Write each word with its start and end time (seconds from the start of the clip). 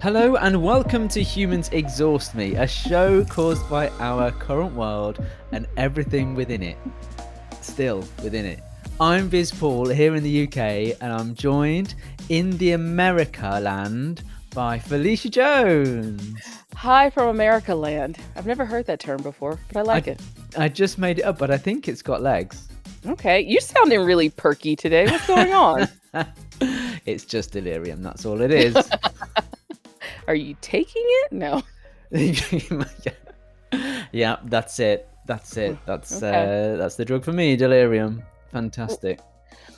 Hello 0.00 0.36
and 0.36 0.62
welcome 0.62 1.08
to 1.08 1.20
Humans 1.20 1.70
Exhaust 1.72 2.36
Me, 2.36 2.54
a 2.54 2.68
show 2.68 3.24
caused 3.24 3.68
by 3.68 3.88
our 3.98 4.30
current 4.30 4.76
world 4.76 5.18
and 5.50 5.66
everything 5.76 6.36
within 6.36 6.62
it. 6.62 6.76
Still 7.62 8.04
within 8.22 8.46
it. 8.46 8.60
I'm 9.00 9.28
Viz 9.28 9.50
Paul 9.50 9.88
here 9.88 10.14
in 10.14 10.22
the 10.22 10.44
UK 10.44 10.96
and 11.00 11.12
I'm 11.12 11.34
joined 11.34 11.96
in 12.28 12.56
the 12.58 12.72
America 12.72 13.58
land 13.60 14.22
by 14.54 14.78
Felicia 14.78 15.30
Jones. 15.30 16.32
Hi 16.76 17.10
from 17.10 17.26
America 17.26 17.74
land. 17.74 18.18
I've 18.36 18.46
never 18.46 18.64
heard 18.64 18.86
that 18.86 19.00
term 19.00 19.20
before, 19.20 19.58
but 19.66 19.80
I 19.80 19.82
like 19.82 20.06
it. 20.06 20.20
I 20.56 20.68
just 20.68 20.98
made 20.98 21.18
it 21.18 21.22
up, 21.22 21.38
but 21.38 21.50
I 21.50 21.58
think 21.58 21.88
it's 21.88 22.02
got 22.02 22.22
legs. 22.22 22.68
Okay, 23.04 23.40
you're 23.40 23.60
sounding 23.60 24.02
really 24.02 24.30
perky 24.30 24.76
today. 24.76 25.06
What's 25.06 25.26
going 25.26 25.52
on? 25.52 25.88
it's 27.04 27.24
just 27.24 27.50
delirium, 27.50 28.04
that's 28.04 28.24
all 28.24 28.40
it 28.40 28.52
is. 28.52 28.76
Are 30.28 30.34
you 30.34 30.54
taking 30.60 31.02
it? 31.04 31.32
No. 31.32 31.62
yeah, 34.12 34.36
that's 34.44 34.78
it. 34.78 35.08
That's 35.26 35.56
it. 35.56 35.78
That's 35.86 36.22
Okay. 36.22 36.72
uh, 36.72 36.76
that's 36.76 36.96
the 36.96 37.04
drug 37.04 37.24
for 37.24 37.32
me, 37.32 37.56
delirium. 37.56 38.22
Fantastic. 38.52 39.20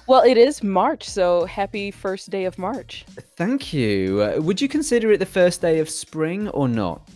Well, 0.08 0.22
it 0.22 0.36
is 0.36 0.64
March, 0.64 1.08
so 1.08 1.44
happy 1.44 1.92
first 1.92 2.30
day 2.30 2.46
of 2.46 2.58
March. 2.58 3.04
Thank 3.36 3.72
you. 3.72 4.22
Uh, 4.22 4.42
would 4.42 4.60
you 4.60 4.68
consider 4.68 5.12
it 5.12 5.18
the 5.18 5.26
first 5.26 5.60
day 5.60 5.78
of 5.78 5.88
spring 5.88 6.48
or 6.48 6.68
not? 6.68 7.08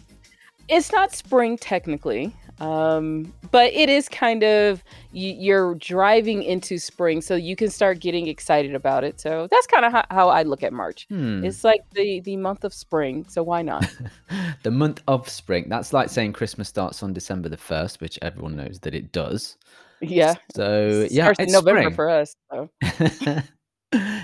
It's 0.68 0.92
not 0.92 1.12
spring 1.12 1.58
technically, 1.58 2.34
um, 2.60 3.32
but 3.50 3.72
it 3.72 3.88
is 3.88 4.08
kind 4.08 4.42
of 4.42 4.82
you're 5.12 5.74
driving 5.76 6.42
into 6.42 6.78
spring, 6.78 7.20
so 7.20 7.34
you 7.34 7.56
can 7.56 7.70
start 7.70 8.00
getting 8.00 8.26
excited 8.28 8.74
about 8.74 9.04
it. 9.04 9.20
So 9.20 9.48
that's 9.50 9.66
kind 9.66 9.84
of 9.84 9.92
how, 9.92 10.04
how 10.10 10.28
I 10.28 10.42
look 10.42 10.62
at 10.62 10.72
March. 10.72 11.06
Hmm. 11.08 11.44
It's 11.44 11.64
like 11.64 11.80
the 11.92 12.20
the 12.20 12.36
month 12.36 12.64
of 12.64 12.72
spring, 12.74 13.26
so 13.28 13.42
why 13.42 13.62
not? 13.62 13.86
The 14.62 14.70
month 14.70 15.02
of 15.06 15.28
spring. 15.28 15.66
That's 15.68 15.92
like 15.92 16.08
saying 16.08 16.32
Christmas 16.32 16.68
starts 16.68 17.02
on 17.02 17.12
December 17.12 17.50
the 17.50 17.58
1st, 17.58 18.00
which 18.00 18.18
everyone 18.22 18.56
knows 18.56 18.80
that 18.80 18.94
it 18.94 19.12
does. 19.12 19.58
yeah, 20.00 20.34
So, 20.56 21.06
yeah, 21.10 21.24
starts 21.24 21.38
in 21.40 21.44
it's 21.44 21.52
November 21.52 21.82
spring. 21.82 21.94
for 21.94 22.08
us. 22.08 22.34
So. 22.50 22.70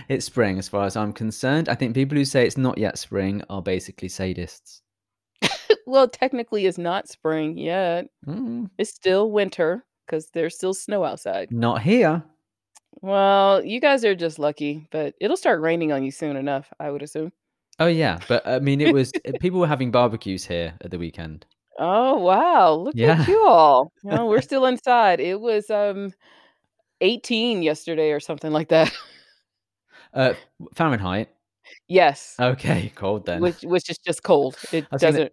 it's 0.09 0.25
spring 0.27 0.59
as 0.59 0.69
far 0.69 0.85
as 0.87 0.97
I'm 0.97 1.13
concerned. 1.13 1.69
I 1.69 1.75
think 1.75 1.95
people 1.95 2.17
who 2.17 2.25
say 2.25 2.47
it's 2.47 2.57
not 2.57 2.79
yet 2.79 2.99
spring 2.99 3.43
are 3.51 3.61
basically 3.63 4.09
sadists. 4.09 4.81
Well, 5.91 6.09
technically, 6.09 6.67
it's 6.67 6.79
not 6.79 7.09
spring 7.09 7.59
yet. 7.59 8.07
Mm, 8.27 8.71
It's 8.79 8.91
still 8.91 9.31
winter 9.31 9.85
because 10.07 10.31
there's 10.31 10.55
still 10.55 10.75
snow 10.75 11.05
outside. 11.05 11.51
not 11.51 11.83
here. 11.83 12.23
Well, 13.03 13.65
you 13.65 13.81
guys 13.81 14.05
are 14.05 14.15
just 14.15 14.39
lucky, 14.39 14.87
but 14.91 15.15
it'll 15.21 15.37
start 15.37 15.61
raining 15.61 15.91
on 15.93 16.03
you 16.03 16.11
soon 16.11 16.37
enough, 16.37 16.73
I 16.79 16.91
would 16.91 17.03
assume. 17.03 17.33
Oh, 17.79 17.87
yeah. 17.87 18.19
But 18.29 18.47
I 18.47 18.59
mean, 18.59 18.81
it 18.81 18.93
was 18.99 19.11
people 19.41 19.61
were 19.61 19.67
having 19.67 19.91
barbecues 19.91 20.45
here 20.45 20.75
at 20.83 20.91
the 20.91 20.99
weekend. 20.99 21.47
Oh, 21.79 22.17
wow. 22.19 22.75
Look 22.75 22.95
Yeah. 22.95 23.23
at 23.23 23.29
you 23.29 23.47
all. 23.47 23.91
No, 24.05 24.27
we're 24.27 24.43
still 24.51 24.67
inside. 24.67 25.19
It 25.21 25.41
was 25.41 25.71
um 25.71 26.13
18 27.01 27.63
yesterday 27.63 28.11
or 28.13 28.21
something 28.21 28.53
like 28.53 28.69
that. 28.69 28.93
Uh, 30.13 30.35
Fahrenheit. 30.75 31.31
Yes. 31.89 32.35
Okay, 32.39 32.93
cold 32.97 33.27
then. 33.27 33.41
Which 33.41 33.63
which 33.63 33.89
is 33.89 33.99
just 33.99 34.23
cold. 34.25 34.57
It 34.73 34.85
I 34.91 34.95
was 34.97 35.03
gonna- 35.03 35.13
doesn't 35.13 35.33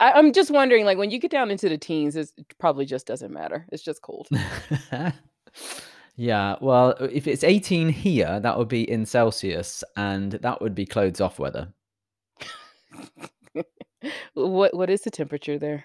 I, 0.00 0.12
I'm 0.12 0.32
just 0.32 0.50
wondering, 0.50 0.84
like 0.84 0.98
when 0.98 1.10
you 1.10 1.18
get 1.18 1.30
down 1.30 1.50
into 1.50 1.68
the 1.68 1.78
teens, 1.78 2.16
it's, 2.16 2.32
it 2.36 2.54
probably 2.58 2.86
just 2.86 3.06
doesn't 3.06 3.32
matter. 3.32 3.66
It's 3.72 3.82
just 3.82 4.02
cold. 4.02 4.28
yeah, 6.16 6.56
well, 6.60 6.90
if 7.00 7.26
it's 7.26 7.44
18 7.44 7.88
here, 7.88 8.40
that 8.40 8.58
would 8.58 8.68
be 8.68 8.88
in 8.88 9.06
Celsius, 9.06 9.82
and 9.96 10.32
that 10.32 10.60
would 10.60 10.74
be 10.74 10.86
clothes 10.86 11.20
off 11.20 11.38
weather. 11.38 11.72
what 14.34 14.74
what 14.74 14.90
is 14.90 15.02
the 15.02 15.10
temperature 15.10 15.58
there? 15.58 15.84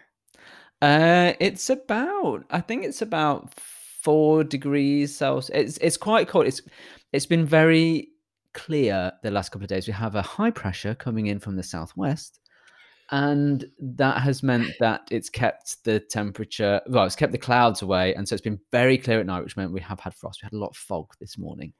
Uh, 0.81 1.33
it's 1.39 1.69
about, 1.69 2.43
I 2.49 2.59
think 2.59 2.83
it's 2.83 3.01
about 3.01 3.53
four 3.55 4.43
degrees 4.43 5.15
Celsius. 5.15 5.49
It's 5.53 5.77
it's 5.77 5.97
quite 5.97 6.27
cold. 6.27 6.47
It's 6.47 6.61
it's 7.13 7.25
been 7.25 7.45
very 7.45 8.09
clear 8.53 9.11
the 9.23 9.31
last 9.31 9.49
couple 9.49 9.63
of 9.63 9.69
days. 9.69 9.87
We 9.87 9.93
have 9.93 10.15
a 10.15 10.21
high 10.21 10.51
pressure 10.51 10.93
coming 10.93 11.27
in 11.27 11.39
from 11.39 11.55
the 11.55 11.63
southwest, 11.63 12.39
and 13.13 13.69
that 13.79 14.23
has 14.23 14.41
meant 14.41 14.71
that 14.79 15.01
it's 15.11 15.29
kept 15.29 15.83
the 15.83 15.99
temperature. 15.99 16.81
Well, 16.87 17.05
it's 17.05 17.15
kept 17.15 17.31
the 17.31 17.37
clouds 17.37 17.83
away, 17.83 18.15
and 18.15 18.27
so 18.27 18.33
it's 18.33 18.41
been 18.41 18.59
very 18.71 18.97
clear 18.97 19.19
at 19.19 19.27
night, 19.27 19.43
which 19.43 19.55
meant 19.55 19.71
we 19.71 19.81
have 19.81 19.99
had 19.99 20.15
frost. 20.15 20.41
We 20.41 20.47
had 20.47 20.53
a 20.53 20.57
lot 20.57 20.71
of 20.71 20.77
fog 20.77 21.13
this 21.19 21.37
morning. 21.37 21.73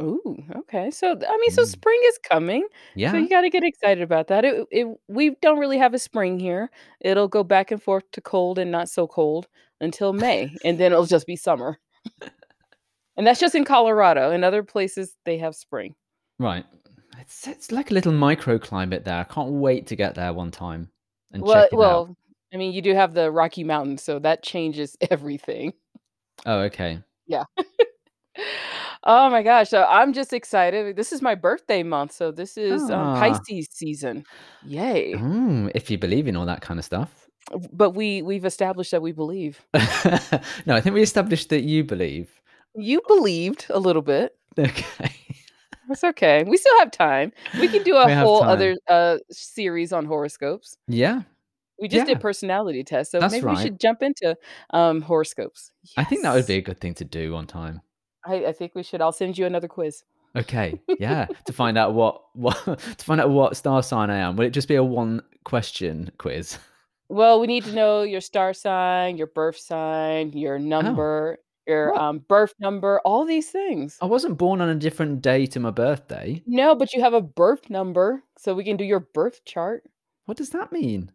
Ooh, 0.00 0.36
okay. 0.56 0.90
So 0.90 1.12
I 1.12 1.38
mean, 1.40 1.50
so 1.52 1.62
Mm. 1.62 1.66
spring 1.66 2.00
is 2.06 2.18
coming. 2.18 2.66
Yeah. 2.96 3.12
So 3.12 3.18
you 3.18 3.28
got 3.28 3.42
to 3.42 3.50
get 3.50 3.62
excited 3.62 4.02
about 4.02 4.26
that. 4.28 4.44
It, 4.44 4.66
it 4.72 4.88
we 5.06 5.36
don't 5.40 5.60
really 5.60 5.78
have 5.78 5.94
a 5.94 5.98
spring 5.98 6.40
here. 6.40 6.70
It'll 7.00 7.28
go 7.28 7.44
back 7.44 7.70
and 7.70 7.80
forth 7.80 8.10
to 8.12 8.20
cold 8.20 8.58
and 8.58 8.72
not 8.72 8.88
so 8.88 9.06
cold 9.06 9.46
until 9.80 10.12
May, 10.12 10.52
and 10.64 10.76
then 10.78 10.90
it'll 10.90 11.06
just 11.06 11.26
be 11.26 11.36
summer. 11.36 11.78
and 13.16 13.24
that's 13.26 13.38
just 13.40 13.54
in 13.54 13.64
Colorado. 13.64 14.32
In 14.32 14.42
other 14.42 14.64
places, 14.64 15.16
they 15.24 15.38
have 15.38 15.54
spring. 15.54 15.94
Right. 16.40 16.64
It's 17.20 17.46
it's 17.46 17.72
like 17.72 17.90
a 17.90 17.94
little 17.94 18.12
microclimate 18.12 19.04
there. 19.04 19.18
I 19.18 19.24
can't 19.24 19.50
wait 19.52 19.86
to 19.88 19.96
get 19.96 20.14
there 20.14 20.32
one 20.32 20.50
time 20.50 20.90
and 21.32 21.42
Well, 21.42 21.54
check 21.64 21.72
it 21.72 21.74
out. 21.74 21.78
well, 21.78 22.16
I 22.52 22.56
mean, 22.56 22.72
you 22.72 22.82
do 22.82 22.94
have 22.94 23.14
the 23.14 23.30
Rocky 23.30 23.64
Mountains, 23.64 24.02
so 24.02 24.18
that 24.20 24.42
changes 24.42 24.96
everything. 25.10 25.72
Oh, 26.46 26.60
okay. 26.60 27.00
Yeah. 27.26 27.44
oh 29.04 29.30
my 29.30 29.42
gosh! 29.42 29.68
So 29.68 29.84
I'm 29.84 30.12
just 30.12 30.32
excited. 30.32 30.96
This 30.96 31.12
is 31.12 31.22
my 31.22 31.34
birthday 31.34 31.82
month, 31.82 32.12
so 32.12 32.30
this 32.30 32.56
is 32.56 32.82
um, 32.90 33.00
Ah. 33.00 33.20
Pisces 33.20 33.68
season. 33.70 34.24
Yay! 34.66 35.14
Mm, 35.14 35.70
if 35.74 35.90
you 35.90 35.98
believe 35.98 36.26
in 36.28 36.36
all 36.36 36.46
that 36.46 36.60
kind 36.62 36.78
of 36.78 36.84
stuff. 36.84 37.28
But 37.72 37.90
we 37.90 38.22
we've 38.22 38.44
established 38.44 38.90
that 38.92 39.02
we 39.02 39.12
believe. 39.12 39.60
no, 39.74 40.74
I 40.76 40.80
think 40.80 40.94
we 40.94 41.02
established 41.02 41.48
that 41.50 41.62
you 41.62 41.84
believe. 41.84 42.30
You 42.76 43.00
believed 43.08 43.66
a 43.70 43.78
little 43.80 44.02
bit. 44.02 44.36
Okay. 44.58 45.12
That's 45.90 46.04
okay. 46.04 46.44
We 46.46 46.56
still 46.56 46.78
have 46.78 46.90
time. 46.92 47.32
We 47.60 47.66
can 47.68 47.82
do 47.82 47.96
a 47.96 48.14
whole 48.14 48.40
time. 48.40 48.48
other 48.48 48.76
uh 48.88 49.18
series 49.30 49.92
on 49.92 50.06
horoscopes. 50.06 50.76
Yeah, 50.86 51.22
We 51.80 51.88
just 51.88 52.06
Yeah. 52.06 52.14
did 52.14 52.20
personality 52.20 52.84
tests, 52.84 53.10
so 53.12 53.18
That's 53.20 53.32
maybe 53.32 53.46
right. 53.46 53.56
we 53.56 53.62
should 53.62 53.80
jump 53.80 54.02
into 54.02 54.36
um 54.70 55.02
horoscopes. 55.02 55.72
I 55.96 56.04
think 56.04 56.22
that 56.22 56.32
would 56.34 56.46
be 56.46 56.54
a 56.56 56.62
good 56.62 56.80
thing 56.80 56.94
to 56.94 57.04
do 57.04 57.34
on 57.34 57.46
time. 57.46 57.82
I, 58.24 58.46
I 58.46 58.52
think 58.52 58.74
we 58.76 58.82
should. 58.84 59.00
I'll 59.02 59.12
send 59.12 59.36
you 59.36 59.46
another 59.46 59.66
quiz. 59.68 60.04
Okay, 60.36 60.78
yeah, 61.00 61.26
to 61.46 61.52
find 61.52 61.76
out 61.76 61.92
what 61.94 62.22
what 62.34 62.56
to 62.98 63.04
find 63.04 63.20
out 63.20 63.30
what 63.30 63.56
star 63.56 63.82
sign 63.82 64.10
I 64.10 64.18
am. 64.18 64.36
Will 64.36 64.46
it 64.46 64.50
just 64.54 64.68
be 64.68 64.76
a 64.76 64.84
one 64.84 65.22
question 65.44 66.12
quiz? 66.18 66.56
Well, 67.08 67.40
we 67.40 67.48
need 67.48 67.64
to 67.64 67.72
know 67.72 68.02
your 68.04 68.20
star 68.20 68.54
sign, 68.54 69.16
your 69.16 69.26
birth 69.26 69.58
sign, 69.58 70.30
your 70.34 70.60
number, 70.60 71.38
your. 71.66 71.98
Um 71.98 72.18
birth 72.28 72.54
number, 72.58 73.00
all 73.04 73.24
these 73.24 73.50
things. 73.50 73.98
I 74.00 74.06
wasn't 74.06 74.38
born 74.38 74.60
on 74.60 74.68
a 74.68 74.74
different 74.74 75.22
day 75.22 75.46
to 75.46 75.60
my 75.60 75.70
birthday. 75.70 76.42
No, 76.46 76.74
but 76.74 76.92
you 76.92 77.00
have 77.00 77.14
a 77.14 77.20
birth 77.20 77.70
number, 77.70 78.22
so 78.38 78.54
we 78.54 78.64
can 78.64 78.76
do 78.76 78.84
your 78.84 79.00
birth 79.00 79.44
chart. 79.44 79.84
What 80.26 80.36
does 80.36 80.50
that 80.50 80.72
mean? 80.72 81.10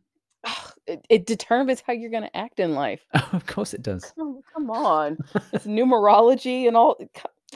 It, 0.87 1.05
it 1.09 1.25
determines 1.25 1.81
how 1.81 1.93
you're 1.93 2.11
going 2.11 2.23
to 2.23 2.37
act 2.37 2.59
in 2.59 2.75
life. 2.75 3.01
Of 3.33 3.47
course 3.47 3.73
it 3.73 3.81
does. 3.81 4.13
Come, 4.15 4.41
come 4.53 4.69
on, 4.69 5.17
it's 5.53 5.65
numerology 5.65 6.67
and 6.67 6.77
all. 6.77 6.95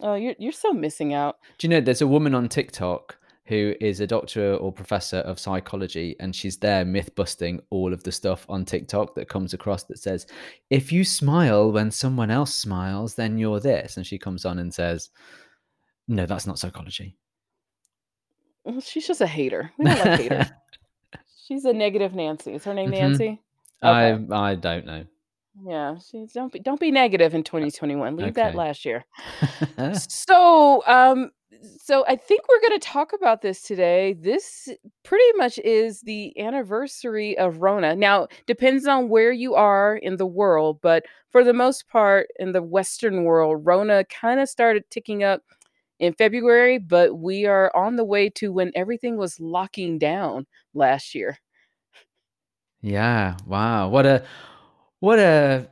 Oh, 0.01 0.15
you're 0.15 0.35
you're 0.39 0.51
so 0.51 0.73
missing 0.73 1.13
out. 1.13 1.37
Do 1.57 1.67
you 1.67 1.69
know 1.69 1.81
there's 1.81 2.01
a 2.01 2.07
woman 2.07 2.33
on 2.33 2.49
TikTok 2.49 3.17
who 3.49 3.73
is 3.81 3.99
a 3.99 4.07
doctor 4.07 4.53
or 4.55 4.71
professor 4.71 5.17
of 5.17 5.39
psychology, 5.39 6.15
and 6.19 6.33
she's 6.35 6.57
there 6.57 6.85
myth 6.85 7.13
busting 7.15 7.59
all 7.71 7.91
of 7.91 8.03
the 8.03 8.11
stuff 8.11 8.45
on 8.47 8.63
TikTok 8.63 9.15
that 9.15 9.27
comes 9.27 9.53
across 9.53 9.83
that 9.85 9.97
says, 9.99 10.27
if 10.69 10.91
you 10.91 11.03
smile 11.03 11.71
when 11.71 11.89
someone 11.91 12.29
else 12.31 12.53
smiles, 12.53 13.15
then 13.15 13.37
you're 13.37 13.59
this. 13.59 13.97
And 13.97 14.05
she 14.05 14.17
comes 14.19 14.45
on 14.45 14.59
and 14.59 14.71
says, 14.73 15.09
no, 16.07 16.25
that's 16.25 16.45
not 16.47 16.59
psychology. 16.59 17.17
Well, 18.63 18.81
She's 18.81 19.07
just 19.07 19.21
a 19.21 19.27
hater. 19.27 19.71
We 19.77 19.85
don't 19.85 19.99
like 19.99 20.19
haters. 20.19 20.47
She's 21.47 21.65
a 21.65 21.73
negative 21.73 22.13
Nancy. 22.13 22.53
Is 22.53 22.63
her 22.65 22.73
name 22.75 22.91
Mhm. 22.91 22.97
Nancy? 22.99 23.41
I 23.81 24.11
Okay. 24.11 24.33
I 24.33 24.55
don't 24.55 24.85
know. 24.85 25.05
Yeah, 25.65 25.97
she's 25.97 26.31
don't 26.31 26.53
be 26.53 26.59
don't 26.59 26.79
be 26.79 26.91
negative 26.91 27.33
in 27.33 27.43
2021. 27.43 28.15
Leave 28.15 28.35
that 28.35 28.55
last 28.55 28.85
year. 28.85 29.03
So, 29.93 30.83
um, 30.85 31.31
so 31.81 32.05
I 32.07 32.15
think 32.15 32.41
we're 32.47 32.61
going 32.61 32.79
to 32.79 32.87
talk 32.87 33.13
about 33.13 33.41
this 33.41 33.61
today. 33.61 34.13
This 34.13 34.69
pretty 35.03 35.37
much 35.37 35.57
is 35.59 36.01
the 36.01 36.37
anniversary 36.39 37.37
of 37.37 37.61
Rona. 37.61 37.95
Now, 37.95 38.27
depends 38.47 38.87
on 38.87 39.09
where 39.09 39.31
you 39.31 39.55
are 39.55 39.95
in 39.95 40.17
the 40.17 40.25
world, 40.25 40.79
but 40.81 41.05
for 41.29 41.43
the 41.43 41.53
most 41.53 41.87
part, 41.87 42.27
in 42.39 42.51
the 42.53 42.63
Western 42.63 43.23
world, 43.23 43.65
Rona 43.65 44.05
kind 44.05 44.39
of 44.39 44.49
started 44.49 44.83
ticking 44.89 45.23
up 45.23 45.41
in 45.99 46.13
February, 46.13 46.77
but 46.77 47.17
we 47.17 47.45
are 47.45 47.75
on 47.75 47.95
the 47.97 48.05
way 48.05 48.29
to 48.29 48.51
when 48.51 48.71
everything 48.75 49.17
was 49.17 49.39
locking 49.39 49.97
down 49.99 50.45
last 50.73 51.13
year. 51.13 51.39
yeah. 52.81 53.37
Wow. 53.45 53.89
What 53.89 54.05
a 54.05 54.23
what 54.99 55.19
a 55.19 55.69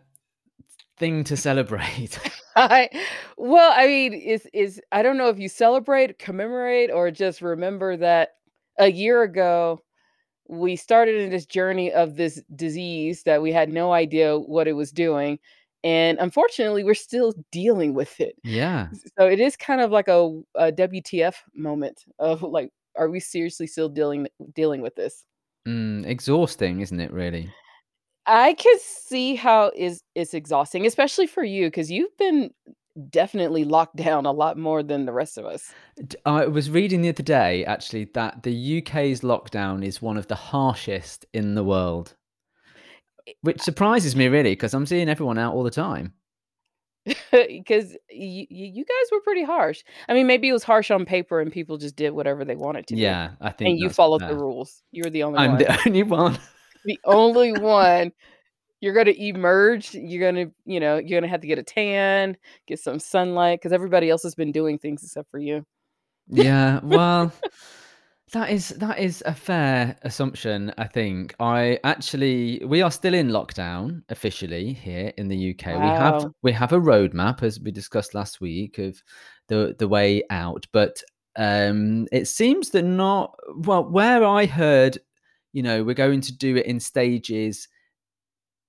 thing 0.98 1.24
to 1.26 1.38
celebrate. 1.38 2.20
I 2.56 2.90
well, 3.38 3.72
I 3.76 3.86
mean, 3.86 4.14
is 4.14 4.48
is 4.54 4.82
I 4.92 5.04
don't 5.04 5.18
know 5.18 5.30
if 5.30 5.40
you 5.40 5.48
celebrate, 5.48 6.18
commemorate, 6.18 6.90
or 6.92 7.12
just 7.12 7.42
remember 7.42 7.96
that 7.98 8.36
a 8.80 8.92
year 8.92 9.22
ago, 9.22 9.84
we 10.48 10.76
started 10.76 11.22
in 11.22 11.30
this 11.30 11.46
journey 11.46 11.92
of 11.92 12.16
this 12.16 12.42
disease 12.56 13.24
that 13.24 13.42
we 13.42 13.52
had 13.52 13.70
no 13.70 13.94
idea 13.94 14.40
what 14.40 14.68
it 14.68 14.74
was 14.74 14.92
doing, 14.92 15.38
and 15.84 16.18
unfortunately, 16.18 16.84
we're 16.84 16.96
still 16.96 17.34
dealing 17.52 17.94
with 17.94 18.20
it. 18.20 18.36
Yeah. 18.44 18.88
So 19.20 19.28
it 19.28 19.40
is 19.40 19.56
kind 19.56 19.82
of 19.82 19.92
like 19.92 20.08
a 20.08 20.42
a 20.56 20.72
WTF 20.72 21.36
moment 21.54 22.06
of, 22.18 22.42
like, 22.42 22.72
are 22.96 23.10
we 23.10 23.20
seriously 23.20 23.68
still 23.68 23.90
dealing 23.90 24.28
dealing 24.56 24.82
with 24.82 24.96
this? 24.96 25.26
Mm, 25.68 26.08
exhausting, 26.08 26.82
isn't 26.82 27.00
it, 27.00 27.12
really? 27.12 27.52
I 28.28 28.54
could 28.54 28.80
see 28.82 29.36
how 29.36 29.72
is 29.76 30.04
it's 30.16 30.34
exhausting, 30.34 30.86
especially 30.86 31.28
for 31.28 31.44
you, 31.44 31.68
because 31.68 31.90
you've 31.90 32.16
been 32.18 32.52
definitely 33.10 33.64
locked 33.64 33.96
down 33.96 34.26
a 34.26 34.32
lot 34.32 34.58
more 34.58 34.84
than 34.84 35.06
the 35.06 35.14
rest 35.14 35.38
of 35.38 35.46
us. 35.46 35.72
D 36.06 36.18
I 36.26 36.46
was 36.48 36.70
reading 36.70 37.02
the 37.02 37.10
other 37.10 37.24
day, 37.24 37.64
actually, 37.66 38.06
that 38.14 38.44
the 38.44 38.80
UK's 38.80 39.22
lockdown 39.22 39.84
is 39.86 40.02
one 40.02 40.18
of 40.18 40.28
the 40.28 40.36
harshest 40.36 41.26
in 41.34 41.56
the 41.56 41.64
world. 41.64 42.16
Which 43.42 43.62
surprises 43.62 44.16
me 44.16 44.28
really 44.28 44.52
because 44.52 44.74
I'm 44.74 44.86
seeing 44.86 45.10
everyone 45.10 45.38
out 45.38 45.54
all 45.54 45.64
the 45.64 45.72
time. 45.72 46.14
Because 47.32 47.92
y 48.12 48.48
you 48.50 48.84
guys 48.84 49.12
were 49.12 49.22
pretty 49.22 49.44
harsh. 49.44 49.84
I 50.10 50.14
mean, 50.14 50.28
maybe 50.28 50.50
it 50.50 50.54
was 50.54 50.64
harsh 50.64 50.92
on 50.92 51.06
paper 51.06 51.40
and 51.40 51.52
people 51.52 51.78
just 51.78 51.96
did 51.96 52.12
whatever 52.12 52.44
they 52.46 52.56
wanted 52.56 52.88
to 52.88 52.96
do, 52.96 53.02
Yeah, 53.02 53.32
I 53.40 53.52
think 53.52 53.70
and 53.72 53.80
you 53.80 53.90
followed 53.90 54.22
the 54.22 54.36
rules. 54.36 54.82
You 54.92 55.04
were 55.06 55.10
the 55.10 55.24
only 55.24 55.40
I'm 55.40 55.52
one. 55.52 55.60
the 55.60 55.80
only 55.88 56.04
one. 56.04 56.38
The 56.88 57.00
only 57.06 57.52
one. 57.52 58.12
You're 58.80 58.94
gonna 58.94 59.12
emerge, 59.12 59.94
you're 59.96 60.32
gonna 60.32 60.52
you 60.66 60.80
know, 60.80 60.98
you're 60.98 61.20
gonna 61.20 61.30
have 61.32 61.42
to 61.42 61.48
get 61.48 61.60
a 61.60 61.64
tan, 61.64 62.38
get 62.68 62.80
some 62.80 63.00
sunlight, 63.00 63.60
because 63.60 63.74
everybody 63.74 64.10
else 64.10 64.24
has 64.24 64.36
been 64.36 64.52
doing 64.52 64.78
things 64.80 65.04
except 65.04 65.30
for 65.32 65.40
you. 65.40 65.66
Yeah, 66.28 66.80
well, 66.84 67.32
that 68.34 68.52
is 68.52 68.70
that 68.70 69.00
is 69.00 69.24
a 69.26 69.34
fair 69.34 69.98
assumption, 70.04 70.72
I 70.78 70.86
think. 70.88 71.34
I 71.40 71.80
actually 71.84 72.62
we 72.66 72.84
are 72.84 72.92
still 72.92 73.16
in 73.16 73.30
lockdown 73.30 74.04
officially 74.10 74.74
here 74.74 75.12
in 75.18 75.28
the 75.28 75.56
UK. 75.56 75.66
We 75.82 75.90
have 75.90 76.26
we 76.44 76.52
have 76.52 76.72
a 76.72 76.80
roadmap, 76.80 77.42
as 77.44 77.60
we 77.60 77.72
discussed 77.72 78.14
last 78.14 78.42
week, 78.42 78.78
of 78.78 79.02
the 79.48 79.76
the 79.80 79.88
way 79.88 80.24
out, 80.30 80.68
but, 80.72 81.02
um, 81.36 82.08
it 82.12 82.28
seems 82.28 82.70
that 82.72 82.84
not 82.84 83.36
well, 83.58 83.90
where 83.90 84.24
I 84.24 84.46
heard, 84.46 85.00
you 85.58 85.64
know, 85.64 85.84
we're 85.84 85.96
going 86.06 86.22
to 86.22 86.38
do 86.38 86.56
it 86.56 86.68
in 86.68 86.80
stages 86.80 87.68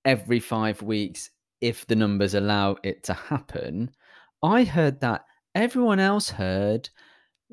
every 0.04 0.40
5 0.40 0.80
weeks 0.82 1.30
if 1.60 1.86
the 1.86 1.96
numbers 1.96 2.34
allow 2.34 2.76
it 2.82 3.02
to 3.04 3.12
happen, 3.12 3.90
I 4.42 4.64
heard 4.64 5.00
that 5.00 5.24
everyone 5.54 6.00
else 6.00 6.30
heard, 6.30 6.88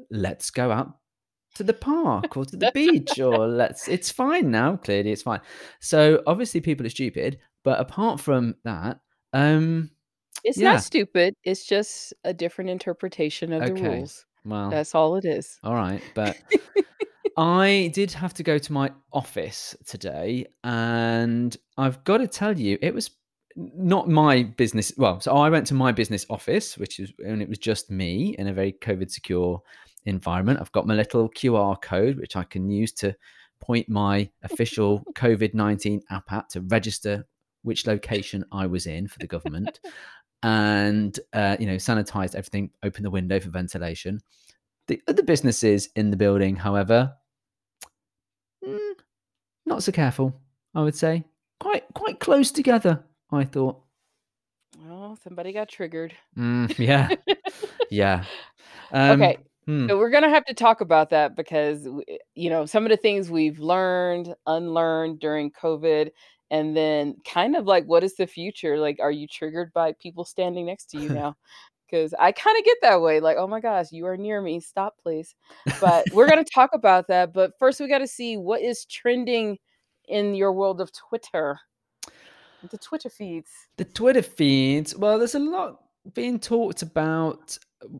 "Let's 0.10 0.52
go 0.52 0.72
out 0.72 1.00
to 1.56 1.64
the 1.64 1.74
park 1.74 2.38
or 2.38 2.46
to 2.46 2.56
the 2.56 2.68
beach," 2.80 3.20
or 3.20 3.48
"Let's 3.48 3.88
it's 3.90 4.12
fine 4.12 4.52
now, 4.52 4.78
clearly 4.78 5.12
it's 5.12 5.24
fine." 5.24 5.42
So, 5.82 6.22
obviously 6.28 6.62
people 6.62 6.86
are 6.86 6.90
stupid, 6.90 7.40
but 7.64 7.80
apart 7.80 8.22
from 8.22 8.56
that, 8.64 9.00
um, 9.34 9.90
It's 10.44 10.60
not 10.60 10.82
stupid, 10.82 11.34
it's 11.44 11.66
just 11.66 12.14
a 12.24 12.34
different 12.34 12.70
interpretation 12.70 13.52
of 13.52 13.66
the 13.66 13.74
Okay, 13.74 13.90
rules. 13.90 14.26
well, 14.46 14.70
That's 14.70 14.94
all 14.96 15.16
it 15.18 15.26
is. 15.26 15.60
alright, 15.66 16.02
but 16.14 16.38
I 17.38 17.92
did 17.94 18.12
have 18.14 18.34
to 18.36 18.44
go 18.44 18.58
to 18.58 18.74
my 18.74 18.92
office 19.12 19.76
today, 19.86 20.46
and 20.64 21.56
I've 21.78 22.04
gotta 22.06 22.28
tell 22.28 22.58
you, 22.58 22.78
it 22.82 22.94
was 22.94 23.12
not 23.56 24.10
my 24.10 24.44
business 24.44 24.94
well, 24.98 25.20
so 25.20 25.36
I 25.36 25.50
went 25.50 25.68
to 25.68 25.74
my 25.74 25.92
business 25.92 26.26
office, 26.30 26.78
which 26.78 27.00
is 27.00 27.12
and 27.20 27.42
it 27.42 27.50
was 27.50 27.58
just 27.58 27.92
me 27.92 28.36
in 28.40 28.48
a 28.48 28.54
very 28.54 28.74
COVID 28.74 29.12
secure 29.12 29.62
environment. 30.06 30.60
I've 30.62 30.72
got 30.72 30.88
my 30.88 30.94
little 30.94 31.30
QR 31.30 31.82
code, 31.82 32.18
which 32.18 32.38
I 32.38 32.44
can 32.44 32.70
use 32.70 32.94
to 32.94 33.14
point 33.60 33.90
my 33.90 34.30
official 34.44 35.04
COVID-19 35.16 36.02
app 36.10 36.32
at 36.32 36.50
to 36.52 36.62
register 36.62 37.26
which 37.64 37.88
location 37.88 38.46
I 38.52 38.68
was 38.68 38.86
in 38.88 39.08
for 39.10 39.20
the 39.20 39.28
government, 39.28 39.82
and, 40.42 41.20
uh, 41.34 41.58
you 41.60 41.66
know, 41.66 41.76
sanitized 41.76 42.36
everything, 42.36 42.70
opened 42.82 43.06
the 43.06 43.12
window 43.12 43.42
for 43.42 43.50
ventilation. 43.50 44.22
The 44.88 45.02
other 45.08 45.24
businesses 45.24 45.90
in 45.96 46.12
the 46.12 46.18
building, 46.18 46.56
however 46.56 47.14
mm, 48.68 48.94
not 49.66 49.84
so 49.84 49.92
careful, 49.92 50.34
I 50.74 50.82
would 50.84 50.96
say. 50.96 51.24
Quite 51.60 51.84
quite 51.94 52.20
close 52.20 52.52
together, 52.52 53.04
I 53.32 53.46
thought. 53.46 53.82
Oh, 54.90 55.16
somebody 55.24 55.54
got 55.54 55.70
triggered. 55.70 56.14
Mm, 56.38 56.78
yeah. 56.80 57.10
Yeah. 57.90 58.24
Um, 58.92 59.22
Okay, 59.22 59.38
hmm. 59.66 59.88
so 59.88 59.98
we're 59.98 60.10
gonna 60.10 60.30
have 60.30 60.46
to 60.46 60.54
talk 60.54 60.82
about 60.82 61.10
that 61.12 61.36
because 61.36 61.88
you 62.36 62.50
know, 62.50 62.66
some 62.66 62.84
of 62.84 62.90
the 62.90 62.98
things 62.98 63.32
we've 63.32 63.60
learned, 63.60 64.34
unlearned 64.48 65.20
during 65.20 65.52
COVID, 65.52 66.12
and 66.52 66.76
then 66.76 67.16
kind 67.26 67.56
of 67.56 67.66
like, 67.66 67.86
what 67.86 68.04
is 68.04 68.16
the 68.16 68.28
future? 68.28 68.78
Like, 68.78 69.00
are 69.00 69.12
you 69.12 69.28
triggered 69.28 69.72
by 69.74 69.94
people 69.94 70.26
standing 70.26 70.66
next 70.66 70.88
to 70.92 71.00
you 71.00 71.10
now? 71.22 71.36
'Cause 71.90 72.14
I 72.18 72.32
kinda 72.32 72.62
get 72.64 72.78
that 72.82 73.02
way, 73.02 73.20
like, 73.20 73.38
"Oh 73.38 73.48
my 73.48 73.60
gosh, 73.60 73.92
you 73.92 74.06
are 74.08 74.18
near 74.18 74.42
me, 74.42 74.60
stop, 74.60 74.96
please." 75.02 75.36
But 75.80 76.06
we're 76.14 76.28
gonna 76.28 76.44
talk 76.44 76.72
about 76.74 77.08
that, 77.08 77.34
but 77.34 77.52
first 77.60 77.80
we 77.80 77.88
gotta 77.88 78.08
see 78.08 78.38
what 78.38 78.62
is 78.62 78.86
trending 78.86 79.60
in 80.08 80.36
your 80.36 80.52
world 80.54 80.82
of 80.82 80.92
Twitter. 80.92 81.60
The 82.72 82.78
Twitter 82.78 83.10
feeds. 83.10 83.52
The 83.78 83.86
Twitter 83.86 84.22
feeds, 84.24 84.96
well, 84.96 85.18
there's 85.20 85.36
a 85.36 85.40
lot 85.40 85.82
being 86.14 86.40
talked 86.40 86.82
about 86.82 87.58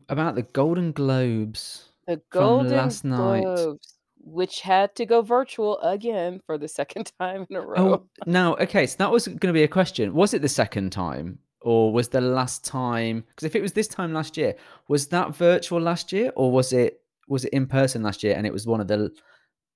about 0.08 0.34
the 0.34 0.42
Golden 0.42 0.92
Globes 0.92 1.90
The 2.06 2.20
Golden 2.30 2.76
last 2.76 3.04
night. 3.04 3.42
Globes, 3.44 3.94
which 4.20 4.60
had 4.62 4.94
to 4.96 5.06
go 5.06 5.22
virtual 5.22 5.78
again 5.80 6.40
for 6.46 6.58
the 6.58 6.66
2nd 6.78 7.12
time 7.20 7.46
in 7.50 7.56
a 7.56 7.60
oh, 7.60 7.64
row. 7.64 7.76
Oh, 7.94 8.06
now, 8.26 8.56
okay, 8.56 8.86
so 8.86 8.96
that 8.98 9.10
was 9.10 9.28
gonna 9.28 9.52
be 9.52 9.62
a 9.62 9.68
question. 9.68 10.14
Was 10.14 10.34
it 10.34 10.42
the 10.42 10.48
2nd 10.48 10.90
time, 10.90 11.38
or 11.66 11.92
was 11.92 12.08
the 12.08 12.20
last 12.20 12.64
time 12.64 13.24
because 13.28 13.44
if 13.44 13.56
it 13.56 13.60
was 13.60 13.72
this 13.72 13.88
time 13.88 14.12
last 14.12 14.36
year, 14.36 14.54
was 14.86 15.08
that 15.08 15.34
virtual 15.34 15.80
last 15.80 16.12
year, 16.12 16.30
or 16.36 16.52
was 16.52 16.72
it 16.72 17.00
was 17.28 17.44
it 17.44 17.52
in 17.52 17.66
person 17.66 18.02
last 18.04 18.22
year 18.22 18.36
and 18.36 18.46
it 18.46 18.52
was 18.52 18.66
one 18.66 18.80
of 18.80 18.86
the 18.86 19.10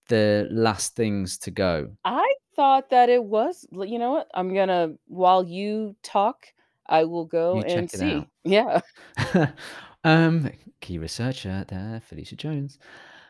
the 0.09 0.47
last 0.53 0.95
things 0.95 1.37
to 1.39 1.51
go? 1.51 1.91
I 2.05 2.33
thought 2.55 2.91
that 2.91 3.09
it 3.09 3.25
was 3.25 3.67
you 3.73 3.99
know 3.99 4.13
what? 4.13 4.29
I'm 4.35 4.55
gonna 4.55 4.95
while 5.09 5.45
you 5.45 5.97
talk, 6.05 6.47
I 6.87 7.05
will 7.05 7.25
go 7.27 7.57
You 7.57 7.65
and 7.65 7.91
it 7.93 8.01
out. 8.01 8.27
see. 8.27 8.29
Yeah. 8.45 8.81
Um, 10.03 10.51
key 10.81 10.97
researcher 10.97 11.67
there, 11.69 12.01
Felicia 12.09 12.35
Jones. 12.37 12.79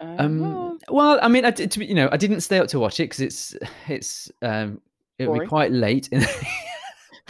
Um, 0.00 0.40
Uh-huh. 0.44 0.76
well, 0.88 1.18
I 1.20 1.26
mean, 1.26 1.44
I 1.44 1.50
did 1.50 1.72
to 1.72 1.84
you 1.84 1.94
know, 1.94 2.08
I 2.12 2.16
didn't 2.16 2.42
stay 2.42 2.58
up 2.58 2.68
to 2.68 2.78
watch 2.78 3.00
it 3.00 3.04
because 3.10 3.20
it's 3.20 3.56
it's, 3.88 4.30
um, 4.42 4.80
it 5.18 5.26
would 5.26 5.42
be 5.42 5.48
quite 5.48 5.72
late 5.72 6.08
in 6.12 6.20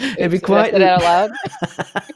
it'd 0.00 0.30
be 0.30 0.36
Oops, 0.38 0.46
did 0.46 0.50
I 0.50 0.70
quite 0.70 0.82
out 0.82 1.30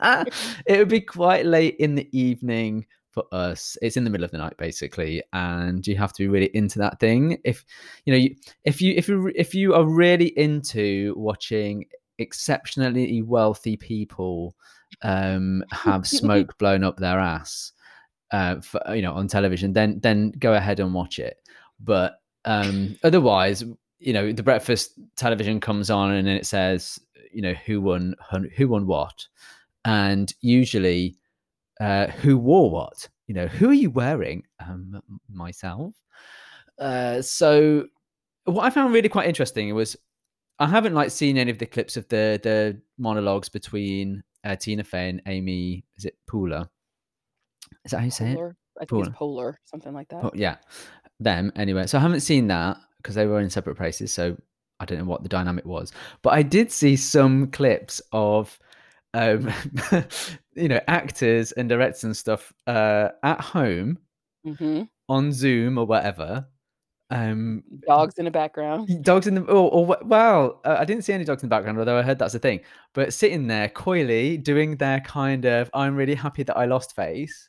loud? 0.00 0.28
it 0.66 0.78
would 0.78 0.88
be 0.88 1.00
quite 1.00 1.46
late 1.46 1.76
in 1.78 1.94
the 1.94 2.08
evening 2.18 2.86
for 3.10 3.24
us. 3.32 3.76
It's 3.80 3.96
in 3.96 4.04
the 4.04 4.10
middle 4.10 4.24
of 4.24 4.32
the 4.32 4.38
night, 4.38 4.56
basically, 4.58 5.22
and 5.32 5.86
you 5.86 5.96
have 5.96 6.12
to 6.14 6.22
be 6.22 6.28
really 6.28 6.50
into 6.54 6.78
that 6.80 7.00
thing. 7.00 7.38
If, 7.44 7.64
you 8.04 8.12
know, 8.12 8.18
you 8.18 8.34
if 8.64 8.82
you 8.82 8.94
if 8.96 9.08
you 9.08 9.32
if 9.34 9.54
you 9.54 9.74
are 9.74 9.86
really 9.86 10.36
into 10.38 11.14
watching 11.16 11.86
exceptionally 12.18 13.22
wealthy 13.22 13.76
people, 13.76 14.56
um, 15.02 15.64
have 15.70 16.06
smoke 16.06 16.56
blown 16.58 16.84
up 16.84 16.96
their 16.96 17.18
ass, 17.18 17.72
uh, 18.32 18.60
for 18.60 18.80
you 18.94 19.02
know, 19.02 19.12
on 19.14 19.28
television, 19.28 19.72
then 19.72 20.00
then 20.00 20.32
go 20.38 20.54
ahead 20.54 20.80
and 20.80 20.92
watch 20.92 21.18
it. 21.18 21.36
But, 21.80 22.20
um, 22.44 22.96
otherwise, 23.02 23.64
you 23.98 24.12
know, 24.12 24.32
the 24.32 24.42
breakfast 24.42 24.92
television 25.16 25.60
comes 25.60 25.90
on 25.90 26.12
and 26.12 26.26
then 26.26 26.36
it 26.36 26.46
says, 26.46 26.98
you 27.34 27.42
know, 27.42 27.54
who 27.66 27.80
won 27.80 28.14
who 28.56 28.68
won 28.68 28.86
what, 28.86 29.26
and 29.84 30.32
usually, 30.40 31.16
uh, 31.80 32.06
who 32.08 32.38
wore 32.38 32.70
what. 32.70 33.08
You 33.26 33.34
know, 33.34 33.46
"Who 33.46 33.70
are 33.70 33.74
you 33.74 33.90
wearing?" 33.90 34.44
"Um, 34.60 35.02
myself." 35.28 35.94
Uh, 36.78 37.22
so 37.22 37.86
what 38.44 38.64
I 38.64 38.70
found 38.70 38.92
really 38.92 39.08
quite 39.08 39.28
interesting 39.28 39.74
was 39.74 39.96
I 40.58 40.66
haven't, 40.66 40.94
like, 40.94 41.10
seen 41.10 41.36
any 41.38 41.50
of 41.50 41.58
the 41.58 41.66
clips 41.66 41.96
of 41.96 42.06
the 42.08 42.38
the 42.42 42.80
monologues 42.98 43.48
between, 43.48 44.22
uh, 44.44 44.56
Tina 44.56 44.84
Fey 44.84 45.08
and 45.08 45.22
Amy 45.26 45.84
is 45.96 46.04
it 46.04 46.16
Poehler? 46.30 46.68
Is 47.84 47.90
that 47.90 47.98
how 47.98 48.04
you 48.04 48.10
say 48.10 48.32
it? 48.32 48.38
I 48.80 48.84
think 48.84 49.06
it's 49.06 49.16
Polar, 49.16 49.58
something 49.64 49.92
like 49.94 50.08
that. 50.08 50.22
Po 50.22 50.30
yeah, 50.34 50.56
them, 51.20 51.52
anyway. 51.56 51.86
So 51.86 51.98
I 51.98 52.00
haven't 52.00 52.20
seen 52.20 52.48
that 52.48 52.76
because 52.98 53.14
they 53.14 53.26
were 53.26 53.40
in 53.40 53.50
separate 53.50 53.76
places, 53.76 54.12
so 54.12 54.36
I 54.84 54.86
don't 54.86 54.98
know 54.98 55.04
what 55.06 55.22
the 55.22 55.28
dynamic 55.30 55.64
was. 55.64 55.92
But 56.22 56.34
I 56.34 56.42
did 56.42 56.70
see 56.70 56.94
some 56.96 57.46
clips 57.50 58.02
of, 58.12 58.58
um, 59.14 59.50
you 60.54 60.68
know, 60.68 60.80
actors 60.88 61.52
and 61.52 61.68
directors 61.68 62.04
and 62.04 62.16
stuff, 62.16 62.52
uh, 62.66 63.08
at 63.22 63.40
home 63.40 63.98
Mhm. 64.46 64.88
on 65.08 65.32
Zoom 65.32 65.78
or 65.78 65.86
whatever, 65.86 66.46
um, 67.10 67.62
Dogs 67.86 68.14
in 68.18 68.24
the 68.26 68.30
background. 68.32 68.88
dogs 69.02 69.26
in 69.26 69.34
the 69.36 69.42
or 69.42 69.70
or 69.72 69.98
well, 70.04 70.60
uh, 70.64 70.76
I 70.80 70.84
didn't 70.86 71.04
see 71.04 71.12
any 71.14 71.24
dogs 71.24 71.42
in 71.42 71.48
the 71.48 71.54
background, 71.56 71.78
although 71.78 71.98
I 71.98 72.02
heard 72.02 72.18
that's 72.18 72.34
a 72.34 72.38
thing, 72.40 72.60
but 72.94 73.12
sitting 73.14 73.46
there 73.48 73.68
coyly 73.70 74.38
doing 74.38 74.76
their 74.76 75.00
kind 75.00 75.44
of, 75.46 75.70
"I'm 75.74 75.96
really 75.96 76.14
happy 76.16 76.42
that 76.44 76.56
I 76.58 76.66
lost" 76.66 76.94
face 76.96 77.48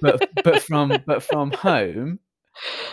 but 0.00 0.20
but 0.42 0.60
from 0.60 1.02
but 1.06 1.22
from 1.22 1.50
home 1.52 2.18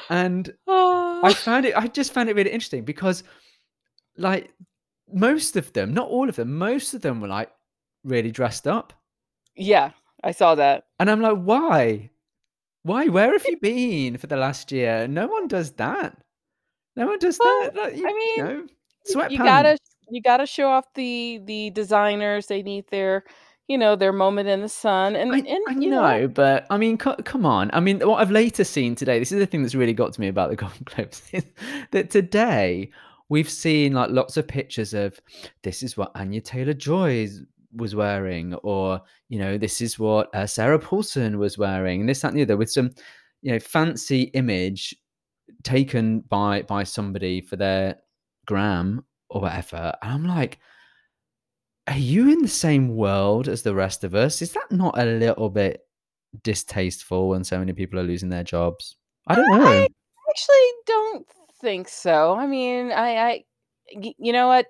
And 0.09 0.53
Oh. 0.67 0.92
I 1.24 1.34
found 1.34 1.65
it 1.65 1.75
I 1.77 1.88
just 1.88 2.13
found 2.13 2.30
it 2.30 2.36
really 2.36 2.51
interesting 2.51 2.86
because, 2.86 3.24
like, 4.18 4.51
most 5.13 5.58
of 5.58 5.74
them, 5.74 5.94
not 5.94 6.10
all 6.10 6.30
of 6.30 6.38
them, 6.38 6.58
most 6.58 6.94
of 6.96 7.01
them 7.03 7.22
were, 7.22 7.30
like, 7.30 7.51
really 8.06 8.32
dressed 8.32 8.68
up. 8.68 8.94
Yeah, 9.56 9.92
I 10.24 10.32
saw 10.32 10.56
that. 10.56 10.86
And 11.00 11.10
I'm 11.10 11.22
like, 11.22 11.38
"Why? 11.39 12.10
Why? 12.84 13.08
Where 13.10 13.34
have 13.34 13.46
you 13.48 13.58
been 13.58 14.18
for 14.18 14.27
the 14.27 14.38
last 14.38 14.72
year? 14.72 15.08
No 15.08 15.27
one 15.27 15.48
does 15.48 15.74
that. 15.74 16.18
No 16.96 17.08
one 17.08 17.20
does 17.20 17.39
that." 17.42 17.72
Like, 17.75 17.98
you 17.98 18.06
I 18.06 18.10
you 18.10 18.15
mean, 18.15 18.46
know, 18.46 18.68
y 19.08 19.15
you 19.27 19.39
gotta 19.42 19.77
you 20.10 20.22
gotta 20.22 20.46
show 20.46 20.70
off 20.70 20.86
the 20.96 21.39
the 21.46 21.70
designers, 21.72 22.48
they 22.48 22.63
need 22.63 22.86
their, 22.89 23.24
you 23.74 23.80
know, 23.80 23.96
their 23.96 24.13
moment 24.13 24.48
in 24.48 24.62
the 24.62 24.70
sun, 24.70 25.15
and 25.15 25.34
I 25.34 25.39
and, 25.39 25.63
I 25.68 25.72
you 25.72 25.89
know 25.89 26.20
know, 26.20 26.27
but 26.27 26.68
I 26.70 26.77
mean, 26.77 26.96
co 26.96 27.15
come 27.15 27.44
on. 27.44 27.72
I 27.74 27.80
mean, 27.80 28.00
what 28.08 28.22
I've 28.22 28.30
later 28.30 28.63
seen 28.63 28.94
today, 28.94 29.18
this 29.18 29.32
is 29.32 29.39
the 29.39 29.48
thing 29.48 29.63
that's 29.63 29.74
really 29.74 29.94
got 29.94 30.13
to 30.13 30.22
me 30.22 30.27
about 30.27 30.51
the 30.51 30.56
Golden 30.63 30.84
Globes, 30.86 31.24
is 31.32 31.44
that 31.89 32.12
today 32.12 32.92
we've 33.30 33.50
seen, 33.50 33.94
like, 33.94 34.12
lots 34.12 34.38
of 34.38 34.48
pictures 34.48 34.94
of, 34.94 35.20
this 35.63 35.82
is 35.82 35.98
what 35.98 36.12
Anya 36.13 36.39
Taylor-Joy 36.39 37.30
was 37.75 37.96
wearing, 37.96 38.53
or, 38.62 39.01
you 39.27 39.39
know, 39.39 39.58
this 39.58 39.82
is 39.82 39.98
what, 39.98 40.34
uh, 40.36 40.46
Sarah 40.46 40.77
Paulson 40.77 41.39
was 41.39 41.58
wearing, 41.58 42.01
and 42.01 42.10
this, 42.10 42.22
that, 42.22 42.27
and 42.27 42.38
the 42.38 42.44
other, 42.44 42.58
with 42.58 42.72
some, 42.72 42.92
you 43.42 43.51
know, 43.51 43.60
fancy 43.60 44.24
image 44.36 44.96
taken 45.63 46.20
by 46.20 46.62
by 46.62 46.84
somebody 46.84 47.42
for 47.42 47.56
their 47.56 47.96
gram 48.46 49.03
or 49.32 49.42
whatever, 49.42 49.94
and 50.03 50.12
I'm 50.13 50.27
like 50.27 50.60
are 51.87 51.97
you 51.97 52.31
in 52.31 52.41
the 52.41 52.47
same 52.47 52.95
world 52.95 53.47
as 53.47 53.63
the 53.63 53.75
rest 53.75 54.03
of 54.03 54.15
us? 54.15 54.41
Is 54.41 54.53
that 54.53 54.71
not 54.71 54.97
a 54.97 55.05
little 55.05 55.49
bit 55.49 55.81
distasteful 56.41 57.29
when 57.29 57.43
so 57.43 57.59
many 57.59 57.73
people 57.73 57.99
are 57.99 58.03
losing 58.03 58.29
their 58.29 58.43
jobs? 58.43 58.95
I 59.27 59.35
don't 59.35 59.51
know. 59.51 59.65
I 59.65 59.87
actually 60.29 60.71
don't 60.85 61.27
think 61.61 61.87
so. 61.89 62.35
I 62.35 62.47
mean, 62.47 62.91
I, 62.91 63.17
I 63.17 63.43
you 63.89 64.31
know 64.33 64.47
what? 64.47 64.67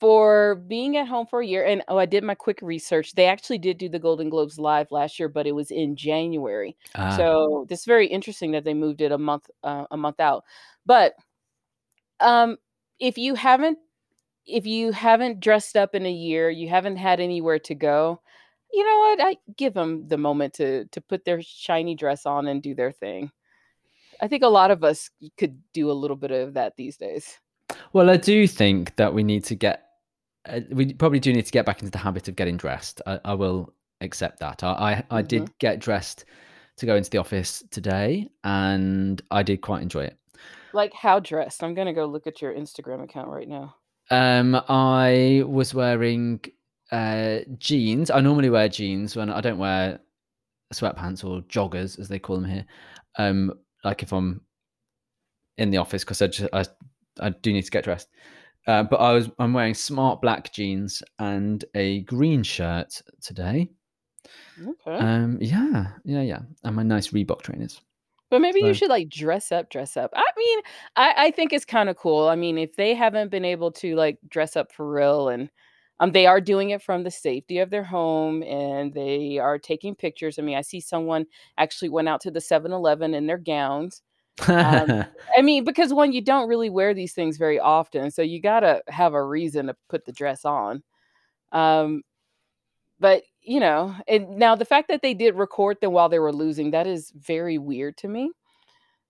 For 0.00 0.56
being 0.66 0.98
at 0.98 1.08
home 1.08 1.26
for 1.26 1.40
a 1.40 1.46
year 1.46 1.64
and 1.64 1.82
oh, 1.88 1.96
I 1.96 2.04
did 2.04 2.24
my 2.24 2.34
quick 2.34 2.58
research. 2.60 3.14
They 3.14 3.26
actually 3.26 3.56
did 3.56 3.78
do 3.78 3.88
the 3.88 3.98
Golden 3.98 4.28
Globes 4.28 4.58
live 4.58 4.90
last 4.90 5.18
year, 5.18 5.30
but 5.30 5.46
it 5.46 5.52
was 5.52 5.70
in 5.70 5.96
January. 5.96 6.76
Ah. 6.94 7.16
So, 7.16 7.64
this 7.70 7.86
very 7.86 8.06
interesting 8.06 8.50
that 8.52 8.64
they 8.64 8.74
moved 8.74 9.00
it 9.00 9.12
a 9.12 9.18
month, 9.18 9.48
uh, 9.62 9.86
a 9.90 9.96
month 9.96 10.20
out. 10.20 10.44
But 10.84 11.14
um, 12.20 12.58
if 12.98 13.16
you 13.16 13.34
haven't 13.34 13.78
if 14.46 14.66
you 14.66 14.92
haven't 14.92 15.40
dressed 15.40 15.76
up 15.76 15.94
in 15.94 16.06
a 16.06 16.12
year, 16.12 16.50
you 16.50 16.68
haven't 16.68 16.96
had 16.96 17.20
anywhere 17.20 17.58
to 17.60 17.74
go, 17.74 18.20
you 18.74 18.84
know 18.84 18.98
what? 18.98 19.20
I 19.22 19.36
give 19.56 19.74
them 19.74 20.08
the 20.08 20.18
moment 20.18 20.54
to 20.54 20.86
to 20.86 21.00
put 21.00 21.24
their 21.24 21.40
shiny 21.40 21.94
dress 21.94 22.26
on 22.26 22.48
and 22.48 22.62
do 22.62 22.74
their 22.74 22.90
thing. 22.90 23.30
I 24.20 24.28
think 24.28 24.42
a 24.42 24.48
lot 24.48 24.70
of 24.70 24.82
us 24.82 25.10
could 25.38 25.60
do 25.72 25.90
a 25.90 25.92
little 25.92 26.16
bit 26.16 26.30
of 26.30 26.54
that 26.54 26.76
these 26.76 26.96
days. 26.96 27.38
Well, 27.92 28.10
I 28.10 28.16
do 28.16 28.46
think 28.46 28.96
that 28.96 29.14
we 29.14 29.22
need 29.22 29.44
to 29.44 29.54
get 29.54 29.84
uh, 30.46 30.60
we 30.70 30.92
probably 30.92 31.20
do 31.20 31.32
need 31.32 31.46
to 31.46 31.52
get 31.52 31.64
back 31.64 31.80
into 31.80 31.92
the 31.92 31.98
habit 31.98 32.28
of 32.28 32.36
getting 32.36 32.56
dressed. 32.56 33.00
I 33.06 33.20
I 33.24 33.34
will 33.34 33.72
accept 34.00 34.40
that. 34.40 34.64
I 34.64 35.04
I 35.10 35.18
I 35.18 35.22
did 35.22 35.56
get 35.58 35.78
dressed 35.78 36.24
to 36.76 36.86
go 36.86 36.96
into 36.96 37.10
the 37.10 37.18
office 37.18 37.62
today, 37.70 38.28
and 38.42 39.22
I 39.30 39.44
did 39.44 39.60
quite 39.60 39.82
enjoy 39.82 40.04
it. 40.04 40.18
Like, 40.72 40.92
how 40.92 41.20
dressed? 41.20 41.62
I'm 41.62 41.74
gonna 41.74 41.94
go 41.94 42.06
look 42.06 42.26
at 42.26 42.42
your 42.42 42.52
Instagram 42.52 43.04
account 43.04 43.28
right 43.28 43.48
now. 43.48 43.76
Um, 44.10 44.54
I 44.68 45.42
was 45.46 45.74
wearing, 45.74 46.40
uh, 46.92 47.38
jeans. 47.58 48.10
I 48.10 48.20
normally 48.20 48.50
wear 48.50 48.68
jeans 48.68 49.16
when 49.16 49.30
I 49.30 49.40
don't 49.40 49.58
wear 49.58 50.00
sweatpants 50.72 51.24
or 51.24 51.40
joggers, 51.42 51.98
as 51.98 52.08
they 52.08 52.18
call 52.18 52.36
them 52.36 52.50
here. 52.50 52.66
Um, 53.18 53.52
like, 53.84 54.02
if 54.02 54.12
I'm 54.12 54.42
in 55.56 55.70
the 55.70 55.78
office 55.78 56.04
'cause 56.04 56.20
I 56.20 56.26
ju 56.26 56.48
I 56.52 56.64
I 57.20 57.30
do 57.30 57.52
need 57.52 57.62
to 57.64 57.70
get 57.70 57.84
dressed. 57.84 58.08
Uh, 58.66 58.82
but 58.82 58.96
I 58.96 59.12
was 59.12 59.30
I'm 59.38 59.52
wearing 59.52 59.74
smart 59.74 60.20
black 60.20 60.52
jeans 60.52 61.02
and 61.18 61.64
a 61.74 62.00
green 62.02 62.42
shirt 62.42 63.00
today. 63.22 63.70
Okay. 64.60 64.96
Um, 64.96 65.38
yeah. 65.40 65.92
Yeah, 66.04 66.22
yeah, 66.22 66.40
and 66.64 66.76
my 66.76 66.82
nice 66.82 67.08
Reebok 67.10 67.42
trainers. 67.42 67.80
But 68.34 68.40
maybe 68.40 68.60
you 68.62 68.74
should, 68.74 68.90
like, 68.90 69.08
dress 69.08 69.52
up, 69.52 69.70
dress 69.70 69.96
up. 69.96 70.10
I 70.16 70.24
mean, 70.36 70.58
I 70.96 71.14
I 71.26 71.30
think 71.30 71.52
it's 71.52 71.64
kinda 71.64 71.94
cool. 71.94 72.28
I 72.28 72.36
mean, 72.36 72.58
if 72.58 72.74
they 72.76 72.94
haven't 72.94 73.30
been 73.30 73.44
able 73.44 73.70
to, 73.72 73.94
like, 73.96 74.18
dress 74.28 74.56
up 74.56 74.72
for 74.72 74.90
real 74.90 75.28
and, 75.28 75.50
um, 76.00 76.12
they 76.12 76.26
are 76.26 76.40
doing 76.40 76.70
it 76.70 76.82
from 76.82 77.04
the 77.04 77.10
safety 77.12 77.58
of 77.60 77.70
their 77.70 77.84
home, 77.84 78.42
and 78.42 78.92
they 78.94 79.38
are 79.38 79.58
taking 79.58 79.94
pictures. 79.94 80.38
I 80.38 80.42
mean, 80.42 80.56
I 80.56 80.62
see 80.62 80.80
someone 80.80 81.26
actually 81.58 81.90
went 81.90 82.08
out 82.08 82.20
to 82.22 82.32
the 82.32 82.40
7-Eleven 82.40 83.14
in 83.14 83.26
their 83.28 83.38
gowns. 83.38 84.02
Um, 84.60 85.04
I 85.38 85.42
mean, 85.42 85.64
because, 85.64 85.92
1, 85.94 86.12
you 86.12 86.22
don't 86.22 86.48
really 86.48 86.70
wear 86.70 86.94
these 86.94 87.14
things 87.14 87.36
very 87.38 87.60
often, 87.60 88.10
so 88.10 88.22
you 88.22 88.40
gotta 88.42 88.82
have 88.88 89.14
a 89.14 89.24
reason 89.24 89.66
to 89.68 89.76
put 89.90 90.04
the 90.06 90.12
dress 90.12 90.44
on. 90.44 90.82
Um, 91.52 92.02
but, 93.00 93.24
you 93.44 93.60
know, 93.60 93.94
and 94.08 94.36
now 94.36 94.54
the 94.54 94.64
fact 94.64 94.88
that 94.88 95.02
they 95.02 95.14
did 95.14 95.34
record 95.34 95.80
them 95.80 95.92
while 95.92 96.08
they 96.08 96.18
were 96.18 96.32
losing, 96.32 96.70
that 96.72 96.86
is 96.86 97.12
very 97.16 97.58
weird 97.58 97.96
to 97.98 98.08
me. 98.08 98.30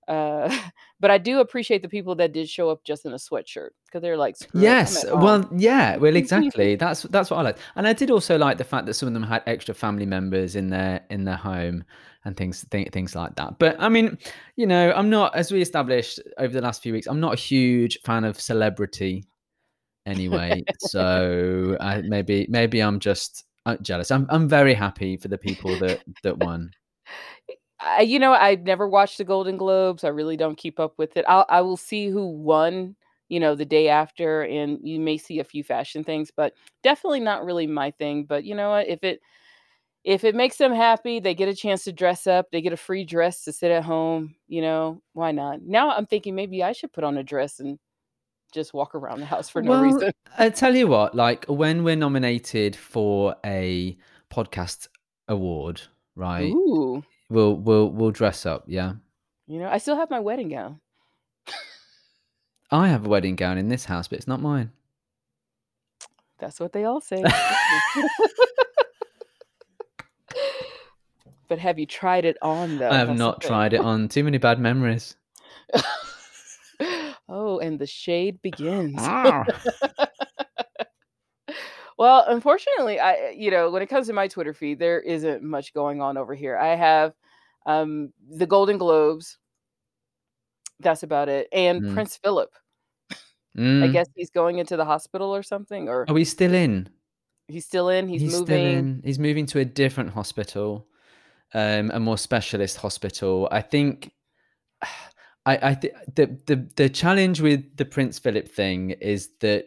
Uh, 0.06 0.54
but 1.00 1.10
I 1.10 1.18
do 1.18 1.40
appreciate 1.40 1.82
the 1.82 1.88
people 1.88 2.14
that 2.16 2.32
did 2.32 2.48
show 2.48 2.70
up 2.70 2.84
just 2.84 3.06
in 3.06 3.12
a 3.12 3.16
sweatshirt 3.16 3.70
because 3.86 4.02
they're 4.02 4.16
like, 4.16 4.36
"Screw 4.36 4.60
Yes, 4.60 5.04
at 5.04 5.10
home." 5.10 5.22
well, 5.22 5.50
yeah, 5.56 5.96
well, 5.96 6.16
exactly. 6.22 6.76
That's 6.76 7.02
that's 7.04 7.30
what 7.30 7.38
I 7.38 7.42
like. 7.42 7.58
And 7.76 7.86
I 7.86 7.92
did 7.92 8.10
also 8.10 8.36
like 8.36 8.58
the 8.58 8.64
fact 8.64 8.86
that 8.86 8.94
some 8.94 9.06
of 9.08 9.14
them 9.14 9.22
had 9.22 9.42
extra 9.46 9.74
family 9.74 10.06
members 10.06 10.56
in 10.56 10.70
their 10.70 11.04
in 11.10 11.24
their 11.24 11.36
home 11.36 11.84
and 12.24 12.36
things 12.36 12.64
thi 12.70 12.84
things 12.92 13.14
like 13.14 13.36
that. 13.36 13.58
But, 13.58 13.76
I 13.78 13.88
mean, 13.88 14.18
you 14.56 14.66
know, 14.66 14.92
I'm 14.92 15.10
not 15.10 15.34
as 15.34 15.52
we 15.52 15.60
established 15.60 16.20
over 16.38 16.52
the 16.52 16.60
last 16.60 16.82
few 16.82 16.92
weeks, 16.92 17.06
I'm 17.06 17.20
not 17.20 17.34
a 17.34 17.36
huge 17.36 17.98
fan 18.04 18.24
of 18.24 18.40
celebrity 18.40 19.24
anyway. 20.06 20.64
So, 20.80 21.76
I 21.80 22.02
maybe 22.02 22.46
maybe 22.48 22.80
I'm 22.80 22.98
just, 22.98 23.44
uh, 23.66 23.76
jealous. 23.78 24.10
I'm 24.10 24.26
I'm 24.30 24.48
very 24.48 24.74
happy 24.74 25.16
for 25.16 25.28
the 25.28 25.38
people 25.38 25.76
that 25.78 26.02
that 26.22 26.38
won. 26.38 26.70
I 27.80 28.02
you 28.02 28.18
know, 28.18 28.32
I've 28.32 28.62
never 28.62 28.88
watched 28.88 29.18
the 29.18 29.24
Golden 29.24 29.56
Globes. 29.56 30.04
I 30.04 30.08
really 30.08 30.36
don't 30.36 30.56
keep 30.56 30.80
up 30.80 30.94
with 30.98 31.16
it. 31.16 31.24
I'll 31.28 31.46
I 31.48 31.60
will 31.60 31.76
see 31.76 32.08
who 32.08 32.26
won, 32.26 32.96
you 33.28 33.40
know, 33.40 33.54
the 33.54 33.64
day 33.64 33.88
after, 33.88 34.42
and 34.42 34.78
you 34.82 35.00
may 35.00 35.16
see 35.18 35.40
a 35.40 35.44
few 35.44 35.64
fashion 35.64 36.04
things, 36.04 36.30
but 36.34 36.54
definitely 36.82 37.20
not 37.20 37.44
really 37.44 37.66
my 37.66 37.90
thing. 37.92 38.24
But 38.24 38.44
you 38.44 38.54
know 38.54 38.70
what? 38.70 38.88
If 38.88 39.02
it 39.04 39.20
if 40.04 40.24
it 40.24 40.34
makes 40.34 40.58
them 40.58 40.72
happy, 40.74 41.20
they 41.20 41.34
get 41.34 41.48
a 41.48 41.54
chance 41.54 41.84
to 41.84 41.92
dress 41.92 42.26
up, 42.26 42.46
they 42.52 42.60
get 42.60 42.74
a 42.74 42.76
free 42.76 43.04
dress 43.04 43.44
to 43.44 43.52
sit 43.52 43.70
at 43.70 43.84
home, 43.84 44.34
you 44.48 44.60
know, 44.62 45.00
why 45.14 45.32
not? 45.32 45.62
Now 45.62 45.90
I'm 45.90 46.06
thinking 46.06 46.34
maybe 46.34 46.62
I 46.62 46.72
should 46.72 46.92
put 46.92 47.04
on 47.04 47.16
a 47.18 47.22
dress 47.22 47.60
and 47.60 47.78
just 48.54 48.72
walk 48.72 48.94
around 48.94 49.20
the 49.20 49.26
house 49.26 49.48
for 49.48 49.60
no 49.60 49.70
Well, 49.72 49.82
reason. 49.82 50.12
I 50.38 50.48
tell 50.50 50.74
you 50.74 50.86
what, 50.86 51.14
like, 51.14 51.44
when 51.46 51.84
we're 51.84 51.96
nominated 51.96 52.74
for 52.76 53.36
a 53.44 53.98
podcast 54.30 54.88
award, 55.28 55.82
right, 56.16 56.50
Ooh. 56.50 57.02
we'll 57.28 57.56
we'll 57.56 57.90
we'll 57.90 58.10
dress 58.10 58.46
up, 58.46 58.64
yeah? 58.66 58.94
You 59.46 59.58
know, 59.58 59.68
I 59.68 59.78
still 59.78 59.96
have 59.96 60.10
my 60.10 60.20
wedding 60.20 60.48
gown. 60.48 60.80
I 62.70 62.88
have 62.88 63.04
a 63.04 63.08
wedding 63.08 63.36
gown 63.36 63.58
in 63.58 63.68
this 63.68 63.84
house, 63.84 64.08
but 64.08 64.18
it's 64.18 64.26
not 64.26 64.40
mine. 64.40 64.72
That's 66.38 66.58
what 66.58 66.72
they 66.72 66.84
all 66.84 67.00
say. 67.00 67.22
But 71.46 71.58
have 71.58 71.78
you 71.78 71.86
tried 71.86 72.24
it 72.24 72.38
on, 72.42 72.78
though? 72.78 72.90
I 72.90 72.96
have 72.96 73.08
That's 73.08 73.18
not 73.18 73.40
tried 73.42 73.74
it 73.74 73.80
on. 73.80 74.08
Too 74.08 74.24
many 74.24 74.38
bad 74.38 74.58
memories. 74.58 75.14
And 77.64 77.78
the 77.78 77.86
shade 77.86 78.40
begins. 78.42 78.94
Ah. 78.98 79.44
Well, 81.96 82.24
unfortunately, 82.26 82.98
I 82.98 83.30
you 83.30 83.52
know, 83.52 83.70
when 83.70 83.80
it 83.80 83.86
comes 83.88 84.08
to 84.08 84.12
my 84.12 84.26
Twitter 84.26 84.52
feed, 84.52 84.80
there 84.80 85.00
isn't 85.00 85.44
much 85.44 85.72
going 85.72 86.02
on 86.02 86.16
over 86.16 86.34
here. 86.34 86.56
I 86.56 86.74
have, 86.74 87.12
um, 87.66 88.12
the 88.28 88.46
Golden 88.46 88.78
Globes 88.78 89.38
that's 90.80 91.04
about 91.04 91.28
it, 91.28 91.46
and 91.52 91.82
Mm. 91.82 91.94
Prince 91.94 92.16
Philip. 92.16 92.50
I 93.56 93.60
Mm. 93.60 93.92
guess 93.92 94.08
he's 94.16 94.30
going 94.30 94.58
into 94.58 94.76
the 94.76 94.84
hospital 94.84 95.32
or 95.32 95.44
something, 95.44 95.88
or 95.88 96.04
Oh, 96.08 96.16
he's 96.16 96.30
still 96.30 96.52
in? 96.52 96.88
He's 97.46 97.64
still 97.64 97.88
in, 97.88 98.08
he's 98.08 98.22
He's 98.22 98.32
still 98.34 98.58
moving. 98.58 98.78
in. 98.78 99.02
He's 99.04 99.18
moving 99.20 99.46
to 99.46 99.60
a 99.60 99.64
different 99.64 100.10
hospital, 100.10 100.88
um, 101.54 101.92
a 101.94 102.00
more 102.00 102.18
specialist 102.18 102.78
hospital. 102.78 103.46
I 103.52 103.62
think 103.62 104.10
I 105.46 105.56
I 105.70 105.74
thi 105.74 105.90
the 106.14 106.38
the 106.46 106.68
the 106.76 106.88
challenge 106.88 107.40
with 107.40 107.76
the 107.76 107.84
Prince 107.84 108.18
Philip 108.18 108.48
thing 108.48 108.90
is 108.90 109.30
that 109.40 109.66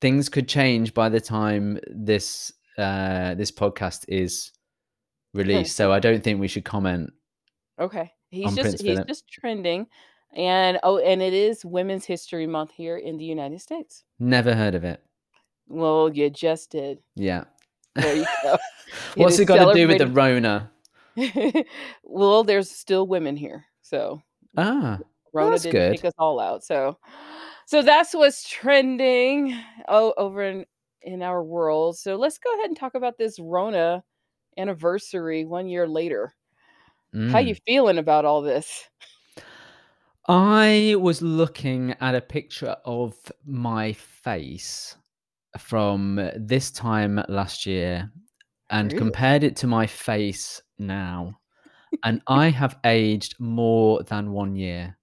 things 0.00 0.28
could 0.28 0.48
change 0.48 0.94
by 0.94 1.08
the 1.08 1.20
time 1.20 1.78
this, 1.86 2.52
uh, 2.76 3.34
this 3.34 3.52
podcast 3.52 4.04
is 4.08 4.50
released, 5.32 5.76
so 5.76 5.92
I 5.92 6.00
don't 6.00 6.24
think 6.24 6.40
we 6.40 6.48
should 6.48 6.64
comment 6.64 7.12
Okay. 7.82 8.12
He's 8.30 8.54
just 8.54 8.80
he's 8.80 9.00
just 9.06 9.28
trending, 9.28 9.86
and 10.34 10.78
oh, 10.82 10.98
and 10.98 11.20
it 11.20 11.34
is 11.34 11.64
Women's 11.64 12.04
History 12.04 12.46
Month 12.46 12.70
here 12.70 12.96
in 12.96 13.18
the 13.18 13.24
United 13.24 13.60
States. 13.60 14.04
Never 14.18 14.54
heard 14.54 14.74
of 14.74 14.84
it. 14.84 15.02
Well, 15.68 16.10
you 16.12 16.30
just 16.30 16.70
did. 16.70 17.00
Yeah. 17.14 17.44
There 17.94 18.16
you 18.16 18.26
go. 18.42 18.56
What's 19.16 19.34
is 19.34 19.40
it 19.40 19.44
got 19.46 19.72
to 19.72 19.74
do 19.74 19.88
with 19.88 19.98
the 19.98 20.06
Rona? 20.06 20.70
Well, 22.04 22.42
there's 22.42 22.70
still 22.70 23.06
women 23.06 23.36
here, 23.36 23.66
so 23.82 24.22
Ah, 24.56 25.00
Rona 25.32 25.58
that's 25.58 25.60
didn't 25.60 25.86
good. 25.86 25.96
take 25.96 26.04
us 26.04 26.14
all 26.18 26.38
out, 26.40 26.64
so 26.64 26.98
so 27.66 27.82
that's 27.82 28.14
what's 28.14 28.48
trending 28.48 29.54
o 29.88 30.14
over 30.18 30.42
in 30.42 30.66
in 31.02 31.22
our 31.22 31.42
world, 31.44 31.98
so 31.98 32.16
let's 32.16 32.38
go 32.38 32.52
ahead 32.54 32.66
and 32.68 32.76
talk 32.76 32.94
about 32.94 33.18
this 33.18 33.38
Rona 33.40 34.04
anniversary 34.58 35.44
1 35.46 35.68
year 35.68 35.88
later. 35.88 36.34
How 37.26 37.40
you 37.40 37.54
Mm. 37.54 37.62
feeling 37.66 37.98
about 37.98 38.24
all 38.26 38.42
this? 38.42 38.88
I 40.28 40.94
was 41.00 41.20
looking 41.20 41.92
at 42.00 42.14
a 42.14 42.20
picture 42.20 42.76
of 42.84 43.32
my 43.44 43.92
face 43.92 44.96
from 45.58 46.16
this 46.36 46.70
time 46.72 47.22
last 47.28 47.66
year 47.66 48.10
and 48.70 48.94
Really? 48.94 48.96
compared 48.96 49.44
it 49.44 49.56
to 49.58 49.68
my 49.68 49.86
face 49.86 50.62
now, 50.78 51.38
and 52.04 52.22
I 52.26 52.50
have 52.50 52.78
aged 52.84 53.38
more 53.38 54.02
than 54.02 54.32
1 54.32 54.56
year 54.56 54.96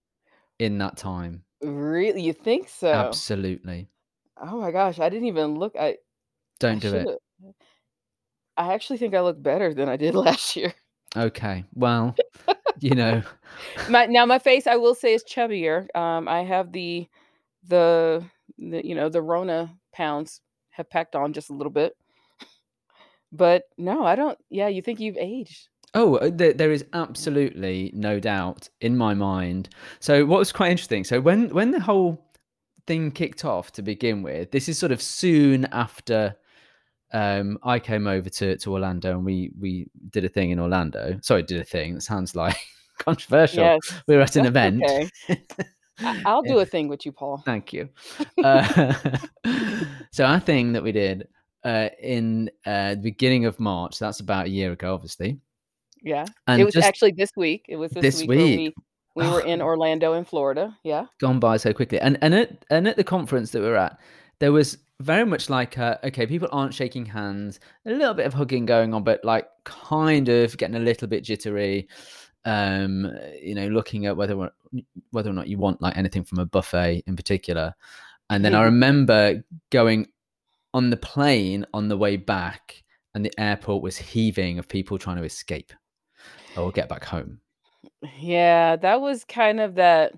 in 0.60 0.78
that 0.80 0.98
time. 0.98 1.44
Really? 1.62 2.22
You 2.22 2.34
think 2.34 2.70
so? 2.70 2.92
Absolutely. 2.92 3.90
Oh 4.42 4.60
my 4.62 4.72
gosh, 4.72 5.00
I 5.00 5.10
didn't 5.10 5.28
even 5.28 5.56
look 5.56 5.76
I 5.78 5.88
I 5.88 5.98
Don't 6.60 6.80
do 6.80 6.94
it. 6.94 7.20
I 8.58 8.74
actually 8.74 8.98
think 8.98 9.16
I 9.16 9.22
look 9.22 9.42
better 9.42 9.74
than 9.74 9.90
I 9.90 9.98
did 9.98 10.16
last 10.28 10.56
year. 10.56 10.74
Okay, 11.18 11.66
well, 11.74 12.16
you 12.80 12.96
know 12.96 13.22
My 13.90 14.06
now 14.06 14.26
my 14.26 14.40
face, 14.40 14.68
I 14.68 14.76
will 14.76 14.96
say, 14.96 15.14
is 15.14 15.24
chubbier, 15.24 15.94
um, 15.96 16.28
I 16.28 16.44
have 16.44 16.72
the 16.72 17.08
the 17.68 18.24
the, 18.58 18.86
you 18.86 18.96
know, 18.96 19.10
the 19.10 19.22
Rona 19.22 19.76
pounds 19.92 20.42
have 20.72 20.90
packed 20.90 21.16
on 21.16 21.34
just 21.34 21.50
a 21.50 21.54
little 21.54 21.72
bit. 21.72 21.96
But, 23.32 23.64
no, 23.78 24.04
I 24.06 24.16
don't 24.16 24.38
yeah, 24.50 24.68
you 24.68 24.82
think 24.82 25.00
you've 25.00 25.18
aged. 25.18 25.70
Oh, 25.94 26.16
uh, 26.18 26.30
there 26.32 26.54
there 26.54 26.72
is 26.72 26.86
absolutely 26.94 27.92
no 27.96 28.20
doubt 28.20 28.70
in 28.82 28.96
my 28.96 29.14
mind. 29.14 29.70
So, 30.00 30.26
what 30.26 30.40
was 30.40 30.52
quite 30.52 30.72
interesting, 30.72 31.04
so 31.04 31.20
when 31.20 31.50
when 31.50 31.72
the 31.72 31.80
whole 31.80 32.24
thing 32.86 33.12
kicked 33.12 33.44
off 33.46 33.72
to 33.74 33.82
begin 33.82 34.22
with, 34.22 34.52
this 34.52 34.70
is 34.70 34.78
sort 34.78 34.92
of 34.92 35.02
soon 35.02 35.66
after, 35.66 36.36
um, 37.12 37.58
I 37.64 37.80
came 37.80 38.08
over 38.08 38.30
to 38.30 38.58
to 38.58 38.74
Orlando 38.74 39.12
and 39.12 39.26
we 39.26 39.52
we 39.60 39.88
did 40.12 40.26
a 40.26 40.30
thing 40.30 40.52
in 40.52 40.60
Orlando. 40.60 41.18
Sorry, 41.24 41.42
did 41.44 41.60
a 41.60 41.64
thing, 41.66 41.96
it 41.96 42.04
sounds 42.04 42.36
like 42.36 42.58
controversial. 43.00 43.64
Yes, 43.64 44.02
We 44.08 44.16
were 44.16 44.22
at 44.22 44.36
an 44.36 44.46
event. 44.46 44.84
okay. 44.84 45.10
I'll 46.26 46.44
do 46.44 46.60
a 46.60 46.66
thing 46.66 46.88
with 46.88 47.06
you, 47.06 47.12
Paul. 47.12 47.42
Thank 47.46 47.74
you. 47.74 47.90
Uh, 48.42 48.94
so 50.14 50.24
our 50.24 50.40
thing 50.40 50.72
that 50.72 50.82
we 50.82 50.94
did, 50.94 51.28
uh, 51.66 51.90
in, 52.02 52.50
uh, 52.66 52.92
the 52.92 53.02
beginning 53.02 53.44
of 53.46 53.60
March, 53.60 54.00
that's 54.00 54.22
about 54.22 54.46
a 54.46 54.50
year 54.50 54.72
ago, 54.72 54.94
obviously 54.94 55.40
Yeah. 56.04 56.26
It 56.48 56.64
was 56.64 56.74
just 56.74 56.88
actually 56.88 57.12
this 57.12 57.32
week, 57.36 57.66
it 57.68 57.76
was 57.76 57.92
this 57.92 58.02
This 58.02 58.28
week 58.28 58.30
we 58.30 58.74
we 59.16 59.28
were 59.30 59.42
in 59.42 59.62
Orlando 59.70 60.14
in 60.14 60.26
Florida, 60.26 60.78
yeah. 60.84 61.06
Gone 61.20 61.40
by 61.40 61.58
so 61.58 61.74
quickly, 61.74 62.00
and 62.00 62.18
and 62.22 62.34
at 62.34 62.66
and 62.70 62.88
at 62.88 62.96
the 62.96 63.04
conference 63.04 63.52
that 63.52 63.62
we're 63.62 63.76
at, 63.76 64.00
there 64.40 64.52
was 64.52 64.78
very 65.02 65.26
much 65.26 65.50
like, 65.50 65.78
uh, 65.78 65.98
okay, 66.04 66.26
people 66.26 66.50
aren't 66.52 66.74
shaking 66.74 67.06
hands, 67.06 67.60
a 67.86 67.92
little 67.92 68.14
bit 68.14 68.26
of 68.26 68.34
hugging 68.34 68.66
going 68.66 68.94
on, 68.94 69.04
but, 69.04 69.24
like, 69.24 69.48
kind 69.64 70.28
of 70.28 70.58
getting 70.58 70.76
a 70.76 70.80
little 70.80 71.08
bit 71.08 71.24
jittery, 71.24 71.88
um, 72.46 73.10
you 73.42 73.56
know, 73.56 73.68
looking 73.68 74.06
at 74.08 74.18
whether 74.18 74.36
or 74.36 74.52
whether 75.12 75.30
or 75.30 75.34
not 75.34 75.48
you 75.48 75.58
want, 75.58 75.82
like, 75.82 75.98
anything 75.98 76.24
from 76.24 76.40
a 76.40 76.46
buffet 76.46 77.04
in 77.08 77.16
particular, 77.16 77.74
and 78.30 78.44
then 78.44 78.54
I 78.54 78.64
remember 78.64 79.42
going 79.72 80.08
on 80.74 80.90
the 80.90 80.98
plane 80.98 81.66
on 81.74 81.88
the 81.88 81.98
way 81.98 82.18
back, 82.18 82.84
and 83.16 83.26
the 83.26 83.32
airport 83.40 83.82
was 83.82 83.98
heaving 83.98 84.60
of 84.60 84.68
people 84.68 84.98
trying 84.98 85.18
to 85.18 85.24
escape 85.24 85.74
or 86.58 86.72
get 86.72 86.90
back 86.90 87.04
home. 87.06 87.40
Yeah, 88.20 88.76
that 88.78 89.02
was 89.02 89.24
kind 89.24 89.60
of 89.60 89.76
that 89.76 90.14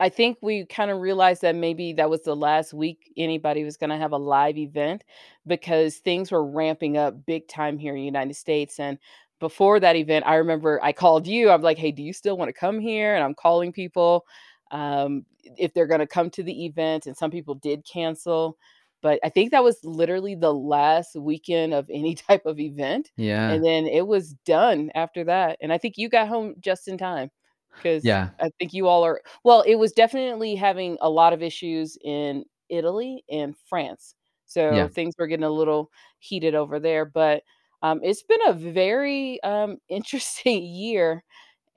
I 0.00 0.08
think 0.08 0.38
we 0.40 0.64
kinda 0.66 0.94
realized 0.94 1.42
that 1.42 1.54
maybe 1.54 1.92
that 1.94 2.08
was 2.08 2.22
the 2.22 2.34
last 2.36 2.72
week 2.72 3.12
anybody 3.18 3.64
was 3.64 3.76
gonna 3.76 3.98
have 3.98 4.12
a 4.12 4.16
live 4.18 4.56
event, 4.56 5.04
because 5.46 5.98
things 5.98 6.32
were 6.32 6.44
ramping 6.44 6.96
up 6.96 7.26
big 7.26 7.48
time 7.48 7.78
here 7.78 7.92
in 7.92 8.00
the 8.00 8.04
United 8.06 8.34
States, 8.34 8.80
and 8.80 8.98
before 9.40 9.80
that 9.80 9.96
event, 9.96 10.26
I 10.26 10.36
remember 10.36 10.80
I 10.82 10.92
called 10.92 11.26
you, 11.26 11.50
I'm 11.50 11.62
like, 11.62 11.78
"Hey, 11.78 11.92
do 11.92 12.02
you 12.02 12.12
still 12.12 12.36
wanna 12.36 12.52
come 12.52 12.78
here?" 12.80 13.14
And 13.14 13.24
I'm 13.24 13.34
calling 13.34 13.72
people, 13.72 14.26
um, 14.70 15.24
if 15.56 15.72
they're 15.74 15.86
gonna 15.86 16.06
come 16.06 16.30
to 16.30 16.42
the 16.42 16.66
event, 16.66 17.06
and 17.06 17.16
some 17.16 17.30
people 17.30 17.54
did 17.54 17.84
cancel, 17.84 18.58
but 19.02 19.20
I 19.24 19.28
think 19.30 19.50
that 19.50 19.64
was 19.64 19.78
literally 19.84 20.34
the 20.34 20.54
last 20.54 21.16
weekend 21.16 21.74
of 21.74 21.88
any 21.90 22.14
type 22.28 22.46
of 22.46 22.58
event, 22.60 23.10
Yeah. 23.16 23.48
and 23.48 23.64
then 23.64 23.86
it 23.86 24.06
was 24.06 24.34
done 24.46 24.90
after 24.94 25.24
that, 25.24 25.58
and 25.60 25.72
I 25.72 25.78
think 25.78 25.94
you 25.98 26.08
got 26.08 26.28
home 26.28 26.54
just 26.60 26.88
in 26.88 26.98
time 26.98 27.30
because 27.78 28.02
Yeah. 28.02 28.30
I 28.40 28.50
think 28.58 28.72
you 28.72 28.88
all 28.88 29.04
are 29.04 29.20
well, 29.44 29.62
it 29.62 29.76
was 29.76 29.92
definitely 29.92 30.54
having 30.56 30.96
a 31.00 31.10
lot 31.10 31.32
of 31.32 31.42
issues 31.42 31.96
in 32.02 32.44
Italy 32.68 33.24
and 33.30 33.56
France, 33.68 34.14
so 34.46 34.88
Yeah. 34.88 34.88
things 34.94 35.14
were 35.18 35.26
getting 35.26 35.44
a 35.44 35.50
little 35.50 35.90
heated 36.20 36.54
over 36.54 36.78
there, 36.80 37.04
but, 37.04 37.42
um, 37.82 38.00
it's 38.02 38.22
been 38.22 38.40
a 38.46 38.52
very, 38.52 39.42
um, 39.42 39.78
interesting 39.88 40.64
year, 40.64 41.24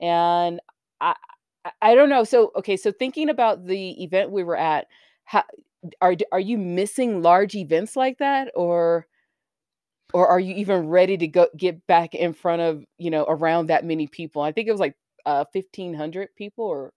and 0.00 0.60
I 1.00 1.14
I 1.82 1.94
don't 1.94 2.10
know, 2.10 2.24
so 2.24 2.52
okay, 2.56 2.76
so 2.76 2.92
thinking 2.92 3.28
about 3.30 3.66
the 3.66 4.02
event 4.02 4.30
we 4.32 4.44
were 4.44 4.56
at, 4.56 4.86
ho 5.26 5.42
are 6.00 6.14
are 6.32 6.40
you 6.40 6.58
missing 6.58 7.22
large 7.22 7.54
events 7.54 7.96
like 7.96 8.18
that, 8.18 8.50
or 8.54 9.06
or 10.12 10.28
are 10.28 10.40
you 10.40 10.54
even 10.54 10.88
ready 10.88 11.16
to 11.16 11.26
go 11.26 11.48
get 11.56 11.86
back 11.88 12.14
in 12.14 12.32
front 12.32 12.62
of, 12.62 12.84
you 12.98 13.10
know, 13.10 13.24
around 13.28 13.66
that 13.66 13.84
many 13.84 14.06
people? 14.06 14.42
I 14.42 14.52
think 14.52 14.68
it 14.68 14.70
was, 14.70 14.80
like, 14.80 14.94
uh, 15.26 15.44
1,500 15.52 16.28
people 16.36 16.64
or 16.64 16.92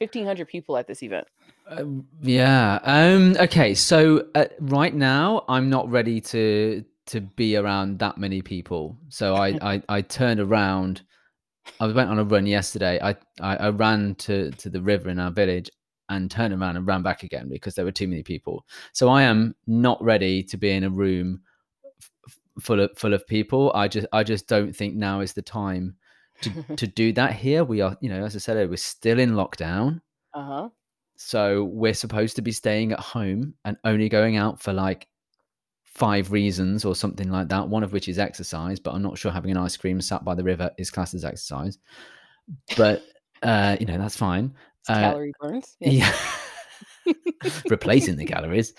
1,500 0.00 0.48
people 0.48 0.76
at 0.76 0.88
this 0.88 1.02
event. 1.04 1.28
Um, 1.68 2.06
yeah, 2.20 2.80
um, 2.82 3.36
okay, 3.38 3.74
so, 3.74 4.26
uh, 4.34 4.46
right 4.58 4.92
now, 4.92 5.44
I'm 5.48 5.70
not 5.70 5.88
ready 5.90 6.20
to 6.22 6.84
to 7.06 7.22
be 7.22 7.56
around 7.56 8.00
that 8.00 8.18
many 8.18 8.42
people, 8.42 8.98
so 9.08 9.34
I 9.34 9.48
I 9.62 9.82
I 9.88 10.02
turned 10.02 10.40
around 10.40 11.02
I 11.80 11.86
went 11.86 12.10
on 12.10 12.18
a 12.18 12.24
run 12.24 12.46
yesterday, 12.46 12.98
I 13.02 13.16
I 13.40 13.56
I 13.56 13.68
ran 13.70 14.14
to 14.16 14.50
to 14.50 14.70
the 14.70 14.80
river 14.80 15.08
in 15.10 15.18
our 15.18 15.30
village 15.30 15.70
and 16.08 16.30
turned 16.30 16.54
around 16.54 16.76
and 16.76 16.86
ran 16.86 17.02
back 17.02 17.22
again 17.22 17.48
because 17.48 17.74
there 17.74 17.84
were 17.84 17.92
too 17.92 18.08
many 18.08 18.22
people, 18.22 18.64
so 18.92 19.08
I 19.08 19.22
am 19.22 19.54
not 19.66 20.02
ready 20.02 20.42
to 20.44 20.56
be 20.56 20.70
in 20.70 20.84
a 20.84 20.90
room 20.90 21.40
f 22.28 22.38
full 22.60 22.80
of 22.80 22.90
full 22.96 23.14
of 23.14 23.26
people, 23.26 23.72
I 23.74 23.88
just 23.88 24.06
I 24.12 24.24
just 24.24 24.48
don't 24.48 24.74
think 24.74 24.94
now 24.94 25.20
is 25.20 25.32
the 25.32 25.42
time 25.42 25.96
to 26.42 26.50
to 26.76 26.86
do 26.86 27.12
that. 27.14 27.34
Here, 27.34 27.64
we 27.64 27.80
are 27.80 27.96
you 28.00 28.08
know, 28.08 28.24
as 28.24 28.34
I 28.36 28.38
said, 28.38 28.68
we're 28.70 28.76
still 28.76 29.18
in 29.18 29.32
lockdown. 29.32 30.00
Uh-huh. 30.34 30.68
so 31.16 31.64
we're 31.64 31.94
supposed 31.94 32.36
to 32.36 32.42
be 32.42 32.52
staying 32.52 32.92
at 32.92 33.00
home 33.00 33.54
and 33.64 33.76
only 33.84 34.08
going 34.08 34.36
out 34.36 34.60
for, 34.60 34.72
like, 34.72 35.08
5 35.84 36.30
reasons 36.30 36.84
or 36.84 36.94
something 36.94 37.30
like 37.30 37.48
that, 37.48 37.68
one 37.68 37.82
of 37.82 37.92
which 37.92 38.08
is 38.08 38.18
exercise, 38.18 38.78
but 38.78 38.94
I'm 38.94 39.02
not 39.02 39.18
sure 39.18 39.32
having 39.32 39.50
an 39.50 39.56
ice 39.56 39.76
cream 39.76 40.00
sat 40.00 40.24
by 40.24 40.34
the 40.36 40.44
river 40.44 40.70
is 40.78 40.90
classed 40.90 41.14
as 41.14 41.24
exercise, 41.24 41.78
but, 42.76 43.02
uh, 43.42 43.76
you 43.80 43.86
know, 43.86 43.98
that's 43.98 44.16
fine, 44.16 44.54
uh, 44.54 44.67
calorie 44.94 45.32
burns, 45.40 45.76
yes. 45.80 46.40
yeah, 47.04 47.12
replacing 47.68 48.16
the 48.16 48.24
calories, 48.24 48.74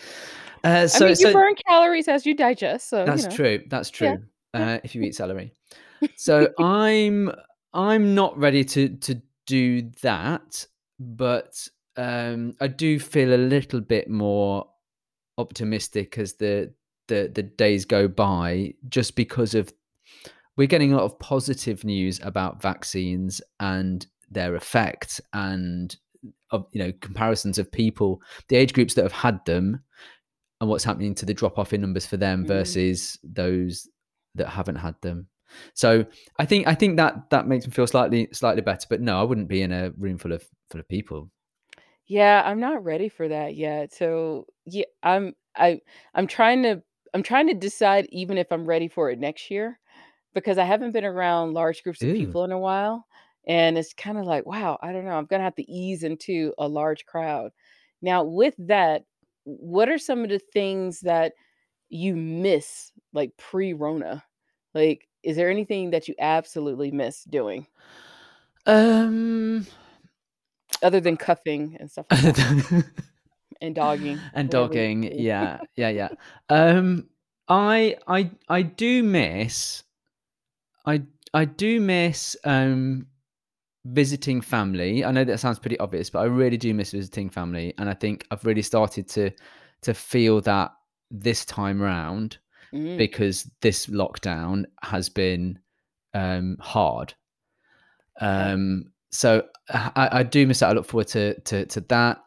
uh, 0.64 0.68
I 0.68 0.86
so 0.88 1.06
mean, 1.06 1.10
you 1.10 1.16
so 1.16 1.34
burn 1.34 1.56
calories 1.68 2.08
as 2.08 2.26
you 2.26 2.36
digest, 2.36 2.90
so, 2.90 3.00
you 3.02 3.06
That's 3.06 3.26
know. 3.26 3.32
true, 3.32 3.64
that's 3.70 3.90
true, 3.90 4.18
yeah. 4.54 4.74
uh, 4.76 4.80
if 4.84 4.96
you 4.96 5.02
eat 5.04 5.16
celery. 5.16 5.54
So 6.16 6.50
I'm 6.60 7.32
I'm 7.74 8.16
not 8.16 8.38
ready 8.38 8.64
to 8.66 8.90
to 8.90 9.22
do 9.46 9.90
that, 10.02 10.66
but, 11.00 11.68
um, 11.98 12.54
I 12.62 12.68
do 12.68 13.00
feel 13.00 13.34
a 13.34 13.38
little 13.38 13.82
bit 13.82 14.10
more 14.10 14.68
optimistic 15.38 16.18
as 16.18 16.34
the 16.36 16.74
the 17.08 17.32
the 17.34 17.44
days 17.44 17.86
go 17.86 18.08
by 18.08 18.74
just 18.90 19.16
because 19.16 19.56
of 19.56 19.74
we're 20.58 20.68
getting 20.68 20.92
a 20.94 20.98
lot 20.98 21.06
of 21.06 21.18
positive 21.20 21.84
news 21.86 22.20
about 22.22 22.62
vaccines 22.62 23.42
and 23.60 24.06
their 24.32 24.56
effect 24.56 25.22
and 25.34 25.96
of, 26.52 26.66
you 26.72 26.84
know, 26.84 26.92
comparisons 27.02 27.58
of 27.58 27.72
people, 27.72 28.22
the 28.50 28.56
age 28.56 28.74
groups 28.74 28.94
that 28.96 29.04
have 29.04 29.12
had 29.12 29.40
them 29.46 29.82
and 30.62 30.70
what's 30.70 30.84
happening 30.84 31.16
to 31.16 31.26
the 31.26 31.34
drop 31.34 31.58
off 31.58 31.74
in 31.74 31.82
numbers 31.82 32.06
for 32.06 32.18
them 32.18 32.44
Mm. 32.44 32.48
versus 32.48 33.18
those 33.24 33.88
that 34.36 34.48
haven't 34.50 34.76
had 34.76 34.96
them. 35.02 35.28
So, 35.74 36.06
I 36.38 36.46
think 36.46 36.68
I 36.68 36.76
think 36.76 36.98
that 36.98 37.30
that 37.32 37.48
makes 37.48 37.66
me 37.66 37.72
feel 37.74 37.88
slightly 37.88 38.28
slightly 38.34 38.62
better, 38.62 38.86
but 38.90 39.02
no, 39.02 39.20
I 39.20 39.24
wouldn't 39.24 39.48
be 39.48 39.62
in 39.62 39.72
a 39.72 39.92
room 39.98 40.18
full 40.18 40.32
of 40.34 40.44
full 40.70 40.80
of 40.80 40.88
people. 40.88 41.32
Yeah, 42.08 42.42
I'm 42.46 42.60
not 42.60 42.84
ready 42.84 43.10
for 43.10 43.28
that 43.28 43.56
yet, 43.56 43.94
so, 43.94 44.46
yeah 44.66 44.86
I'm 45.04 45.36
I 45.56 45.82
I'm 46.14 46.28
trying 46.28 46.64
to 46.64 46.82
I'm 47.14 47.24
trying 47.24 47.48
to 47.48 47.54
decide 47.56 48.08
even 48.12 48.38
if 48.38 48.52
I'm 48.52 48.66
ready 48.66 48.88
for 48.88 49.10
it 49.10 49.18
next 49.20 49.50
year, 49.50 49.80
because 50.36 50.58
I 50.60 50.66
haven't 50.66 50.92
been 50.92 51.06
around 51.06 51.54
large 51.54 51.82
groups 51.84 52.04
of 52.04 52.14
people 52.14 52.44
in 52.44 52.52
a 52.52 52.60
while, 52.60 53.06
and 53.50 53.78
it's 53.80 53.94
kinda 53.96 54.24
like, 54.24 54.48
"Wow, 54.48 54.80
I 54.84 54.94
don't 54.94 55.06
know, 55.06 55.14
I'm 55.18 55.28
gonna 55.28 55.44
have 55.46 55.56
to 55.58 55.72
ease 55.72 56.04
into 56.06 56.54
a 56.60 56.70
large 56.70 57.06
crowd." 57.08 57.54
Now 58.04 58.24
with 58.26 58.56
that, 58.60 59.06
what 59.46 59.90
are 59.90 60.00
some 60.00 60.24
of 60.24 60.30
the 60.32 60.40
things 60.40 61.02
that 61.02 61.34
you 61.90 62.16
miss, 62.18 62.92
like, 63.14 63.36
pre-Rona? 63.38 64.24
Like, 64.76 65.08
is 65.24 65.36
there 65.38 65.50
anything 65.52 65.92
that 65.92 66.08
you 66.10 66.16
absolutely 66.20 66.92
miss 66.92 67.24
doing? 67.26 67.68
Um 68.66 69.66
Other 70.82 71.00
than 71.00 71.18
cuffing 71.18 71.78
and 71.80 71.90
stuff 71.92 72.08
like 72.12 72.26
that. 72.36 72.58
And 73.62 73.76
dogging, 73.76 74.26
And 74.34 74.50
dogging, 74.50 75.04
yeah, 75.16 75.62
yeah, 75.76 75.90
yeah. 75.90 76.10
Um, 76.50 77.10
I 77.48 77.98
I 78.08 78.32
I 78.48 78.62
do 78.64 79.04
miss 79.04 79.84
I 80.86 81.04
I 81.34 81.46
do 81.46 81.80
miss, 81.80 82.36
um, 82.44 83.08
visiting 83.86 84.42
family. 84.42 85.04
I 85.06 85.12
know 85.12 85.24
that 85.24 85.40
sounds 85.40 85.60
pretty 85.60 85.80
obvious, 85.80 86.10
but 86.10 86.20
I 86.20 86.26
really 86.26 86.58
do 86.58 86.74
miss 86.74 86.92
visiting 86.92 87.30
family, 87.30 87.74
and 87.78 87.90
I 87.90 87.94
think 87.94 88.26
I've 88.32 88.46
really 88.46 88.62
started 88.62 89.08
to 89.10 89.32
to 89.82 89.94
feel 89.94 90.42
that 90.42 90.72
this 91.12 91.46
time 91.46 91.82
round 91.82 92.38
Mm. 92.72 92.98
because 93.00 93.50
this 93.62 93.88
lockdown 93.88 94.66
has 94.84 95.10
been, 95.10 95.58
um, 96.14 96.56
hard. 96.60 97.16
Um, 98.22 98.92
so 99.10 99.44
I 99.70 100.10
I 100.12 100.24
do 100.24 100.46
miss 100.46 100.60
that. 100.60 100.70
I 100.70 100.74
look 100.74 100.86
forward 100.86 101.08
to 101.08 101.40
to 101.42 101.66
to 101.66 101.82
that. 101.82 102.22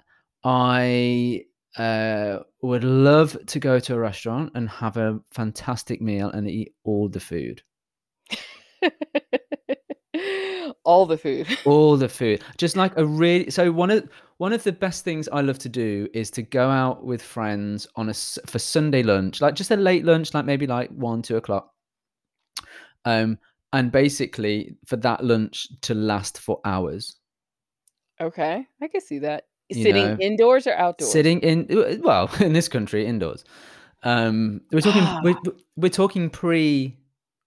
I, 0.44 1.44
uh, 1.76 2.40
would 2.62 2.82
love 2.82 3.36
to 3.46 3.60
go 3.60 3.78
to 3.78 3.94
a 3.94 3.98
restaurant 3.98 4.50
and 4.56 4.68
have 4.68 4.96
a 4.96 5.20
fantastic 5.30 6.00
meal 6.02 6.28
and 6.30 6.48
eat 6.50 6.74
all 6.82 7.08
the 7.08 7.20
food. 7.20 7.62
All 10.84 11.06
the 11.06 11.16
food. 11.18 11.46
All 11.64 11.96
the 11.96 12.08
food. 12.08 12.42
Just 12.56 12.76
like 12.76 12.96
a 12.96 13.04
really 13.06 13.50
so 13.50 13.70
one 13.70 13.90
of 13.90 14.08
one 14.38 14.52
of 14.52 14.64
the 14.64 14.72
best 14.72 15.04
things 15.04 15.28
I 15.28 15.40
love 15.40 15.58
to 15.60 15.68
do 15.68 16.08
is 16.12 16.30
to 16.32 16.42
go 16.42 16.68
out 16.68 17.04
with 17.04 17.22
friends 17.22 17.86
on 17.96 18.08
a 18.08 18.14
for 18.14 18.58
Sunday 18.58 19.02
lunch, 19.04 19.40
like 19.40 19.54
just 19.54 19.70
a 19.70 19.76
late 19.76 20.04
lunch, 20.04 20.34
like 20.34 20.44
maybe 20.44 20.66
like 20.66 20.90
1, 20.90 21.22
2 21.22 21.36
o'clock. 21.36 21.70
Um, 23.04 23.38
and 23.72 23.90
basically 23.92 24.76
for 24.86 24.96
that 24.96 25.24
lunch 25.24 25.68
to 25.82 25.94
last 25.94 26.38
for 26.38 26.60
hours, 26.64 27.16
Okay, 28.20 28.66
I 28.80 28.88
can 28.88 29.00
see 29.00 29.18
that. 29.20 29.46
you 29.68 29.82
Sitting 29.82 30.04
know? 30.04 30.16
indoors 30.20 30.66
or 30.66 30.74
outdoors? 30.74 31.10
Sitting 31.10 31.40
in 31.40 32.00
well, 32.02 32.30
in 32.40 32.52
this 32.52 32.68
country, 32.68 33.06
indoors. 33.06 33.44
Um, 34.04 34.60
we're 34.72 34.80
talking 34.80 35.02
Ah, 35.02 35.20
we're 35.22 35.36
we're 35.76 35.88
talking 35.88 36.28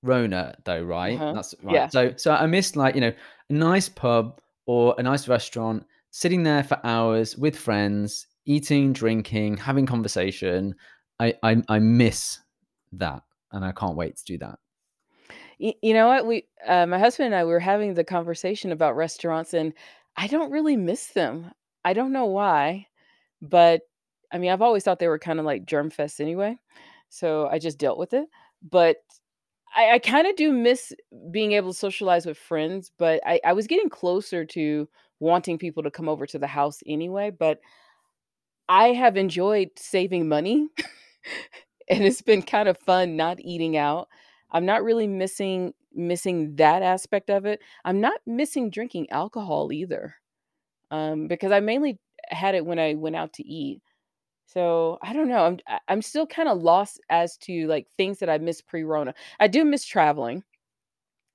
pre-Rona 0.05 0.55
though, 0.65 0.81
right? 0.83 1.21
uh-huh. 1.21 1.31
That's 1.31 1.55
right. 1.63 1.75
Yeah. 1.75 1.89
So 1.89 2.13
so 2.17 2.33
I 2.33 2.45
missed 2.47 2.75
like, 2.75 2.95
you 2.95 3.01
know, 3.01 3.13
a 3.49 3.53
nice 3.53 3.89
pub 3.89 4.39
or 4.65 4.95
a 4.97 5.03
nice 5.03 5.27
restaurant, 5.27 5.85
sitting 6.11 6.43
there 6.43 6.63
for 6.63 6.79
hours 6.85 7.37
with 7.37 7.57
friends, 7.57 8.27
eating, 8.45 8.93
drinking, 8.93 9.57
having 9.57 9.85
conversation. 9.85 10.75
I 11.19 11.35
I 11.43 11.61
I 11.69 11.79
miss 11.79 12.39
that, 12.93 13.23
and 13.51 13.65
I 13.65 13.71
can't 13.71 13.95
wait 13.97 14.17
to 14.17 14.25
do 14.25 14.37
that. 14.39 14.59
Y 15.59 15.75
you 15.81 15.93
know 15.93 16.07
what? 16.07 16.25
We 16.25 16.47
uh, 16.67 16.85
my 16.85 16.99
husband 16.99 17.27
and 17.27 17.35
I 17.35 17.43
were 17.43 17.59
having 17.59 17.93
the 17.93 18.03
conversation 18.03 18.71
about 18.71 18.95
restaurants, 18.95 19.53
and 19.53 19.73
I 20.17 20.27
don't 20.27 20.51
really 20.51 20.77
miss 20.77 21.07
them. 21.07 21.51
I 21.83 21.93
don't 21.93 22.11
know 22.13 22.25
why, 22.25 22.87
but, 23.41 23.83
I 24.31 24.37
mean, 24.39 24.51
I've 24.51 24.61
always 24.63 24.83
thought 24.83 24.99
they 24.99 25.07
were 25.09 25.19
kinda 25.19 25.43
like 25.43 25.65
germ 25.65 25.89
fest 25.91 26.21
anyway, 26.21 26.59
so 27.09 27.47
I 27.49 27.59
just 27.59 27.79
dealt 27.79 27.97
with 27.99 28.13
it, 28.13 28.27
but 28.63 28.97
I 29.75 29.91
I 29.93 29.99
kinda 29.99 30.33
do 30.33 30.51
miss 30.51 30.93
being 31.31 31.53
able 31.53 31.71
to 31.73 31.77
socialize 31.77 32.25
with 32.25 32.37
friends, 32.37 32.91
but 32.97 33.21
I 33.25 33.39
I 33.43 33.53
was 33.53 33.67
getting 33.67 33.89
closer 33.89 34.45
to 34.45 34.87
wanting 35.19 35.57
people 35.57 35.83
to 35.83 35.91
come 35.91 36.09
over 36.09 36.25
to 36.27 36.39
the 36.39 36.47
house 36.47 36.81
anyway, 36.85 37.29
but 37.31 37.59
I 38.67 38.89
have 38.93 39.17
enjoyed 39.17 39.69
saving 39.77 40.27
money, 40.27 40.67
and 41.89 42.03
it's 42.03 42.21
been 42.21 42.41
kind 42.41 42.67
of 42.67 42.77
fun 42.79 43.15
not 43.15 43.39
eating 43.39 43.77
out. 43.77 44.07
I'm 44.51 44.65
not 44.65 44.83
really 44.83 45.07
missing 45.07 45.73
missing 45.93 46.55
that 46.57 46.81
aspect 46.83 47.29
of 47.29 47.45
it. 47.45 47.61
I'm 47.85 48.01
not 48.01 48.19
missing 48.25 48.69
drinking 48.69 49.09
alcohol 49.11 49.71
either, 49.71 50.15
um, 50.91 51.27
because 51.27 51.51
I 51.51 51.61
mainly 51.61 51.99
had 52.29 52.55
it 52.55 52.65
when 52.65 52.79
I 52.79 52.95
went 52.95 53.15
out 53.17 53.33
to 53.33 53.45
eat. 53.47 53.81
So, 54.49 54.99
I 55.01 55.13
don't 55.13 55.27
know, 55.27 55.43
I'm 55.45 55.59
I 55.67 55.79
I'm 55.87 56.01
still 56.01 56.25
kinda 56.27 56.53
lost 56.53 56.99
as 57.09 57.35
to, 57.39 57.67
like, 57.67 57.87
things 57.97 58.19
that 58.19 58.29
I 58.29 58.37
miss 58.37 58.61
pre-Rona. 58.61 59.13
I 59.39 59.47
do 59.47 59.65
miss 59.65 59.83
traveling, 59.85 60.43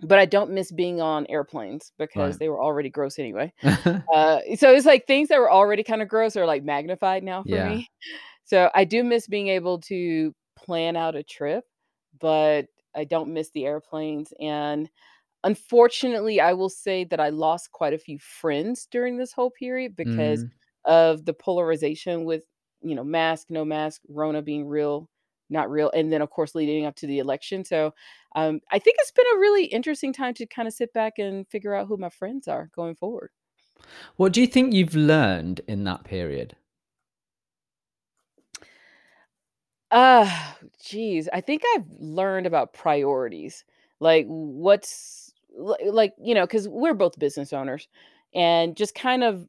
but 0.01 0.19
I 0.19 0.27
don't 0.27 0.53
miss 0.53 0.73
being 0.73 1.01
on 1.01 1.27
airplanes 1.29 1.93
because 1.99 2.39
Right. 2.39 2.41
they 2.41 2.49
were 2.51 2.63
already 2.63 2.91
gross 2.91 3.19
anyway. 3.19 3.53
Uh, 4.15 4.41
so 4.57 4.73
it's 4.75 4.87
like 4.87 5.07
things 5.07 5.29
that 5.31 5.39
were 5.41 5.53
already 5.53 5.83
kinda 5.85 6.07
gross 6.07 6.37
are, 6.37 6.47
like, 6.47 6.65
magnified 6.65 7.25
now 7.25 7.45
for 7.45 7.59
Yeah. 7.59 7.61
me. 7.61 7.89
So, 8.45 8.71
I 8.75 8.85
do 8.85 9.05
miss 9.05 9.29
being 9.29 9.49
able 9.49 9.81
to 9.83 10.35
plan 10.57 10.97
out 10.97 11.17
a 11.17 11.23
trip, 11.25 11.65
but 12.21 12.67
I 12.97 13.05
don't 13.05 13.35
miss 13.35 13.51
the 13.53 13.67
airplanes, 13.67 14.33
and 14.41 14.91
unfortunately, 15.45 16.41
I 16.41 16.55
will 16.55 16.71
say 16.71 17.05
that 17.07 17.21
I 17.21 17.31
lost 17.31 17.73
quite 17.73 17.95
a 17.95 17.99
few 17.99 18.19
friends 18.21 18.87
during 18.91 19.19
this 19.19 19.33
whole 19.35 19.51
period 19.53 19.97
because 19.97 20.45
Mm. 20.45 20.51
of 20.87 21.25
the 21.27 21.35
polarization 21.35 22.25
with, 22.27 22.45
you 22.83 22.95
know, 22.95 23.05
mask, 23.05 23.49
no 23.51 23.65
mask, 23.65 24.03
Rona 24.09 24.43
being 24.43 24.67
real, 24.67 25.09
not 25.51 25.71
real, 25.71 25.91
and 25.95 26.13
then, 26.13 26.23
of 26.23 26.31
course, 26.31 26.55
leading 26.55 26.87
up 26.87 26.97
to 26.97 27.07
the 27.07 27.19
election, 27.19 27.65
so, 27.65 27.95
um, 28.37 28.61
I 28.71 28.79
think 28.79 28.97
it's 29.01 29.13
been 29.13 29.27
a 29.35 29.39
really 29.39 29.65
interesting 29.67 30.13
time 30.13 30.35
to 30.35 30.47
kinda 30.47 30.71
sit 30.71 30.93
back 30.93 31.19
and 31.19 31.49
figure 31.49 31.75
out 31.75 31.89
who 31.89 31.97
my 31.97 32.11
friends 32.11 32.49
are 32.49 32.71
going 32.75 32.95
forward. 32.97 33.31
What 34.17 34.33
do 34.33 34.41
you 34.41 34.47
think 34.47 34.73
you've 34.73 34.95
learned 34.95 35.63
in 35.67 35.83
that 35.85 36.05
period? 36.05 36.57
Ah, 39.93 40.57
geez, 40.81 41.29
I 41.33 41.41
think 41.41 41.63
I've 41.75 41.87
learned 41.99 42.47
about 42.47 42.73
priorities, 42.73 43.65
like 43.99 44.25
what's 44.29 45.33
like, 45.57 46.15
you 46.23 46.35
know, 46.35 46.47
because 46.47 46.69
we're 46.69 46.95
both 46.95 47.19
business 47.19 47.53
owners, 47.53 47.89
and 48.33 48.77
just 48.77 48.95
kind 48.95 49.25
of 49.25 49.49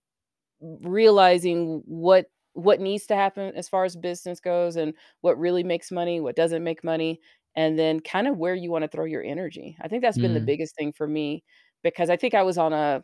realizing 0.61 1.83
what 1.85 2.27
what 2.53 2.79
needs 2.81 3.07
to 3.07 3.15
happen 3.15 3.53
as 3.55 3.69
far 3.69 3.85
as 3.85 3.95
business 3.95 4.39
goes 4.39 4.75
and 4.75 4.93
what 5.21 5.39
really 5.39 5.63
makes 5.63 5.91
money, 5.91 6.19
what 6.19 6.35
doesn't 6.35 6.63
make 6.63 6.83
money, 6.83 7.19
and 7.55 7.77
then 7.79 7.99
kind 8.01 8.27
of 8.27 8.37
where 8.37 8.55
you 8.55 8.71
wanna 8.71 8.87
throw 8.87 9.05
your 9.05 9.23
energy. 9.23 9.77
I 9.81 9.87
think 9.87 10.03
that's 10.03 10.19
been 10.19 10.33
the 10.33 10.41
Mm. 10.41 10.51
biggest 10.51 10.75
thing 10.75 10.93
for 10.93 11.07
me 11.07 11.43
because 11.83 12.09
I 12.09 12.17
think 12.17 12.33
I 12.35 12.43
was 12.43 12.57
on 12.57 12.73
a 12.73 13.03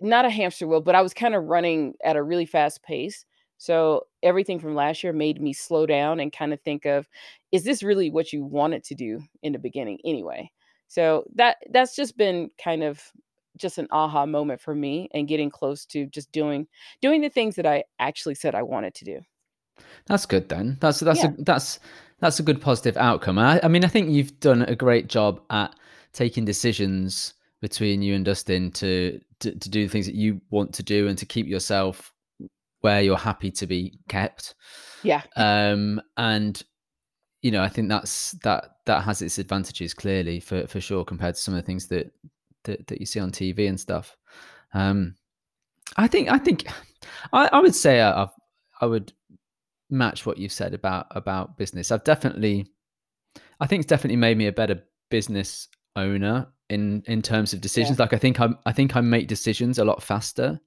not 0.00 0.24
a 0.26 0.30
hamster 0.30 0.66
wheel, 0.68 0.80
but 0.82 0.94
I 0.96 1.02
was 1.02 1.14
kinda 1.14 1.40
running 1.40 1.94
at 2.04 2.16
a 2.16 2.22
really 2.22 2.46
fast 2.46 2.82
pace. 2.82 3.24
So, 3.58 4.06
everything 4.22 4.58
from 4.60 4.74
last 4.74 5.04
year 5.04 5.12
made 5.14 5.40
me 5.42 5.52
slow 5.54 5.86
down 5.86 6.20
and 6.20 6.32
kinda 6.32 6.56
think 6.58 6.86
of, 6.86 7.08
"Is 7.52 7.64
this 7.64 7.82
really 7.84 8.10
what 8.10 8.32
you 8.32 8.44
wanted 8.44 8.84
to 8.84 8.94
do 8.96 9.22
in 9.42 9.52
the 9.52 9.58
beginning 9.60 10.00
anyway?" 10.04 10.50
So, 10.88 11.24
that 11.36 11.58
that's 11.70 11.96
just 11.96 12.16
been 12.18 12.50
kind 12.58 12.82
of 12.84 13.12
just 13.56 13.78
an 13.78 13.88
aha 13.90 14.26
moment 14.26 14.60
for 14.60 14.74
me 14.74 15.08
and 15.12 15.28
getting 15.28 15.50
close 15.50 15.84
to 15.86 16.06
just 16.06 16.30
doing 16.32 16.66
doing 17.00 17.20
the 17.20 17.28
things 17.28 17.56
that 17.56 17.66
I 17.66 17.84
actually 17.98 18.34
said 18.34 18.54
I 18.54 18.62
wanted 18.62 18.94
to 18.96 19.04
do. 19.04 19.20
That's 20.06 20.26
good 20.26 20.48
then. 20.48 20.76
That's 20.80 21.00
that's 21.00 21.24
a 21.24 21.34
that's 21.38 21.80
that's 22.20 22.38
a 22.38 22.42
good 22.42 22.60
positive 22.60 22.96
outcome. 22.96 23.38
I 23.38 23.60
I 23.62 23.68
mean, 23.68 23.84
I 23.84 23.88
think 23.88 24.10
you've 24.10 24.38
done 24.40 24.62
a 24.62 24.76
great 24.76 25.08
job 25.08 25.40
at 25.50 25.74
taking 26.12 26.44
decisions 26.44 27.34
between 27.60 28.02
you 28.02 28.14
and 28.14 28.24
Dustin 28.24 28.70
to 28.72 29.20
to, 29.40 29.58
to 29.58 29.70
do 29.70 29.84
the 29.84 29.88
things 29.90 30.06
that 30.06 30.14
you 30.14 30.40
want 30.50 30.72
to 30.74 30.82
do 30.82 31.08
and 31.08 31.18
to 31.18 31.26
keep 31.26 31.46
yourself 31.46 32.12
where 32.80 33.00
you're 33.00 33.16
happy 33.16 33.50
to 33.50 33.66
be 33.66 33.98
kept. 34.08 34.54
yeah. 35.02 35.22
Um, 35.36 36.02
and 36.18 36.62
you 37.40 37.50
know, 37.50 37.62
I 37.62 37.68
think 37.68 37.88
that's 37.88 38.32
that 38.42 38.76
that 38.86 39.02
has 39.04 39.22
its 39.22 39.38
advantages 39.38 39.94
clearly 39.94 40.40
for 40.40 40.66
for 40.66 40.80
sure 40.80 41.04
compared 41.04 41.34
to 41.34 41.40
some 41.40 41.54
of 41.54 41.62
the 41.62 41.66
things 41.66 41.88
that 41.88 42.12
that, 42.64 42.86
that 42.86 43.00
you 43.00 43.06
see 43.06 43.20
on 43.20 43.30
TV 43.30 43.68
and 43.68 43.78
stuff. 43.78 44.16
Um, 44.72 45.14
I 45.96 46.08
think 46.08 46.30
I 46.30 46.38
think 46.38 46.66
I, 47.32 47.48
I 47.52 47.60
would 47.60 47.74
say 47.74 48.00
I, 48.00 48.22
I've 48.22 48.30
would 48.86 49.12
match 49.90 50.26
what 50.26 50.38
you've 50.38 50.52
said 50.52 50.74
about 50.74 51.06
about 51.10 51.56
business. 51.56 51.90
I've 51.90 52.04
definitely 52.04 52.66
I 53.60 53.66
think 53.66 53.80
it's 53.80 53.88
definitely 53.88 54.16
made 54.16 54.36
me 54.36 54.46
a 54.46 54.52
better 54.52 54.82
business 55.10 55.68
owner 55.96 56.48
in 56.70 57.02
in 57.06 57.22
terms 57.22 57.52
of 57.52 57.58
Yeah, 57.58 57.62
decisions. 57.62 57.98
Like 57.98 58.12
I 58.12 58.18
think 58.18 58.40
I'm 58.40 58.58
I 58.66 58.72
think 58.72 58.96
I 58.96 59.00
make 59.00 59.28
decisions 59.28 59.78
a 59.78 59.84
lot 59.84 60.02
faster 60.02 60.60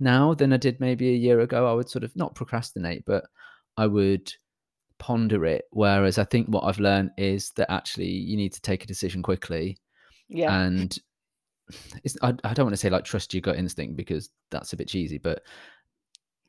now 0.00 0.34
than 0.34 0.52
I 0.52 0.56
did 0.56 0.80
maybe 0.80 1.10
a 1.10 1.16
year 1.16 1.40
ago. 1.40 1.70
I 1.70 1.74
would 1.74 1.88
sort 1.88 2.04
of 2.04 2.14
not 2.16 2.34
procrastinate, 2.34 3.04
but 3.06 3.24
I 3.76 3.86
would 3.86 4.32
ponder 4.98 5.44
it. 5.44 5.64
Whereas 5.70 6.18
I 6.18 6.24
think 6.24 6.48
what 6.48 6.64
I've 6.64 6.80
learned 6.80 7.10
is 7.16 7.50
that 7.52 7.70
actually 7.70 8.08
you 8.08 8.36
need 8.36 8.52
to 8.54 8.60
take 8.60 8.84
a 8.84 8.88
decision 8.88 9.22
quickly 9.22 9.78
yeah. 10.28 10.64
and 10.64 10.96
I, 12.22 12.34
I 12.44 12.54
don't 12.54 12.66
want 12.66 12.74
to 12.74 12.76
say 12.76 12.90
like 12.90 13.04
trust 13.04 13.32
your 13.32 13.40
gut 13.40 13.56
instinct 13.56 13.96
because 13.96 14.30
that's 14.50 14.72
a 14.72 14.76
bit 14.76 14.88
cheesy, 14.88 15.18
but 15.18 15.42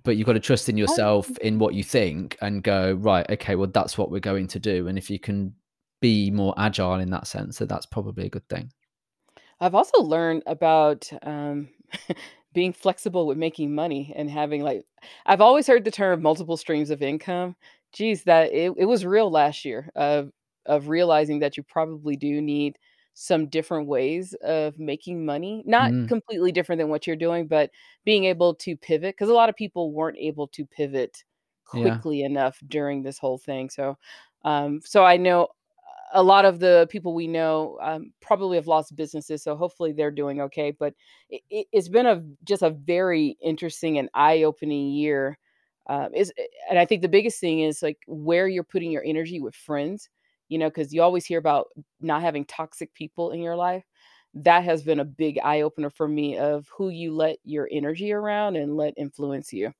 but 0.04 0.17
you've 0.17 0.28
got 0.28 0.34
to 0.34 0.39
trust 0.39 0.69
in 0.69 0.78
yourself 0.78 1.36
in 1.39 1.58
what 1.58 1.73
you 1.73 1.84
think 1.84 2.38
and 2.41 2.62
go 2.62 2.93
right 2.93 3.28
okay 3.28 3.56
well 3.56 3.71
that's 3.73 3.97
what 3.97 4.12
we're 4.12 4.19
going 4.19 4.45
to 4.45 4.60
do 4.60 4.88
and 4.88 4.99
if 4.99 5.10
you 5.10 5.17
can 5.17 5.51
be 5.99 6.30
more 6.30 6.54
agile 6.60 6.99
in 6.99 7.10
that 7.10 7.25
sense 7.25 7.58
so 7.58 7.65
that's 7.65 7.88
probably 7.88 8.28
a 8.28 8.30
good 8.30 8.47
thing 8.47 8.69
I've 9.60 9.75
also 9.75 10.01
learned 10.01 10.43
about, 10.45 11.10
um, 11.23 11.69
being 12.54 12.73
flexible 12.73 13.28
with 13.28 13.38
making 13.38 13.75
money 13.75 14.13
and 14.15 14.30
having, 14.30 14.62
like 14.62 14.86
I've 15.25 15.41
always 15.41 15.67
heard 15.67 15.84
the 15.84 15.91
term 15.91 16.21
multiple 16.21 16.58
streams 16.58 16.89
of 16.89 17.01
income. 17.01 17.56
Geez, 17.91 18.23
that 18.23 18.51
it 18.51 18.73
it 18.78 18.86
was 18.86 19.06
real 19.06 19.30
last 19.30 19.65
year 19.65 19.89
of 19.95 20.32
of 20.65 20.89
realizing 20.89 21.39
that 21.39 21.58
you 21.58 21.63
probably 21.63 22.15
do 22.15 22.41
need 22.41 22.78
some 23.15 23.47
different 23.47 23.88
ways 23.88 24.34
of 24.43 24.80
making 24.80 25.25
money. 25.25 25.63
Not 25.67 25.93
Mm. 25.93 26.08
completely 26.08 26.51
different 26.54 26.80
than 26.80 26.89
what 26.89 27.08
you're 27.08 27.15
doing, 27.17 27.47
but 27.47 27.71
being 28.06 28.25
able 28.25 28.56
to 28.58 28.78
pivot 28.78 29.15
because 29.15 29.30
a 29.30 29.34
lot 29.34 29.49
of 29.49 29.56
people 29.56 29.93
weren't 29.93 30.17
able 30.19 30.47
to 30.49 30.65
pivot 30.67 31.23
Yeah. 31.71 32.06
quickly 32.06 32.23
enough 32.23 32.60
during 32.67 33.04
this 33.04 33.17
whole 33.19 33.39
thing, 33.39 33.69
so, 33.71 33.97
um, 34.45 34.82
so 34.86 35.04
I 35.06 35.17
know 35.17 35.49
a 36.13 36.23
lot 36.23 36.45
of 36.45 36.60
the 36.60 36.88
people 36.91 37.13
we 37.15 37.28
know, 37.28 37.78
um, 37.82 38.13
probably 38.21 38.58
have 38.58 38.67
lost 38.67 38.95
businesses, 38.95 39.43
so 39.43 39.56
hopefully 39.56 39.91
they're 39.93 40.12
doing 40.12 40.41
okay, 40.41 40.71
but 40.71 40.93
it 41.30 41.41
it 41.49 41.67
it's 41.73 41.89
been 41.89 42.06
a 42.08 42.23
just 42.45 42.62
a 42.63 42.69
very 42.71 43.38
interesting 43.41 43.97
and 43.97 44.10
eye-opening 44.13 44.89
year, 44.91 45.38
uh, 45.88 46.10
is 46.15 46.32
and 46.69 46.80
I 46.80 46.86
think 46.86 47.01
the 47.01 47.10
biggest 47.10 47.39
thing 47.41 47.62
is, 47.62 47.82
like, 47.84 47.99
where 48.08 48.47
you're 48.47 48.63
putting 48.63 48.91
your 48.91 49.04
energy 49.06 49.39
with 49.41 49.56
friends, 49.56 50.10
you 50.49 50.58
know, 50.58 50.69
because 50.69 50.93
you 50.93 51.01
always 51.01 51.25
hear 51.25 51.39
about 51.39 51.67
not 52.01 52.21
having 52.21 52.45
toxic 52.45 52.93
people 52.93 53.31
in 53.31 53.41
your 53.41 53.55
life. 53.55 53.86
That 54.34 54.63
has 54.65 54.84
been 54.84 54.99
a 54.99 55.05
big 55.05 55.39
eye 55.43 55.62
opener 55.62 55.89
for 55.89 56.08
me 56.08 56.38
of 56.38 56.69
who 56.77 56.89
you 56.89 57.13
let 57.15 57.38
your 57.45 57.69
energy 57.71 58.12
around 58.12 58.55
and 58.58 58.75
let 58.77 58.93
influence 58.97 59.53
you. 59.53 59.73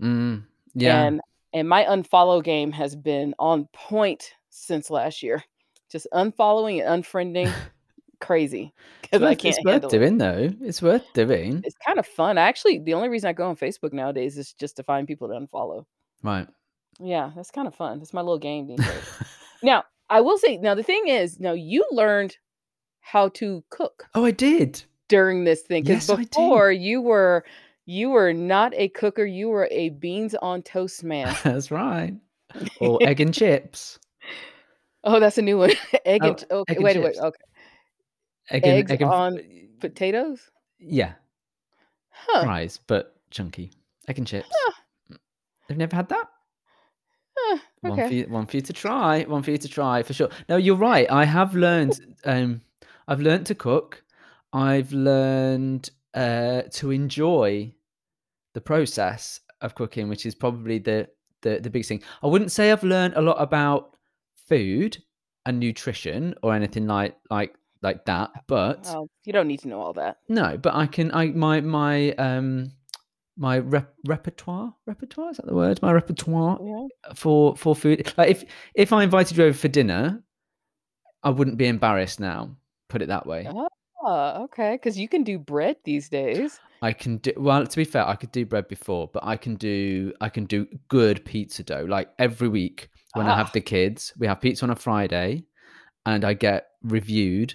Mm, 0.00 0.46
yeah. 0.74 1.06
And 1.06 1.20
and 1.52 1.68
my 1.68 1.84
unfollow 1.84 2.42
game 2.42 2.72
has 2.72 2.96
been 2.96 3.34
on 3.38 3.66
point 3.74 4.34
since 4.50 4.90
last 4.90 5.22
year. 5.22 5.44
Just 5.90 6.06
unfollowing 6.14 6.80
and 6.84 7.04
unfriending 7.04 7.56
crazy 8.20 8.74
It's 9.02 9.12
'cause 9.12 9.22
I 9.22 9.34
can't 9.34 9.58
it's 9.58 9.62
worth 9.64 9.86
handle 9.86 9.96
it. 9.96 10.00
doing 10.00 10.18
though, 10.18 10.50
it's 10.60 10.82
worth 10.82 11.12
doing. 11.12 11.64
It's 11.64 11.76
kinda 11.86 12.02
fun, 12.04 12.38
actually, 12.38 12.78
the 12.78 12.94
only 12.94 13.08
reason 13.08 13.28
I 13.28 13.32
go 13.32 13.48
on 13.48 13.56
Facebook 13.56 13.92
nowadays 13.92 14.38
is 14.38 14.52
just 14.52 14.76
to 14.76 14.82
find 14.84 15.06
people 15.08 15.28
to 15.28 15.34
unfollow. 15.34 15.86
Right. 16.22 16.48
Yeah, 17.00 17.32
that's 17.34 17.50
kinda 17.50 17.70
fun, 17.70 17.98
That's 17.98 18.12
my 18.12 18.20
little 18.20 18.38
game 18.38 18.66
these 18.66 18.84
days. 18.84 19.08
Now, 19.62 19.84
I 20.10 20.20
will 20.20 20.38
say 20.38 20.56
now 20.58 20.74
the 20.74 20.82
thing 20.82 21.08
is, 21.08 21.40
now 21.40 21.52
you 21.52 21.86
learned 21.90 22.36
how 23.00 23.28
to 23.30 23.64
cook 23.70 24.04
Oh, 24.14 24.24
I 24.24 24.30
did. 24.30 24.82
during 25.08 25.44
this 25.44 25.62
thing, 25.62 25.84
'cause 25.84 26.08
Yes, 26.08 26.10
I 26.10 26.16
did. 26.16 26.28
before 26.30 26.70
you 26.72 27.00
were 27.00 27.44
you 27.84 28.10
were 28.10 28.32
not 28.32 28.72
a 28.74 28.88
cooker, 28.90 29.24
you 29.24 29.48
were 29.48 29.68
a 29.70 29.88
beans 29.90 30.34
on 30.36 30.62
toast 30.62 31.02
man. 31.02 31.34
That's 31.44 31.70
right. 31.70 32.14
Or 32.80 32.98
egg 33.02 33.20
and 33.20 33.32
chips. 33.34 33.98
Oh, 35.04 35.18
that's 35.18 35.38
a 35.38 35.42
new 35.42 35.58
one. 35.58 35.70
Egg 36.04 36.22
and 36.22 36.30
Oh, 36.32 36.34
ch 36.34 36.44
oh, 36.50 36.58
okay, 36.60 36.72
egg 36.72 36.76
and 36.76 36.84
wait, 36.84 36.96
wait, 36.98 37.04
chips. 37.14 37.18
okay. 37.20 37.44
Egg 38.50 38.62
and 38.66 38.78
Eggs 38.78 38.90
egg 38.92 39.02
and 39.02 39.10
on 39.10 39.40
potatoes? 39.80 40.50
Yeah. 40.78 41.14
Huh. 42.10 42.44
Fries, 42.44 42.78
but 42.86 43.16
chunky. 43.30 43.72
Egg 44.06 44.18
and 44.18 44.26
chips. 44.26 44.48
Huh. 44.52 44.72
You've 45.68 45.78
never 45.78 45.96
had 45.96 46.08
that? 46.10 46.28
Huh, 47.44 47.58
One 47.80 47.96
for 48.08 48.14
you 48.14 48.24
one 48.28 48.46
for 48.46 48.56
you 48.56 48.62
to 48.62 48.72
try, 48.72 49.22
one 49.24 49.42
for 49.42 49.50
you 49.50 49.58
to 49.58 49.68
try, 49.68 50.02
for 50.02 50.12
sure. 50.12 50.28
No, 50.48 50.56
you're 50.56 50.76
right, 50.76 51.10
I 51.10 51.24
have 51.24 51.54
learned, 51.54 51.98
um, 52.24 52.60
I've 53.08 53.20
learned 53.20 53.46
to 53.46 53.54
cook. 53.54 54.02
I've 54.52 54.92
learned, 54.92 55.90
uh, 56.14 56.62
to 56.72 56.90
enjoy 56.90 57.72
the 58.54 58.60
process 58.60 59.40
of 59.60 59.74
cooking, 59.74 60.08
which 60.08 60.26
is 60.26 60.34
probably 60.34 60.78
the 60.78 61.08
the 61.40 61.58
the 61.60 61.70
biggest 61.70 61.88
thing. 61.88 62.02
I 62.22 62.26
wouldn't 62.28 62.52
say 62.52 62.70
I've 62.70 62.84
learned 62.84 63.14
a 63.16 63.22
lot 63.22 63.36
about 63.40 63.96
food 64.48 65.02
and 65.46 65.58
nutrition 65.58 66.34
or 66.42 66.54
anything 66.54 66.86
like 66.86 67.16
like 67.30 67.54
like 67.80 68.04
that, 68.04 68.30
but 68.46 68.86
Oh, 68.88 69.08
you 69.24 69.32
don't 69.32 69.48
need 69.48 69.60
to 69.60 69.68
know 69.68 69.80
all 69.80 69.92
that. 69.94 70.18
No, 70.28 70.56
but 70.56 70.74
I 70.74 70.86
can 70.86 71.12
I 71.12 71.26
my 71.28 71.60
my, 71.60 72.12
um, 72.12 72.72
my 73.36 73.58
rep 73.58 73.94
repertoire 74.06 74.74
repertoire, 74.86 75.30
is 75.30 75.36
that 75.38 75.46
the 75.46 75.54
word? 75.54 75.80
My 75.82 75.92
repertoire 75.92 76.58
Yeah. 76.62 76.86
for 77.14 77.56
for 77.56 77.74
food 77.74 78.12
like, 78.18 78.30
if 78.30 78.44
if 78.74 78.92
I 78.92 79.02
invited 79.02 79.36
you 79.36 79.44
over 79.44 79.56
for 79.56 79.68
dinner, 79.68 80.22
I 81.22 81.30
wouldn't 81.30 81.56
be 81.58 81.66
embarrassed 81.66 82.20
now, 82.20 82.56
put 82.88 83.02
it 83.02 83.08
that 83.08 83.26
way. 83.26 83.48
Oh, 84.04 84.42
okay, 84.44 84.78
'cause 84.78 84.98
you 84.98 85.08
can 85.08 85.22
do 85.24 85.38
bread 85.38 85.76
these 85.84 86.08
days. 86.08 86.60
I 86.82 86.92
can 86.92 87.18
do 87.18 87.32
well, 87.36 87.64
to 87.66 87.76
be 87.76 87.84
fair, 87.84 88.06
I 88.06 88.16
could 88.16 88.32
do 88.32 88.44
bread 88.44 88.66
before, 88.68 89.08
but 89.12 89.24
I 89.24 89.36
can 89.36 89.54
do 89.54 90.12
I 90.20 90.28
can 90.28 90.44
do 90.46 90.66
good 90.88 91.24
pizza 91.24 91.62
dough, 91.62 91.84
like, 91.88 92.10
every 92.18 92.48
week 92.48 92.90
when 93.14 93.28
I 93.28 93.34
have 93.34 93.48
Ah. 93.48 93.52
the 93.52 93.60
kids, 93.60 94.12
we 94.18 94.26
have 94.26 94.40
pizza 94.40 94.64
on 94.64 94.70
a 94.70 94.76
Friday, 94.76 95.44
and 96.06 96.24
I 96.24 96.34
get 96.34 96.70
reviewed, 96.82 97.54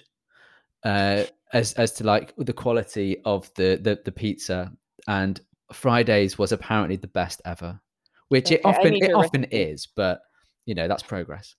uh, 0.84 1.24
as 1.52 1.74
as 1.74 1.92
to, 1.94 2.04
like, 2.04 2.34
the 2.38 2.52
quality 2.54 3.20
of 3.24 3.52
the 3.54 3.78
the 3.82 4.00
the 4.04 4.12
pizza, 4.12 4.72
and 5.08 5.40
Fridays 5.72 6.38
was 6.38 6.52
apparently 6.52 6.96
the 6.96 7.08
best 7.08 7.42
ever, 7.44 7.80
which 8.28 8.50
it 8.52 8.60
Okay, 8.60 8.62
I 8.64 8.70
often 8.70 8.94
it 8.94 9.10
often 9.14 9.40
recipe. 9.42 9.56
is, 9.56 9.86
but, 9.86 10.22
you 10.66 10.74
know, 10.74 10.88
that's 10.88 11.02
progress. 11.02 11.56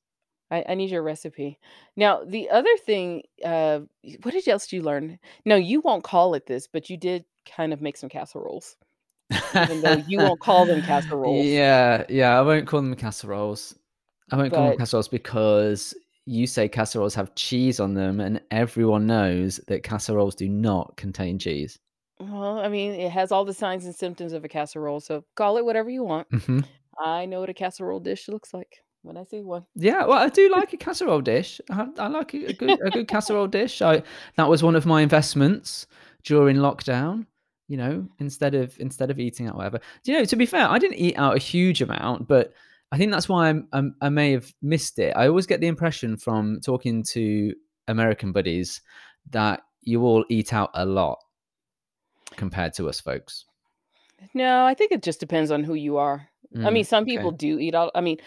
I 0.52 0.66
I 0.70 0.76
need 0.76 0.90
your 0.90 1.04
recipe. 1.04 1.60
Now, 1.96 2.24
the 2.24 2.50
other 2.50 2.76
thing, 2.86 3.24
uh, 3.44 3.82
what 4.24 4.34
did 4.34 4.48
else 4.48 4.68
did 4.68 4.78
you 4.78 4.82
learn? 4.84 5.20
No, 5.46 5.56
you 5.56 5.82
won't 5.82 6.04
call 6.04 6.34
it 6.34 6.46
this, 6.46 6.68
but 6.68 6.90
you 6.90 6.98
did 6.98 7.26
kind 7.46 7.74
of 7.74 7.82
make 7.82 7.98
some 7.98 8.10
casseroles, 8.10 8.76
even 9.56 9.82
though 9.82 10.02
you 10.08 10.20
won't 10.20 10.40
call 10.40 10.66
them 10.66 10.82
casseroles. 10.82 11.46
Yeah, 11.46 12.04
yeah, 12.10 12.38
I 12.40 12.42
won't 12.42 12.68
call 12.68 12.82
them 12.82 12.96
casseroles. 12.96 13.78
I 14.32 14.38
won't 14.38 14.54
call 14.54 14.64
them 14.64 14.72
But 14.74 14.80
casseroles 14.80 15.08
because 15.08 15.94
you 16.26 16.46
say 16.46 16.68
casseroles 16.70 17.16
have 17.16 17.34
cheese 17.36 17.80
on 17.80 17.94
them, 17.94 18.20
and 18.20 18.42
everyone 18.52 19.08
knows 19.08 19.58
that 19.68 19.84
casseroles 19.84 20.36
do 20.36 20.48
not 20.50 20.96
contain 20.98 21.40
cheese. 21.40 21.80
Well, 22.20 22.60
I 22.60 22.68
mean, 22.68 22.94
it 22.94 23.12
has 23.12 23.32
all 23.32 23.46
the 23.46 23.54
signs 23.54 23.86
and 23.86 23.96
symptoms 23.96 24.34
of 24.34 24.44
a 24.44 24.50
casserole, 24.50 25.00
so 25.00 25.24
call 25.36 25.58
it 25.58 25.64
whatever 25.66 25.90
you 25.90 26.04
want. 26.04 26.30
Mhm. 26.30 26.66
I 27.00 27.26
know 27.26 27.40
what 27.40 27.50
a 27.50 27.54
casserole 27.54 28.02
dish 28.02 28.28
looks 28.28 28.54
like 28.54 28.84
when 29.04 29.16
I 29.16 29.24
see 29.24 29.42
one. 29.42 29.66
Yeah, 29.76 30.06
well, 30.06 30.18
I 30.18 30.28
do 30.28 30.50
like 30.50 30.74
a 30.74 30.78
casserole 30.78 31.22
dish. 31.22 31.62
I 31.70 31.88
I 31.98 32.08
like 32.08 32.34
a 32.34 32.48
a 32.48 32.54
good 32.54 32.80
a 32.86 32.90
good 32.90 33.08
casserole 33.08 33.48
dish. 33.48 33.82
I 33.82 34.04
that 34.36 34.50
was 34.50 34.64
one 34.64 34.76
of 34.76 34.86
my 34.86 35.02
investments 35.02 35.88
during 36.24 36.58
lockdown, 36.58 37.26
you 37.70 37.78
know, 37.78 38.06
instead 38.20 38.54
of 38.54 38.78
instead 38.80 39.10
of 39.12 39.20
eating 39.20 39.48
out, 39.48 39.56
whatever. 39.56 39.80
Do 40.04 40.12
you 40.12 40.18
know, 40.20 40.26
to 40.26 40.36
be 40.36 40.46
fair, 40.46 40.68
I 40.68 40.78
didn't 40.78 40.98
eat 40.98 41.18
out 41.18 41.38
a 41.38 41.40
huge 41.40 41.82
amount, 41.82 42.28
but 42.28 42.54
I 42.92 42.98
think 42.98 43.12
that's 43.14 43.30
why 43.30 43.48
I'm 43.48 43.70
I'm 43.72 43.96
I 44.02 44.10
may 44.10 44.32
have 44.34 44.54
missed 44.62 45.00
it. 45.00 45.16
I 45.16 45.28
always 45.30 45.48
get 45.48 45.62
the 45.62 45.68
impression 45.68 46.18
from 46.18 46.60
talking 46.60 47.02
to 47.14 47.56
American 47.88 48.34
buddies 48.34 48.82
that 49.30 49.62
you 49.84 50.04
all 50.04 50.26
eat 50.30 50.52
out 50.54 50.72
a 50.74 50.86
lot 50.86 51.18
compared 52.40 52.74
to 52.74 52.88
us 52.90 53.00
folks. 53.00 53.46
No, 54.34 54.66
I 54.66 54.74
think 54.74 54.92
it 54.92 55.04
just 55.04 55.20
depends 55.20 55.52
on 55.52 55.64
who 55.64 55.76
you 55.76 55.98
are. 55.98 56.28
I 56.66 56.72
mean, 56.72 56.84
Mm, 56.84 56.88
some 56.88 57.06
people 57.06 57.28
okay. 57.30 57.38
do 57.38 57.60
eat 57.60 57.76
out 57.76 57.92
I 57.94 58.02
mean, 58.02 58.18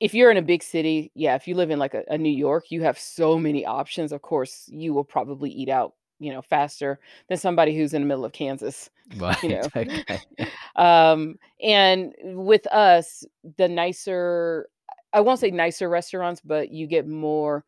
if 0.00 0.14
you're 0.14 0.30
in 0.30 0.36
a 0.36 0.42
big 0.42 0.62
city, 0.62 1.10
yeah, 1.14 1.34
if 1.34 1.48
you 1.48 1.54
live 1.56 1.70
in, 1.70 1.78
like, 1.78 1.94
a 1.94 2.04
a 2.08 2.18
New 2.18 2.30
York, 2.46 2.70
you 2.70 2.82
have 2.82 2.98
so 2.98 3.38
many 3.38 3.64
options, 3.66 4.12
of 4.12 4.22
course, 4.22 4.68
you 4.68 4.94
will 4.94 5.04
probably 5.04 5.50
eat 5.50 5.68
out, 5.68 5.94
you 6.20 6.32
know, 6.32 6.42
faster 6.42 7.00
than 7.28 7.38
somebody 7.38 7.76
who's 7.76 7.94
in 7.94 8.02
the 8.02 8.08
middle 8.08 8.24
of 8.24 8.32
Kansas, 8.32 8.90
you 9.42 9.48
know? 9.48 9.62
okay. 9.76 10.04
Um, 10.76 11.36
and 11.62 12.12
with 12.24 12.66
us, 12.66 13.24
the 13.58 13.68
nicer 13.68 14.68
I 15.12 15.20
won't 15.20 15.38
say 15.40 15.50
nicer 15.52 15.88
restaurants, 15.88 16.40
but 16.40 16.70
you 16.70 16.86
get 16.88 17.06
more 17.06 17.64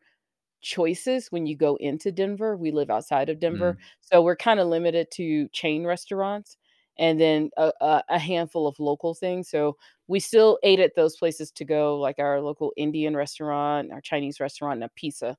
choices 0.67 1.31
when 1.31 1.45
you 1.47 1.55
go 1.57 1.75
into 1.77 2.11
Denver. 2.11 2.57
We 2.57 2.71
live 2.71 2.89
outside 2.91 3.29
of 3.29 3.39
Denver, 3.39 3.75
Mm. 3.75 3.87
so 4.01 4.21
we're 4.23 4.35
kinda 4.37 4.65
limited 4.65 5.11
to 5.13 5.49
chain 5.49 5.85
restaurants 5.85 6.57
and 6.99 7.19
then 7.21 7.49
a 7.57 7.71
a 7.81 8.03
a 8.09 8.19
handful 8.19 8.67
of 8.67 8.79
local 8.79 9.13
things, 9.15 9.49
so 9.49 9.77
we 10.07 10.19
still 10.21 10.59
ate 10.63 10.79
at 10.81 10.95
those 10.95 11.17
places 11.17 11.51
to 11.53 11.65
go, 11.65 11.99
like 11.99 12.19
our 12.19 12.41
local 12.41 12.73
Indian 12.77 13.15
restaurant, 13.17 13.91
our 13.93 14.01
Chinese 14.01 14.39
restaurant, 14.41 14.75
and 14.77 14.85
a 14.85 14.89
pizza. 14.95 15.37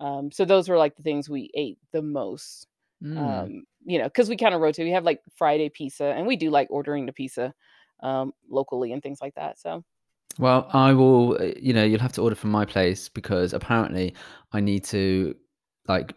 Um, 0.00 0.30
so 0.32 0.44
those 0.46 0.68
were, 0.70 0.78
like, 0.78 0.96
the 0.96 1.02
things 1.04 1.30
we 1.30 1.50
ate 1.54 1.78
the 1.92 2.02
most, 2.02 2.68
Mm. 3.00 3.52
um, 3.56 3.64
you 3.86 3.98
know, 3.98 4.10
'cause 4.10 4.28
we 4.30 4.36
kinda 4.36 4.58
rotate. 4.58 4.86
We 4.86 4.92
have, 4.92 5.04
like, 5.06 5.22
Friday 5.36 5.68
pizza, 5.70 6.06
and 6.06 6.26
we 6.28 6.36
do 6.36 6.50
like 6.50 6.68
ordering 6.70 7.06
the 7.06 7.12
pizza, 7.14 7.54
um, 8.02 8.34
locally 8.50 8.92
and 8.92 9.02
things 9.02 9.20
like 9.22 9.34
that, 9.36 9.58
so 9.58 9.84
Well, 10.38 10.68
I 10.72 10.92
will, 10.92 11.34
uh, 11.40 11.52
you 11.60 11.72
know, 11.72 11.84
you'll 11.84 12.00
have 12.00 12.12
to 12.14 12.22
order 12.22 12.34
from 12.36 12.50
my 12.50 12.64
place 12.64 13.08
because 13.08 13.52
apparently 13.52 14.14
I 14.52 14.60
need 14.60 14.84
to, 14.86 15.34
like, 15.88 16.14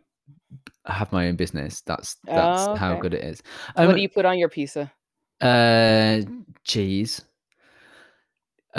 have 0.86 1.12
my 1.12 1.28
own 1.28 1.36
business. 1.36 1.82
That's 1.82 2.18
that's 2.34 2.70
Oh, 2.70 2.76
how 2.76 2.92
okay. 2.92 3.00
good 3.02 3.14
it 3.14 3.24
is. 3.24 3.42
What 3.76 3.96
do 3.96 4.02
Um 4.02 4.02
you 4.02 4.10
put 4.10 4.26
on 4.26 4.38
your 4.40 4.50
pizza? 4.50 4.92
Uh, 5.42 6.22
cheese. 6.64 7.22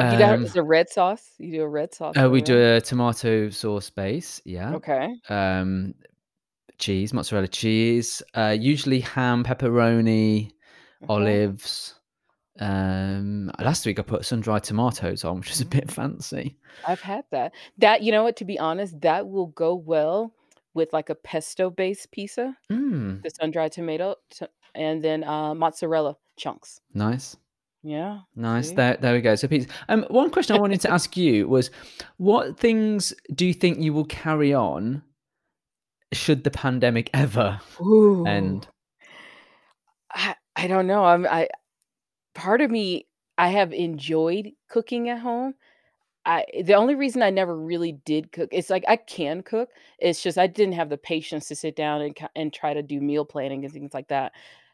You 0.08 0.18
got 0.18 0.38
Um 0.38 0.44
is 0.44 0.56
it 0.56 0.60
red 0.60 0.88
sauce? 0.88 1.34
You 1.38 1.52
do 1.52 1.62
a 1.62 1.68
red 1.68 1.94
sauce 1.94 2.24
Uh, 2.24 2.28
we 2.30 2.40
do 2.40 2.56
a 2.76 2.80
tomato 2.80 3.50
sauce 3.50 3.90
base, 3.90 4.40
yeah. 4.44 4.76
Okay. 4.76 5.08
Um, 5.28 5.94
cheese, 6.78 7.12
mozzarella 7.12 7.48
cheese, 7.48 8.22
uh, 8.34 8.56
usually 8.58 9.00
ham, 9.00 9.44
pepperoni, 9.44 10.52
Okay. 11.02 11.10
olives. 11.10 11.95
Um, 12.58 13.50
last 13.60 13.84
week 13.86 13.98
I 13.98 14.02
put 14.02 14.24
sun-dried 14.24 14.64
tomatoes 14.64 15.24
on, 15.24 15.38
which 15.38 15.50
is 15.50 15.60
a 15.60 15.66
bit 15.66 15.90
fancy. 15.90 16.56
I've 16.86 17.00
had 17.00 17.24
that. 17.30 17.52
That 17.78 18.02
you 18.02 18.12
know 18.12 18.24
what, 18.24 18.36
to 18.36 18.44
be 18.44 18.58
honest, 18.58 19.00
that 19.02 19.28
will 19.28 19.46
go 19.48 19.74
well 19.74 20.32
with, 20.74 20.92
like, 20.92 21.08
a 21.10 21.14
pesto-based 21.14 22.10
pizza, 22.12 22.56
Mm. 22.70 23.22
the 23.22 23.30
sun-dried 23.30 23.72
tomato 23.72 24.16
to 24.30 24.48
and 24.74 25.02
then, 25.02 25.24
uh, 25.24 25.54
mozzarella 25.54 26.16
chunks. 26.36 26.80
Nice. 26.92 27.36
Yeah, 27.82 28.20
Nice. 28.34 28.70
see? 28.70 28.74
There 28.74 28.96
there 29.00 29.14
we 29.14 29.20
go. 29.20 29.36
So 29.36 29.46
pizza 29.48 29.68
um, 29.88 30.04
one 30.10 30.28
question 30.30 30.56
I 30.56 30.60
wanted 30.60 30.80
to 30.82 30.90
ask 30.90 31.16
you 31.16 31.46
was 31.48 31.70
what 32.16 32.58
things 32.58 33.14
do 33.32 33.46
you 33.46 33.54
think 33.54 33.78
you 33.80 33.92
will 33.94 34.06
carry 34.06 34.52
on 34.52 35.02
should 36.12 36.42
the 36.44 36.50
pandemic 36.50 37.08
ever 37.14 37.60
Ooh. 37.80 38.26
end? 38.26 38.66
I 40.12 40.34
I 40.56 40.66
don't 40.66 40.86
know, 40.88 41.04
I'm 41.04 41.26
I 41.26 41.48
part 42.36 42.62
of 42.62 42.70
me, 42.70 43.06
I 43.38 43.48
have 43.50 43.72
enjoyed 43.74 44.52
cooking 44.70 45.10
at 45.10 45.20
home. 45.20 45.54
I 46.26 46.44
the 46.64 46.74
only 46.74 46.94
reason 46.96 47.22
I 47.22 47.30
never 47.30 47.56
really 47.56 47.92
did 48.06 48.32
cook 48.32 48.50
it's 48.52 48.70
like 48.70 48.84
I 48.88 48.96
can 48.96 49.42
cook, 49.42 49.70
it's 50.00 50.22
just 50.22 50.38
I 50.38 50.46
didn't 50.48 50.74
have 50.74 50.90
the 50.90 50.98
patience 50.98 51.48
to 51.48 51.56
sit 51.56 51.76
down 51.76 52.02
and 52.02 52.16
ki 52.16 52.26
and 52.36 52.52
try 52.52 52.74
to 52.74 52.82
do 52.82 53.00
meal 53.00 53.24
planning 53.26 53.64
and 53.64 53.72
things 53.74 53.94
like 53.94 54.08
that. 54.08 54.32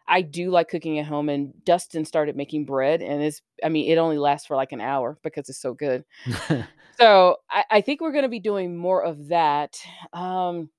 I 0.09 0.23
do 0.23 0.51
like 0.51 0.69
cooking 0.71 0.99
at 1.01 1.07
home, 1.07 1.29
and 1.31 1.53
Dustin 1.65 2.05
started 2.07 2.37
making 2.37 2.67
bread, 2.67 3.03
and 3.03 3.23
it's 3.23 3.43
I 3.65 3.69
mean, 3.71 3.91
it 3.93 3.99
only 3.99 4.19
lasts 4.19 4.47
for, 4.49 4.57
like, 4.57 4.73
an 4.73 4.81
hour 4.83 5.19
because 5.25 5.49
it's 5.51 5.61
so 5.63 5.75
good. 5.75 6.05
So, 7.01 7.39
I 7.51 7.65
I 7.71 7.81
think 7.83 8.01
we're 8.03 8.13
gonna 8.13 8.29
be 8.29 8.41
doing 8.41 8.77
more 8.77 9.03
of 9.05 9.29
that, 9.29 9.79
um 10.13 10.71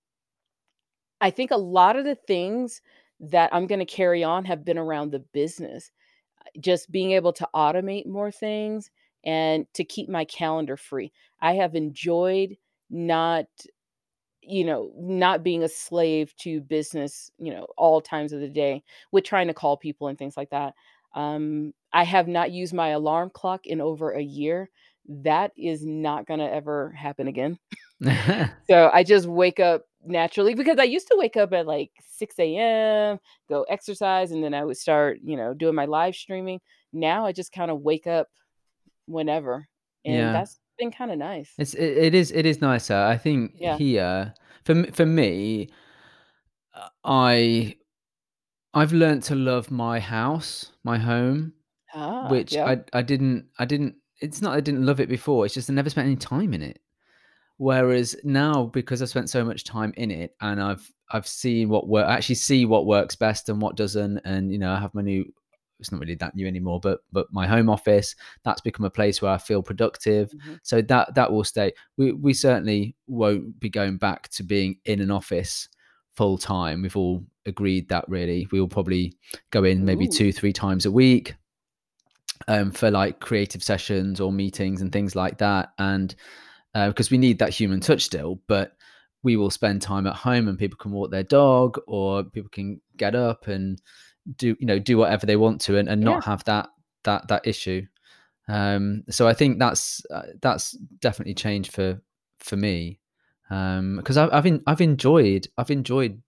I 1.21 1.29
think 1.31 1.51
a 1.51 1.57
lot 1.57 1.95
of 1.95 2.05
the 2.05 2.15
things 2.15 2.81
that 3.19 3.53
I'm 3.53 3.67
gonna 3.67 3.85
carry 3.85 4.23
on 4.23 4.45
have 4.45 4.65
been 4.65 4.77
around 4.77 5.11
the 5.11 5.19
business. 5.19 5.91
Just 6.60 6.91
being 6.91 7.12
able 7.12 7.34
to 7.34 7.47
automate 7.56 8.06
more 8.06 8.32
things 8.32 8.89
and 9.25 9.65
to 9.73 9.84
keep 9.84 10.10
my 10.10 10.25
calendar 10.25 10.77
free. 10.77 11.12
I 11.41 11.53
have 11.53 11.75
enjoyed 11.75 12.58
not 12.89 13.45
you 14.45 14.65
know, 14.65 14.91
not 14.97 15.43
being 15.43 15.63
a 15.63 15.69
slave 15.69 16.36
to 16.38 16.62
business, 16.62 17.32
you 17.38 17.53
know, 17.53 17.65
all 17.77 18.01
times 18.01 18.34
of 18.34 18.41
the 18.41 18.49
day 18.49 18.84
with 19.12 19.23
trying 19.23 19.47
to 19.47 19.53
call 19.53 19.77
people 19.77 20.08
and 20.08 20.17
things 20.17 20.36
like 20.36 20.49
that. 20.49 20.73
Um, 21.15 21.73
I 21.93 22.03
have 22.03 22.27
not 22.27 22.51
used 22.51 22.73
my 22.73 22.89
alarm 22.89 23.29
clock 23.34 23.65
in 23.67 23.79
over 23.79 24.12
a 24.12 24.21
year. 24.21 24.69
That 25.08 25.51
is 25.58 25.86
not 25.86 26.25
gonna 26.27 26.47
ever 26.47 26.91
happen 26.91 27.27
again. 27.27 27.58
So, 28.69 28.89
I 28.93 29.03
just 29.03 29.27
wake 29.27 29.62
up 29.62 29.86
naturally 30.05 30.55
because 30.55 30.77
I 30.79 30.83
used 30.83 31.07
to 31.09 31.15
wake 31.17 31.37
up 31.37 31.53
at, 31.53 31.67
like, 31.67 31.91
6 32.01 32.57
AM, 32.57 33.19
go 33.49 33.63
exercise, 33.63 34.31
and 34.31 34.43
then 34.43 34.53
I 34.53 34.63
would 34.65 34.77
start, 34.77 35.19
you 35.23 35.37
know, 35.37 35.53
doing 35.53 35.75
my 35.75 35.85
live 35.85 36.15
streaming. 36.15 36.61
Now 36.93 37.25
I 37.25 37.31
just 37.33 37.51
kinda 37.51 37.75
wake 37.75 38.07
up 38.07 38.29
whenever, 39.07 39.67
and 40.05 40.31
Yeah. 40.31 40.35
that's 40.35 40.59
been 40.79 40.91
kinda 40.91 41.15
nice. 41.17 41.59
It's 41.59 41.73
it 41.75 41.97
it 41.97 42.15
is 42.15 42.31
it 42.31 42.45
is 42.45 42.61
nicer. 42.61 42.95
I 42.95 43.17
think 43.17 43.53
Yeah. 43.53 43.79
here, 43.79 44.33
for 44.65 44.83
for 44.91 45.05
me 45.05 45.69
uh, 46.73 46.89
I 47.03 47.77
I've 48.73 48.93
learned 48.93 49.23
to 49.25 49.35
love 49.35 49.71
my 49.71 49.99
house, 50.01 50.73
my 50.83 50.99
home, 50.99 51.53
Ah, 51.91 52.37
which 52.37 52.49
yeah. 52.49 52.67
I 52.67 52.83
I 52.93 53.03
didn't 53.03 53.49
I 53.59 53.65
didn't 53.65 53.97
it's 54.21 54.41
not 54.41 54.55
I 54.57 54.61
didn't 54.61 54.85
love 54.87 55.01
it 55.01 55.09
before, 55.09 55.45
it's 55.45 55.55
just 55.55 55.71
I 55.71 55.73
never 55.75 55.91
spent 55.91 56.07
any 56.07 56.17
time 56.17 56.53
in 56.55 56.63
it. 56.63 56.82
Whereas 57.57 58.15
now, 58.23 58.65
because 58.65 59.01
I 59.01 59.05
spent 59.05 59.29
so 59.29 59.45
much 59.45 59.63
time 59.63 59.93
in 59.97 60.11
it 60.11 60.35
and 60.41 60.61
I've 60.61 60.91
I've 61.11 61.27
seen 61.27 61.69
what 61.69 61.87
work 61.87 62.07
I 62.07 62.13
actually 62.15 62.35
see 62.35 62.65
what 62.65 62.87
works 62.87 63.15
best 63.15 63.49
and 63.49 63.61
what 63.61 63.75
doesn't, 63.77 64.19
and, 64.25 64.51
you 64.51 64.57
know, 64.57 64.71
I 64.71 64.79
have 64.79 64.93
my 64.95 65.01
new 65.01 65.25
it's 65.79 65.91
not 65.91 65.99
really 66.01 66.15
that 66.15 66.35
new 66.35 66.47
anymore, 66.47 66.79
but 66.79 67.01
but 67.11 67.27
my 67.31 67.45
home 67.45 67.69
office, 67.69 68.15
that's 68.43 68.61
become 68.61 68.85
a 68.85 68.89
place 68.89 69.21
where 69.21 69.31
I 69.31 69.37
feel 69.37 69.61
productive, 69.61 70.31
Mhm. 70.31 70.59
so 70.63 70.81
that 70.81 71.13
that 71.15 71.31
will 71.31 71.43
stay. 71.43 71.73
We 71.97 72.13
we 72.13 72.33
certainly 72.33 72.95
won't 73.07 73.59
be 73.59 73.69
going 73.69 73.97
back 73.97 74.29
to 74.29 74.43
being 74.43 74.79
in 74.85 74.99
an 75.01 75.11
office 75.11 75.69
full 76.15 76.37
time. 76.37 76.81
We've 76.81 76.95
all 76.97 77.23
agreed 77.45 77.89
that 77.89 78.05
really. 78.07 78.47
We 78.51 78.59
will 78.59 78.67
probably 78.67 79.13
go 79.51 79.63
in 79.63 79.83
maybe 79.85 80.05
Ooh. 80.05 80.07
2, 80.07 80.31
3 80.31 80.53
times 80.53 80.85
a 80.85 80.91
week 80.91 81.35
um, 82.47 82.71
for, 82.71 82.91
like, 82.91 83.19
creative 83.19 83.63
sessions 83.63 84.19
or 84.19 84.31
meetings 84.31 84.81
and 84.81 84.91
things 84.91 85.15
like 85.15 85.37
that, 85.37 85.69
and, 85.79 86.15
uh 86.75 86.91
'cause 86.93 87.12
we 87.12 87.17
need 87.17 87.39
that 87.39 87.49
human 87.53 87.79
touch 87.79 88.03
still, 88.03 88.41
but 88.47 88.75
we 89.23 89.36
will 89.38 89.49
spend 89.51 89.81
time 89.81 90.07
at 90.07 90.15
home 90.15 90.47
and 90.47 90.57
people 90.59 90.77
can 90.77 90.91
walk 90.91 91.12
their 91.12 91.23
dog 91.23 91.79
or 91.88 92.23
people 92.23 92.49
can 92.51 92.81
get 92.97 93.15
up 93.15 93.47
and 93.47 93.81
do, 94.38 94.55
you 94.59 94.65
know, 94.67 94.79
do 94.79 94.97
whatever 94.97 95.25
they 95.25 95.36
want 95.38 95.62
to 95.62 95.77
and 95.77 95.89
and 95.89 96.01
Yeah. 96.01 96.05
not 96.05 96.23
have 96.25 96.43
that 96.45 96.69
that 97.03 97.27
that 97.29 97.45
issue. 97.47 97.86
Um, 98.49 99.03
so 99.09 99.27
I 99.27 99.33
think 99.33 99.59
that's, 99.59 100.05
uh, 100.12 100.23
that's 100.41 100.73
definitely 101.01 101.36
changed 101.36 101.71
for 101.73 102.01
for 102.39 102.57
me, 102.57 102.99
um, 103.51 104.01
'cause 104.03 104.17
I've 104.17 104.33
I've 104.33 104.45
en 104.47 104.62
I've 104.67 104.81
enjoyed 104.81 105.47
I've 105.57 105.71
enjoyed 105.71 106.21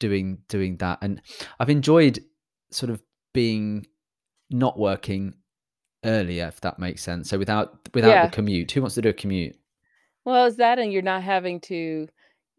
doing 0.00 0.38
doing 0.48 0.76
that, 0.78 0.98
and 1.02 1.22
I've 1.60 1.70
enjoyed 1.70 2.20
sort 2.72 2.90
of 2.90 3.02
being 3.34 3.86
not 4.50 4.78
working 4.78 5.34
earlier, 6.04 6.48
if 6.48 6.60
that 6.62 6.78
makes 6.80 7.02
sense. 7.02 7.30
So 7.30 7.38
without 7.38 7.80
without 7.94 8.20
the 8.22 8.28
commute, 8.28 8.70
who 8.72 8.82
wants 8.82 8.96
to 8.96 9.02
do 9.02 9.10
a 9.10 9.14
commute? 9.14 9.56
Well, 10.26 10.44
is 10.46 10.56
that 10.56 10.80
and 10.80 10.92
you're 10.92 11.02
not 11.02 11.22
having 11.22 11.60
to 11.62 12.08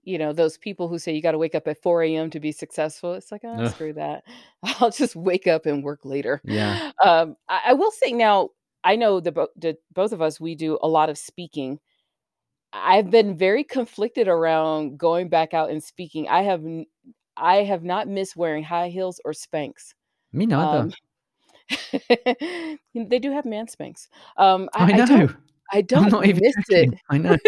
you 0.04 0.18
know, 0.18 0.32
those 0.34 0.58
people 0.58 0.88
who 0.88 0.98
say 1.00 1.14
you 1.14 1.22
gotta 1.22 1.38
wake 1.38 1.54
up 1.56 1.68
at 1.68 1.82
4 1.84 2.02
AM 2.04 2.30
to 2.32 2.40
be 2.40 2.54
successful, 2.54 3.14
it's 3.14 3.30
like, 3.32 3.42
"Ah, 3.46 3.62
Ugh. 3.62 3.74
screw 3.74 3.92
that. 3.94 4.24
I'll 4.82 4.90
just 4.92 5.16
wake 5.18 5.48
up 5.48 5.66
and 5.68 5.84
work 5.84 6.00
later." 6.06 6.44
Yeah. 6.44 6.80
Um, 7.04 7.36
I 7.50 7.62
I 7.68 7.74
will 7.74 7.92
say 7.92 8.14
now, 8.14 8.52
I 8.86 8.96
know 8.98 9.20
the 9.22 9.32
bo 9.34 9.50
the 9.58 9.78
both 9.94 10.14
of 10.14 10.22
us, 10.22 10.40
we 10.40 10.56
do 10.56 10.80
a 10.84 10.88
lot 10.90 11.10
of 11.10 11.18
speaking. 11.18 11.80
I've 12.74 13.12
been 13.12 13.38
very 13.38 13.64
conflicted 13.66 14.28
around 14.30 14.98
going 15.00 15.30
back 15.30 15.54
out 15.56 15.72
and 15.72 15.84
speaking. 15.84 16.28
I 16.30 16.44
have 16.44 16.66
n 16.66 16.86
I 17.38 17.58
have 17.66 17.84
not 17.84 18.08
missed 18.10 18.36
wearing 18.38 18.64
high 18.66 18.90
heels 18.90 19.22
or 19.26 19.34
Spanx. 19.34 19.94
Me 20.32 20.46
Um, 20.60 20.90
neither. 20.90 20.94
they 22.96 23.20
do 23.20 23.32
have 23.34 23.46
man 23.46 23.68
Spanx. 23.68 24.08
Um, 24.38 24.70
I 24.74 24.86
I 24.92 24.94
I 24.94 24.98
know. 24.98 25.28
I 25.72 25.78
I'm 25.78 25.84
don't 25.86 26.10
not 26.10 26.26
even 26.26 26.42
miss 26.42 26.56
it. 26.70 26.90
joking. 26.90 27.00
I 27.10 27.18
know. 27.18 27.38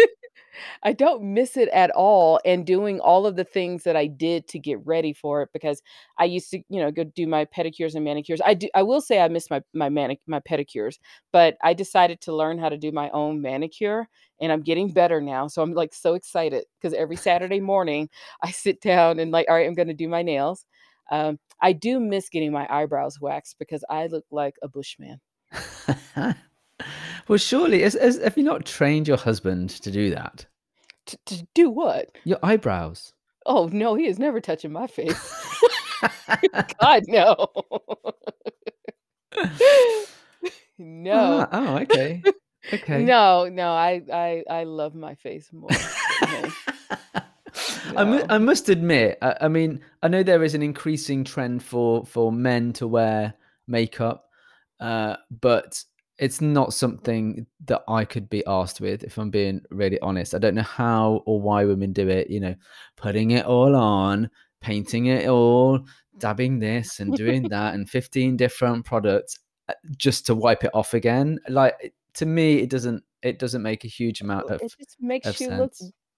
I 0.82 0.92
don't 0.92 1.22
miss 1.34 1.56
it 1.56 1.68
at 1.70 1.90
all 1.92 2.40
and 2.44 2.66
doing 2.66 3.00
all 3.00 3.26
of 3.26 3.36
the 3.36 3.44
things 3.44 3.84
that 3.84 3.96
I 3.96 4.06
did 4.06 4.48
to 4.48 4.58
get 4.58 4.84
ready 4.86 5.12
for 5.12 5.42
it 5.42 5.50
because 5.52 5.82
I 6.18 6.24
used 6.24 6.50
to, 6.50 6.58
you 6.68 6.80
know, 6.80 6.90
go 6.90 7.04
do 7.04 7.26
my 7.26 7.44
pedicures 7.46 7.94
and 7.94 8.04
manicures. 8.04 8.40
I 8.44 8.54
do 8.54 8.68
I 8.74 8.82
will 8.82 9.00
say 9.00 9.20
I 9.20 9.28
miss 9.28 9.50
my 9.50 9.62
my 9.74 9.88
manic 9.88 10.20
my 10.26 10.40
pedicures, 10.40 10.98
but 11.32 11.56
I 11.62 11.74
decided 11.74 12.20
to 12.22 12.34
learn 12.34 12.58
how 12.58 12.68
to 12.68 12.76
do 12.76 12.92
my 12.92 13.10
own 13.10 13.40
manicure, 13.40 14.08
and 14.40 14.52
I'm 14.52 14.62
getting 14.62 14.92
better 14.92 15.20
now, 15.20 15.46
so 15.48 15.62
I'm, 15.62 15.72
like, 15.74 15.94
so 15.94 16.14
excited 16.14 16.64
because 16.80 16.94
every 16.94 17.16
Saturday 17.16 17.60
morning, 17.60 18.08
I 18.42 18.50
sit 18.50 18.80
down 18.80 19.18
and, 19.18 19.30
like, 19.30 19.48
"Alright, 19.48 19.66
I'm 19.66 19.74
gonna 19.74 19.94
do 19.94 20.08
my 20.08 20.22
nails." 20.22 20.66
Um, 21.10 21.38
I 21.60 21.72
do 21.72 22.00
miss 22.00 22.28
getting 22.28 22.52
my 22.52 22.66
eyebrows 22.70 23.20
waxed 23.20 23.58
because 23.58 23.84
I 23.90 24.06
look 24.06 24.24
like 24.30 24.54
a 24.62 24.68
bushman. 24.68 25.20
Well, 27.30 27.38
surely, 27.38 27.82
has 27.82 27.94
has 27.94 28.18
have 28.18 28.36
you 28.36 28.42
not 28.42 28.64
trained 28.66 29.06
your 29.06 29.16
husband 29.16 29.70
to 29.70 29.92
do 29.92 30.10
that? 30.10 30.46
T 31.06 31.16
to 31.26 31.46
do 31.54 31.70
what? 31.70 32.10
Your 32.24 32.40
eyebrows. 32.42 33.12
Oh, 33.46 33.68
no, 33.72 33.94
he 33.94 34.08
is 34.08 34.18
never 34.18 34.40
touching 34.40 34.72
my 34.72 34.88
face. 34.88 35.14
God, 36.80 37.04
no. 37.06 37.46
No. 40.82 41.46
Ah, 41.52 41.74
oh, 41.76 41.78
okay. 41.82 42.22
Okay. 42.72 43.04
No, 43.04 43.46
no, 43.48 43.68
I 43.70 44.02
I 44.12 44.42
I 44.50 44.64
love 44.64 44.94
my 44.94 45.14
face 45.14 45.50
more 45.52 45.68
his. 45.70 46.54
I 47.96 48.04
mu 48.04 48.22
I 48.28 48.38
must 48.38 48.68
admit, 48.70 49.18
I 49.22 49.36
I 49.42 49.48
mean, 49.48 49.82
I 50.02 50.08
know 50.08 50.22
there 50.22 50.42
is 50.42 50.54
an 50.54 50.62
increasing 50.62 51.22
trend 51.22 51.62
for 51.62 52.04
for 52.06 52.32
men 52.32 52.72
to 52.74 52.88
wear 52.88 53.34
makeup, 53.68 54.30
uh, 54.80 55.16
but 55.40 55.84
it's 56.20 56.42
not 56.42 56.74
something 56.74 57.46
that 57.64 57.82
I 57.88 58.04
could 58.04 58.28
be 58.28 58.44
asked 58.46 58.78
with, 58.78 59.02
if 59.02 59.16
I'm 59.16 59.30
being 59.30 59.62
really 59.70 59.98
honest. 60.00 60.34
I 60.34 60.38
don't 60.38 60.54
know 60.54 60.62
how 60.62 61.22
or 61.24 61.40
why 61.40 61.64
women 61.64 61.94
do 61.94 62.08
it, 62.08 62.28
you 62.28 62.38
know, 62.40 62.54
putting 62.96 63.30
it 63.30 63.46
all 63.46 63.74
on, 63.74 64.28
painting 64.60 65.06
it 65.06 65.28
all, 65.28 65.80
dabbing 66.18 66.58
this 66.58 67.00
and 67.00 67.14
doing 67.14 67.42
that, 67.48 67.72
and 67.72 67.88
15 67.88 68.36
different 68.36 68.84
products, 68.84 69.38
uh, 69.70 69.74
just 69.96 70.26
to 70.26 70.34
wipe 70.34 70.62
it 70.62 70.70
off 70.74 70.92
again. 70.92 71.38
Like, 71.48 71.94
to 72.14 72.26
me, 72.26 72.58
it 72.58 72.68
doesn't 72.68 73.02
it 73.22 73.38
doesn't 73.38 73.62
make 73.62 73.84
a 73.84 73.88
huge 73.88 74.20
amount 74.20 74.50
of 74.50 74.62
it 74.62 74.74
just 74.78 74.96
makes 75.00 75.40
you 75.40 75.50
look 75.50 75.72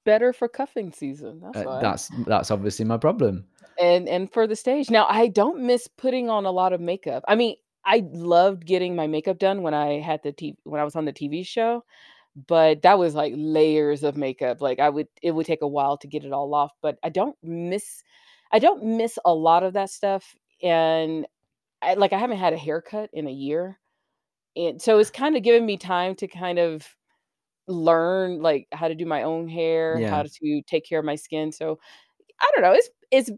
better 0.05 0.32
for 0.32 0.48
cuffing 0.48 0.92
season, 0.92 1.40
that's 1.40 1.59
Uh, 1.59 1.62
why. 1.62 1.80
that's 1.80 2.11
that's 2.26 2.50
obviously 2.50 2.84
my 2.84 2.96
problem. 2.96 3.44
And 3.80 4.09
and 4.09 4.32
for 4.32 4.48
the 4.48 4.57
stage. 4.57 4.90
Now, 4.90 5.07
I 5.09 5.28
don't 5.28 5.62
miss 5.62 5.86
putting 5.86 6.28
on 6.28 6.44
a 6.44 6.50
lot 6.50 6.72
of 6.72 6.80
makeup. 6.80 7.22
I 7.28 7.36
mean, 7.36 7.55
I 7.85 8.05
loved 8.12 8.66
getting 8.66 8.95
my 8.97 9.07
makeup 9.07 9.39
done 9.39 9.62
when 9.62 9.74
I 9.74 10.01
had 10.01 10.22
the 10.22 10.33
T 10.33 10.57
when 10.64 10.80
I 10.80 10.85
was 10.85 10.97
on 10.97 11.05
the 11.05 11.12
TV 11.12 11.45
show, 11.47 11.85
but 12.49 12.83
that 12.83 12.99
was, 12.99 13.14
like, 13.16 13.35
layers 13.37 14.05
of 14.05 14.16
makeup, 14.16 14.61
like, 14.62 14.80
I 14.80 14.91
would 14.91 15.09
it 15.22 15.33
would 15.33 15.47
take 15.47 15.62
a 15.62 15.68
while 15.68 15.99
to 15.99 16.09
get 16.09 16.24
it 16.24 16.33
all 16.33 16.55
off, 16.55 16.72
but 16.83 16.99
I 17.05 17.11
don't 17.11 17.37
miss 17.43 18.03
I 18.53 18.59
don't 18.61 18.85
miss 18.99 19.18
a 19.26 19.35
lot 19.35 19.64
of 19.64 19.74
that 19.74 19.91
stuff, 19.91 20.37
and 20.62 21.26
I 21.83 21.95
like, 21.97 22.12
I 22.14 22.18
haven't 22.18 22.39
had 22.39 22.55
a 22.55 22.59
haircut 22.59 23.11
in 23.14 23.26
a 23.28 23.33
year, 23.33 23.80
and 24.57 24.83
so 24.83 24.99
it's 25.01 25.11
kinda 25.11 25.41
given 25.41 25.66
me 25.66 25.76
time 25.78 26.14
to 26.16 26.28
kind 26.28 26.59
of 26.61 26.97
learn, 27.68 28.43
like, 28.43 28.68
how 28.72 28.89
to 28.89 28.95
do 28.97 29.07
my 29.07 29.22
own 29.24 29.49
hair, 29.49 30.03
how 30.03 30.24
to 30.24 30.62
take 30.68 30.87
care 30.87 31.01
of 31.01 31.07
my 31.07 31.16
skin, 31.16 31.53
so 31.53 31.78
I 32.41 32.51
don't 32.55 32.62
know, 32.64 32.72
it's 32.74 32.91
it's 33.12 33.30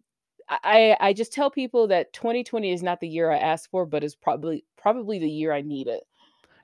I 0.49 0.97
I 1.01 1.09
I 1.09 1.13
just 1.13 1.33
tell 1.33 1.51
people 1.51 1.87
that 1.89 2.13
2020 2.13 2.73
is 2.73 2.83
not 2.83 3.01
the 3.01 3.09
year 3.09 3.31
I 3.31 3.39
asked 3.39 3.71
for, 3.71 3.87
but 3.87 4.05
it's 4.05 4.15
probably 4.17 4.65
probably 4.77 5.19
the 5.19 5.31
year 5.31 5.53
I 5.53 5.63
need 5.63 5.87
it. 5.89 6.05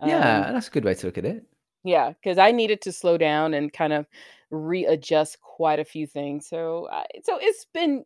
Um 0.00 0.42
Yeah, 0.42 0.52
that's 0.52 0.68
a 0.68 0.70
good 0.70 0.84
way 0.84 0.94
to 0.94 1.06
look 1.06 1.18
at 1.18 1.24
it. 1.24 1.46
Yeah, 1.84 2.10
because 2.12 2.38
I 2.38 2.52
needed 2.52 2.82
to 2.82 2.92
slow 2.92 3.16
down 3.16 3.54
and 3.54 3.72
kind 3.72 3.92
of 3.92 4.06
readjust 4.50 5.40
quite 5.40 5.78
a 5.80 5.84
few 5.84 6.06
things. 6.06 6.46
So, 6.46 6.86
uh, 6.86 7.04
so 7.24 7.38
it's 7.40 7.64
been 7.72 8.04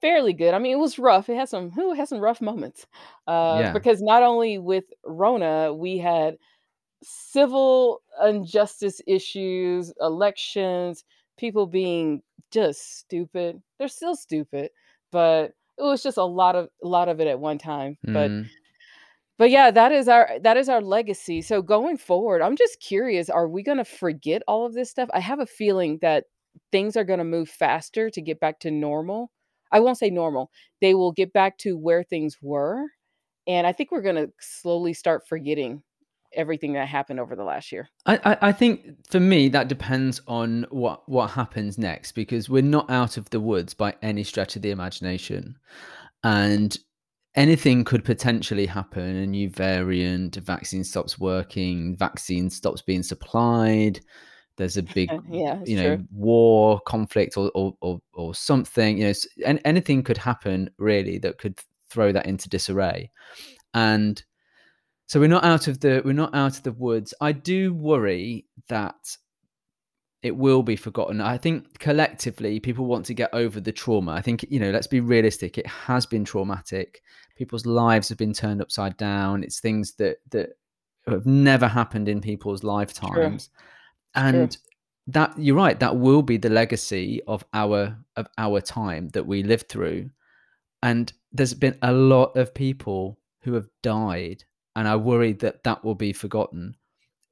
fairly 0.00 0.32
good. 0.34 0.54
I 0.54 0.60
mean, 0.60 0.72
it 0.72 0.80
was 0.80 0.98
rough. 0.98 1.28
It 1.28 1.36
had 1.36 1.48
some 1.48 1.70
who 1.70 1.94
had 1.94 2.08
some 2.08 2.20
rough 2.20 2.40
moments. 2.42 2.86
Uh, 3.26 3.64
Yeah. 3.64 3.74
because 3.74 4.02
not 4.02 4.22
only 4.24 4.58
with 4.58 4.84
Rona, 5.04 5.74
we 5.74 5.98
had 5.98 6.38
civil 7.02 8.02
injustice 8.24 9.00
issues, 9.06 9.92
elections, 10.00 11.04
people 11.38 11.66
being 11.66 12.22
just 12.52 12.98
stupid. 12.98 13.62
They're 13.78 13.88
still 13.88 14.16
stupid, 14.16 14.70
but 15.12 15.52
it 15.78 15.82
was 15.82 16.02
just 16.02 16.18
a 16.18 16.24
lot 16.24 16.56
of 16.56 16.68
a 16.82 16.88
lot 16.88 17.08
of 17.08 17.20
it 17.20 17.26
at 17.28 17.40
one 17.40 17.58
time. 17.58 17.98
But 18.12 18.32
Mm. 18.32 18.50
but 19.38 19.50
yeah, 19.50 19.70
that 19.70 19.92
is 19.92 20.08
our 20.08 20.38
that 20.42 20.56
is 20.56 20.68
our 20.68 20.80
legacy. 20.82 21.40
So 21.42 21.62
going 21.62 21.96
forward, 21.96 22.42
I'm 22.42 22.56
just 22.56 22.80
curious, 22.80 23.30
are 23.30 23.48
we 23.48 23.62
gonna 23.62 23.84
forget 23.84 24.42
all 24.46 24.66
of 24.66 24.74
this 24.74 24.90
stuff? 24.90 25.08
I 25.14 25.20
have 25.20 25.40
a 25.40 25.46
feeling 25.46 25.98
that 26.02 26.26
things 26.72 26.96
are 26.96 27.04
gonna 27.04 27.24
move 27.24 27.48
faster 27.48 28.10
to 28.10 28.20
get 28.22 28.40
back 28.40 28.60
to 28.60 28.70
normal. 28.70 29.30
I 29.72 29.80
won't 29.80 29.98
say 29.98 30.10
normal. 30.10 30.50
They 30.80 30.94
will 30.94 31.12
get 31.12 31.32
back 31.32 31.58
to 31.58 31.78
where 31.78 32.02
things 32.04 32.38
were. 32.42 32.84
And 33.46 33.66
I 33.66 33.72
think 33.72 33.90
we're 33.92 34.02
gonna 34.02 34.28
slowly 34.40 34.92
start 34.94 35.26
forgetting 35.28 35.82
everything 36.34 36.72
that 36.74 36.88
happened 36.88 37.20
over 37.20 37.34
the 37.36 37.44
last 37.44 37.72
year. 37.72 37.88
I, 38.06 38.16
I, 38.24 38.38
I 38.48 38.52
think 38.52 38.86
for 39.10 39.20
me 39.20 39.48
that 39.48 39.68
depends 39.68 40.20
on 40.26 40.66
what 40.70 41.08
what 41.08 41.30
happens 41.30 41.78
next 41.78 42.12
because 42.12 42.48
we're 42.48 42.62
not 42.62 42.90
out 42.90 43.16
of 43.16 43.28
the 43.30 43.40
woods 43.40 43.74
by 43.74 43.94
any 44.02 44.24
stretch 44.24 44.56
of 44.56 44.62
the 44.62 44.70
imagination, 44.70 45.56
and 46.24 46.76
anything 47.34 47.84
could 47.84 48.04
potentially 48.04 48.66
happen. 48.66 49.16
A 49.16 49.26
new 49.26 49.50
variant, 49.50 50.36
a 50.36 50.40
vaccine 50.40 50.84
stops 50.84 51.18
working, 51.18 51.96
vaccine 51.96 52.50
stops 52.50 52.82
being 52.82 53.02
supplied. 53.02 54.00
There's 54.56 54.76
a 54.76 54.82
big, 54.82 55.10
yeah, 55.30 55.58
you 55.64 55.76
know, 55.76 55.96
true. 55.96 56.06
war, 56.12 56.80
conflict, 56.86 57.36
or 57.36 57.50
or 57.54 57.74
or, 57.80 58.00
or 58.12 58.34
something. 58.34 58.98
You 58.98 59.04
know, 59.04 59.10
s- 59.10 59.26
an 59.46 59.58
anything 59.64 60.02
could 60.02 60.18
happen 60.18 60.70
really 60.78 61.18
that 61.18 61.38
could 61.38 61.58
throw 61.88 62.12
that 62.12 62.26
into 62.26 62.48
disarray, 62.48 63.10
and 63.74 64.22
so 65.10 65.18
we're 65.18 65.26
not 65.26 65.42
out 65.42 65.66
of 65.66 65.80
the 65.80 66.02
we're 66.04 66.12
not 66.12 66.36
out 66.36 66.56
of 66.56 66.62
the 66.62 66.70
woods. 66.70 67.12
I 67.20 67.32
do 67.32 67.74
worry 67.74 68.46
that 68.68 69.16
it 70.22 70.36
will 70.36 70.62
be 70.62 70.76
forgotten. 70.76 71.20
I 71.20 71.36
think 71.36 71.80
collectively 71.80 72.60
people 72.60 72.86
want 72.86 73.06
to 73.06 73.14
get 73.14 73.34
over 73.34 73.58
the 73.58 73.72
trauma. 73.72 74.12
I 74.12 74.22
think, 74.22 74.46
you 74.48 74.60
know, 74.60 74.70
let's 74.70 74.86
be 74.86 75.00
realistic. 75.00 75.58
It 75.58 75.66
has 75.66 76.06
been 76.06 76.24
traumatic. 76.24 77.02
People's 77.36 77.66
lives 77.66 78.08
have 78.08 78.18
been 78.18 78.32
turned 78.32 78.62
upside 78.62 78.96
down. 78.98 79.42
It's 79.42 79.58
things 79.58 79.94
that 79.94 80.18
that 80.30 80.50
have 81.08 81.26
never 81.26 81.66
happened 81.66 82.08
in 82.08 82.20
people's 82.20 82.62
lifetimes. 82.62 83.48
True. 83.48 84.24
And 84.26 84.56
that 85.08 85.34
you're 85.36 85.56
right, 85.56 85.80
that 85.80 85.96
will 85.96 86.22
be 86.22 86.36
the 86.36 86.50
legacy 86.50 87.20
of 87.26 87.44
our 87.52 87.98
of 88.14 88.28
our 88.38 88.60
time 88.60 89.08
that 89.08 89.26
we 89.26 89.42
lived 89.42 89.68
through. 89.68 90.10
And 90.84 91.12
there's 91.32 91.54
been 91.54 91.78
a 91.82 91.92
lot 91.92 92.36
of 92.36 92.54
people 92.54 93.18
who 93.40 93.54
have 93.54 93.66
died 93.82 94.44
and 94.76 94.88
I 94.88 94.96
worry 94.96 95.32
that 95.34 95.64
that 95.64 95.84
will 95.84 95.94
be 95.94 96.12
forgotten 96.12 96.76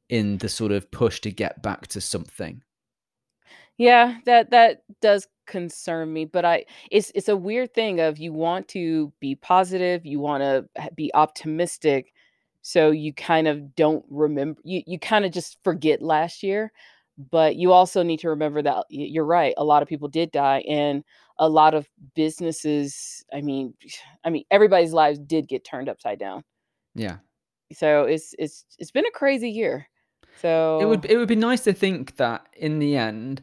in 0.08 0.38
the 0.38 0.48
sort 0.50 0.72
of 0.72 0.90
push 0.92 1.20
to 1.22 1.30
get 1.32 1.62
back 1.62 1.86
to 1.88 2.00
something. 2.00 2.62
Yeah, 3.78 4.18
that 4.26 4.50
that 4.50 4.82
does 5.00 5.28
concern 5.46 6.12
me, 6.12 6.24
but 6.24 6.44
I 6.44 6.64
it's 6.90 7.12
it's 7.14 7.28
a 7.28 7.36
weird 7.36 7.72
thing 7.74 8.00
of 8.00 8.18
you 8.18 8.32
want 8.32 8.66
to 8.68 9.12
be 9.20 9.36
positive, 9.36 10.04
you 10.04 10.18
wanna 10.18 10.64
be 10.96 11.12
optimistic, 11.14 12.12
so 12.60 12.90
you 12.90 13.12
kind 13.14 13.46
of 13.46 13.76
don't 13.76 14.04
remember 14.10 14.60
you 14.64 14.82
you 14.86 14.98
kinda 14.98 15.30
just 15.30 15.58
forget 15.62 16.02
last 16.02 16.42
year, 16.42 16.72
but 17.30 17.54
you 17.56 17.72
also 17.72 18.02
need 18.02 18.18
to 18.20 18.30
remember 18.30 18.62
that 18.62 18.84
you're 18.90 19.24
right, 19.24 19.54
a 19.56 19.64
lot 19.64 19.82
of 19.82 19.88
people 19.88 20.08
did 20.08 20.32
die, 20.32 20.64
and 20.68 21.04
a 21.38 21.48
lot 21.48 21.72
of 21.74 21.88
businesses, 22.16 23.24
I 23.32 23.40
mean 23.42 23.74
I 24.24 24.30
mean, 24.30 24.42
everybody's 24.50 24.92
lives 24.92 25.20
did 25.20 25.46
get 25.48 25.64
turned 25.64 25.88
upside 25.88 26.18
down. 26.18 26.42
Yeah. 26.94 27.18
So 27.72 28.04
it's 28.04 28.34
it's 28.38 28.64
it's 28.78 28.90
been 28.90 29.06
a 29.06 29.10
crazy 29.10 29.50
year. 29.50 29.86
So 30.40 30.78
It 30.80 30.84
would 30.86 31.04
it 31.04 31.16
would 31.16 31.28
be 31.28 31.36
nice 31.36 31.62
to 31.64 31.72
think 31.72 32.16
that 32.16 32.46
in 32.56 32.78
the 32.78 32.96
end, 32.96 33.42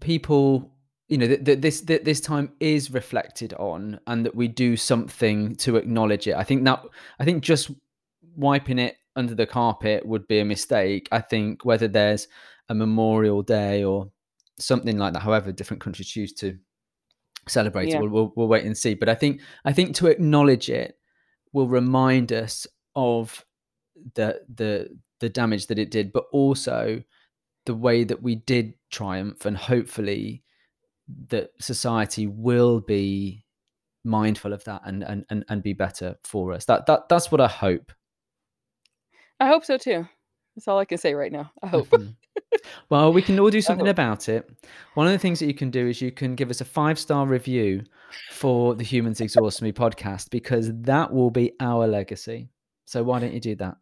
people, 0.00 0.72
you 1.08 1.18
know, 1.18 1.26
that, 1.28 1.44
that 1.44 1.62
this 1.62 1.80
that 1.82 2.04
this 2.04 2.20
time 2.20 2.52
is 2.60 2.90
reflected 2.90 3.54
on, 3.54 4.00
and 4.06 4.26
that 4.26 4.34
we 4.34 4.48
do 4.48 4.76
something 4.76 5.54
to 5.56 5.76
acknowledge 5.76 6.26
it. 6.26 6.34
I 6.34 6.44
think 6.44 6.64
that 6.64 6.82
I 7.18 7.24
think 7.24 7.42
just 7.42 7.70
wiping 8.36 8.78
it 8.78 8.96
under 9.16 9.34
the 9.34 9.46
carpet 9.46 10.04
would 10.04 10.26
be 10.26 10.40
a 10.40 10.44
mistake. 10.44 11.08
I 11.12 11.20
think 11.20 11.64
whether 11.64 11.86
there's 11.88 12.26
a 12.68 12.74
memorial 12.74 13.42
day 13.42 13.84
or 13.84 14.10
something 14.58 14.98
like 14.98 15.12
that, 15.12 15.20
however 15.22 15.52
different 15.52 15.82
countries 15.82 16.08
choose 16.08 16.32
to 16.32 16.58
celebrate 17.46 17.88
it, 17.88 18.00
we'll, 18.00 18.10
we'll, 18.10 18.32
we'll 18.36 18.48
wait 18.48 18.64
and 18.64 18.76
see. 18.76 18.94
But 18.94 19.08
I 19.08 19.14
think 19.14 19.40
I 19.64 19.72
think 19.72 19.94
to 19.96 20.08
acknowledge 20.08 20.68
it 20.68 20.98
will 21.52 21.68
remind 21.68 22.32
us 22.32 22.66
of 22.96 23.44
the 24.14 24.40
the 24.54 24.88
the 25.20 25.28
damage 25.28 25.68
that 25.68 25.78
it 25.78 25.90
did, 25.90 26.12
but 26.12 26.24
also 26.32 27.02
the 27.66 27.74
way 27.74 28.04
that 28.04 28.22
we 28.22 28.34
did 28.34 28.74
triumph 28.90 29.46
and 29.46 29.56
hopefully 29.56 30.42
that 31.28 31.50
society 31.60 32.26
will 32.26 32.80
be 32.80 33.44
mindful 34.04 34.52
of 34.52 34.62
that 34.64 34.82
and 34.84 35.02
and 35.02 35.24
and, 35.30 35.44
and 35.48 35.62
be 35.62 35.72
better 35.72 36.14
for 36.24 36.52
us 36.52 36.66
that 36.66 36.84
that 36.84 37.08
that's 37.08 37.32
what 37.32 37.40
i 37.40 37.48
hope 37.48 37.90
I 39.40 39.48
hope 39.48 39.64
so 39.64 39.76
too. 39.76 40.06
That's 40.54 40.68
all 40.68 40.78
I 40.78 40.84
can 40.84 40.98
say 40.98 41.12
right 41.14 41.32
now. 41.32 41.50
I 41.62 41.66
hope. 41.66 41.88
Mhm. 41.88 42.14
well 42.88 43.12
we 43.12 43.20
can 43.20 43.38
all 43.38 43.50
do 43.50 43.60
something 43.60 43.88
about 43.88 44.28
it 44.28 44.48
one 44.94 45.06
of 45.06 45.12
the 45.12 45.18
things 45.18 45.38
that 45.38 45.46
you 45.46 45.54
can 45.54 45.70
do 45.70 45.86
is 45.88 46.00
you 46.00 46.10
can 46.10 46.34
give 46.34 46.50
us 46.50 46.60
a 46.60 46.64
five 46.64 46.98
star 46.98 47.26
review 47.26 47.82
for 48.30 48.74
the 48.74 48.84
humans 48.84 49.20
exhaust 49.20 49.60
me 49.60 49.70
podcast 49.72 50.30
because 50.30 50.70
that 50.82 51.12
will 51.12 51.30
be 51.30 51.52
our 51.60 51.86
legacy 51.86 52.48
so 52.84 53.02
why 53.02 53.18
don't 53.18 53.32
you 53.32 53.40
do 53.40 53.54
that 53.54 53.76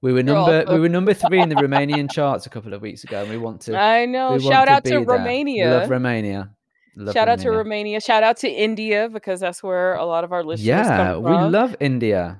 we 0.00 0.12
were 0.12 0.22
number 0.32 0.64
we 0.68 0.80
were 0.80 0.88
number 0.88 1.14
three 1.14 1.40
in 1.40 1.48
the 1.48 1.54
romanian 1.54 2.10
charts 2.10 2.46
a 2.46 2.50
couple 2.50 2.72
of 2.74 2.82
weeks 2.82 3.04
ago 3.04 3.22
and 3.22 3.30
we 3.30 3.36
want 3.36 3.60
to 3.62 3.76
I 3.78 4.06
know. 4.06 4.38
Shout 4.38 4.68
out 4.68 4.84
to 4.84 4.90
be 4.90 4.90
there. 4.90 5.00
Love 5.00 5.08
Romania. 5.08 5.88
Romania. 5.88 6.50
Love 6.94 7.14
Shout 7.14 7.28
out 7.28 7.38
to 7.40 7.48
Romania. 7.48 7.58
Romania. 7.58 8.00
Shout 8.00 8.22
out 8.22 8.36
to 8.38 8.48
India 8.48 9.08
because 9.10 9.40
that's 9.40 9.62
where 9.62 9.94
a 9.94 10.04
lot 10.04 10.24
of 10.24 10.32
our 10.32 10.44
listeners 10.44 10.86
come 10.86 10.96
Yeah, 10.96 11.16
we 11.16 11.50
love 11.50 11.74
India. 11.80 12.38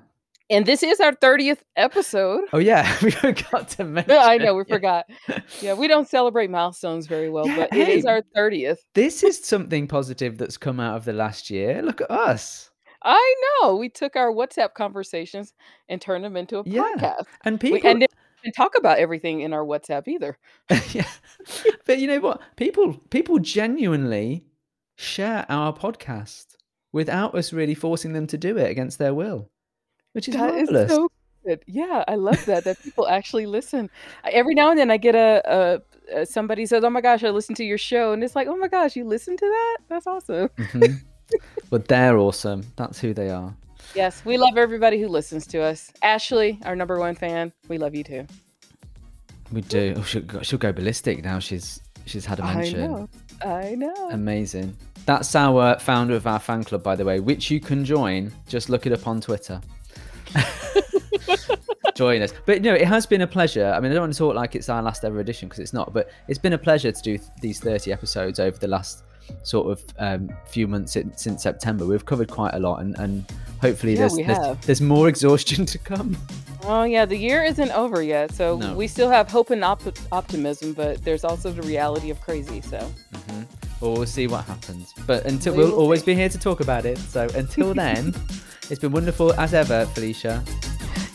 And 0.51 0.67
this 0.67 0.83
is 0.83 1.01
our 1.01 1.13
30th 1.13 1.61
episode. 1.77 2.45
Oh 2.53 2.59
yeah, 2.59 2.95
we 3.03 3.11
forgot 3.11 3.71
to 3.71 3.85
mention. 3.85 4.13
I 4.13 4.37
know, 4.37 4.55
we 4.55 4.65
yeah. 4.69 4.75
forgot. 4.75 5.07
Yeah, 5.63 5.73
we 5.73 5.89
don't 5.89 6.07
celebrate 6.07 6.51
milestones 6.51 7.07
very 7.07 7.31
well, 7.31 7.47
Yeah, 7.47 7.57
but 7.57 7.75
it 7.75 7.89
is 7.89 8.05
our 8.05 8.23
30th. 8.37 8.79
This 8.95 9.23
is 9.23 9.43
something 9.43 9.87
positive 9.87 10.37
that's 10.37 10.59
come 10.59 10.79
out 10.79 10.97
of 10.97 11.07
the 11.07 11.15
last 11.15 11.49
year. 11.49 11.81
Look 11.81 12.03
at 12.03 12.11
us. 12.11 12.71
I 13.05 13.35
know. 13.63 13.77
We 13.77 13.89
took 13.89 14.17
our 14.17 14.31
WhatsApp 14.33 14.75
conversations 14.75 15.53
and 15.89 16.01
turned 16.01 16.25
them 16.25 16.37
into 16.37 16.59
a 16.59 16.63
Yeah, 16.65 16.83
podcast. 16.97 17.25
and 17.45 17.63
We 17.63 17.71
people. 17.73 17.91
and 17.91 18.01
didn't 18.01 18.13
even 18.43 18.53
talk 18.53 18.77
about 18.77 18.99
everything 18.99 19.41
in 19.41 19.53
our 19.53 19.65
WhatsApp 19.65 20.09
either. 20.09 20.39
yeah, 20.93 21.07
but 21.87 21.99
you 21.99 22.07
know 22.07 22.21
what? 22.21 22.41
People 22.57 22.95
people 23.11 23.39
genuinely 23.39 24.45
share 24.97 25.47
our 25.49 25.73
podcast 25.73 26.57
without 26.93 27.35
us 27.35 27.53
really 27.53 27.75
forcing 27.75 28.13
them 28.13 28.27
to 28.29 28.37
do 28.39 28.57
it 28.59 28.71
against 28.71 28.99
their 28.99 29.15
will, 29.15 29.51
which 30.13 30.29
is 30.29 30.35
That 30.35 30.55
is 30.55 30.71
marvelous. 30.71 30.91
so 30.91 31.09
good. 31.45 31.63
Yeah, 31.67 32.05
I 32.07 32.15
love 32.17 32.45
that, 32.47 32.65
that 32.65 32.81
people 32.83 33.09
actually 33.09 33.47
listen. 33.47 33.91
I 34.25 34.31
every 34.31 34.55
now 34.55 34.71
and 34.71 34.79
then 34.79 34.91
I 34.91 34.97
get 34.97 35.15
a 35.15 35.83
a 36.13 36.27
somebody 36.27 36.67
says, 36.67 36.85
"Oh 36.85 36.91
my 36.91 37.01
gosh, 37.01 37.25
I 37.25 37.31
listened 37.31 37.57
to 37.59 37.65
your 37.65 37.79
show." 37.79 38.13
And 38.13 38.23
it's 38.23 38.37
like, 38.37 38.49
"Oh 38.49 38.57
my 38.57 38.69
gosh, 38.69 38.97
you 38.97 39.05
listened 39.05 39.39
to 39.39 39.47
that? 39.47 39.79
That's 39.89 40.07
awesome." 40.07 40.49
Mhm. 40.59 41.01
But 41.71 41.89
they're 41.89 42.19
awesome. 42.19 42.65
That's 42.77 42.99
who 42.99 43.15
they 43.15 43.31
are. 43.31 43.55
Yes, 43.95 44.25
we 44.25 44.39
love 44.39 44.57
everybody 44.57 45.01
who 45.01 45.09
listens 45.09 45.47
to 45.49 45.61
us. 45.61 45.93
Ashley, 46.03 46.59
our 46.65 46.75
number 46.75 46.99
one 46.99 47.15
fan, 47.15 47.53
we 47.69 47.79
love 47.79 47.95
you 47.95 48.05
too. 48.05 48.27
We 49.53 49.61
do. 49.61 49.95
Oh, 49.97 50.03
she'll, 50.03 50.23
go, 50.23 50.43
she'll 50.43 50.59
go 50.59 50.73
ballistic 50.73 51.23
now. 51.23 51.39
She's 51.39 51.81
she's 52.07 52.25
had 52.25 52.41
a 52.41 52.45
mention. 52.45 52.83
I 52.83 52.87
know. 52.87 53.09
I 53.45 53.75
know. 53.75 54.09
Amazing. 54.11 54.77
That's 55.05 55.35
our 55.35 55.79
founder 55.79 56.15
of 56.15 56.27
our 56.27 56.39
fan 56.39 56.65
club, 56.65 56.83
by 56.83 56.97
the 56.97 57.05
way, 57.05 57.21
which 57.21 57.51
you 57.51 57.61
can 57.61 57.85
join. 57.85 58.33
Just 58.49 58.71
look 58.71 58.87
it 58.87 58.93
up 58.93 59.07
on 59.07 59.21
Twitter. 59.21 59.61
join 61.95 62.23
us. 62.23 62.33
But 62.47 62.63
no, 62.63 62.73
it 62.75 62.87
has 62.87 63.05
been 63.05 63.23
a 63.23 63.27
pleasure. 63.27 63.73
I 63.75 63.81
mean, 63.81 63.91
I 63.91 63.95
don't 63.95 64.05
want 64.05 64.13
to 64.15 64.19
talk 64.19 64.35
like 64.35 64.55
it's 64.55 64.69
our 64.69 64.83
last 64.83 65.05
ever 65.05 65.21
edition 65.21 65.49
because 65.49 65.61
it's 65.61 65.73
not, 65.73 65.93
but 65.93 66.11
it's 66.29 66.39
been 66.39 66.53
a 66.53 66.59
pleasure 66.59 66.93
to 66.93 67.03
do 67.03 67.19
th- 67.19 67.31
these 67.41 67.61
30 67.61 67.93
episodes 67.93 68.41
over 68.41 68.57
the 68.57 68.69
last 68.69 69.05
sort 69.43 69.71
of 69.73 69.85
um, 69.99 70.29
few 70.47 70.67
months 70.69 70.97
in, 70.97 71.17
since 71.17 71.43
September. 71.43 71.85
We've 71.87 72.05
covered 72.05 72.31
quite 72.31 72.55
a 72.55 72.59
lot 72.59 72.81
and, 72.81 72.97
and 72.99 73.25
hopefully 73.61 73.93
Yeah, 73.95 74.09
there's, 74.09 74.17
there's, 74.17 74.59
there's 74.67 74.81
more 74.81 75.09
exhaustion 75.13 75.67
to 75.67 75.79
come. 75.79 76.17
Oh 76.65 76.85
yeah, 76.85 77.05
the 77.05 77.17
year 77.17 77.43
isn't 77.43 77.71
over 77.73 78.03
yet, 78.03 78.33
so 78.33 78.57
No. 78.57 78.75
we 78.75 78.87
still 78.87 79.11
have 79.11 79.29
hope 79.29 79.51
and 79.51 79.65
op- 79.65 79.83
optimism, 80.13 80.73
but 80.75 81.05
there's 81.05 81.25
also 81.25 81.51
the 81.51 81.63
reality 81.63 82.11
of 82.11 82.21
crazy. 82.21 82.61
So 82.61 82.79
hmm 82.79 83.43
Well, 83.81 83.95
we'll 83.95 84.07
see 84.07 84.29
what 84.29 84.45
happens. 84.45 84.93
But 85.07 85.27
until 85.27 85.55
We 85.57 85.65
we'll 85.65 85.75
always 85.75 86.03
be 86.05 86.15
here 86.15 86.29
to 86.29 86.39
talk 86.39 86.61
about 86.61 86.85
it. 86.87 86.99
So 86.99 87.29
until 87.35 87.75
then, 87.85 88.15
it's 88.71 88.81
been 88.81 88.93
wonderful 88.93 89.33
as 89.41 89.55
ever, 89.55 89.87
Felicia. 89.87 90.43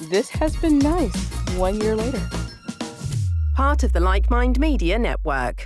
this 0.09 0.29
has 0.31 0.55
been 0.57 0.79
nice. 0.79 1.15
One 1.57 1.79
year 1.79 1.95
later. 1.95 2.21
part 3.55 3.83
of 3.83 3.93
the 3.93 3.99
Like 4.01 4.29
Mind 4.29 4.59
Media 4.59 4.99
network. 4.99 5.65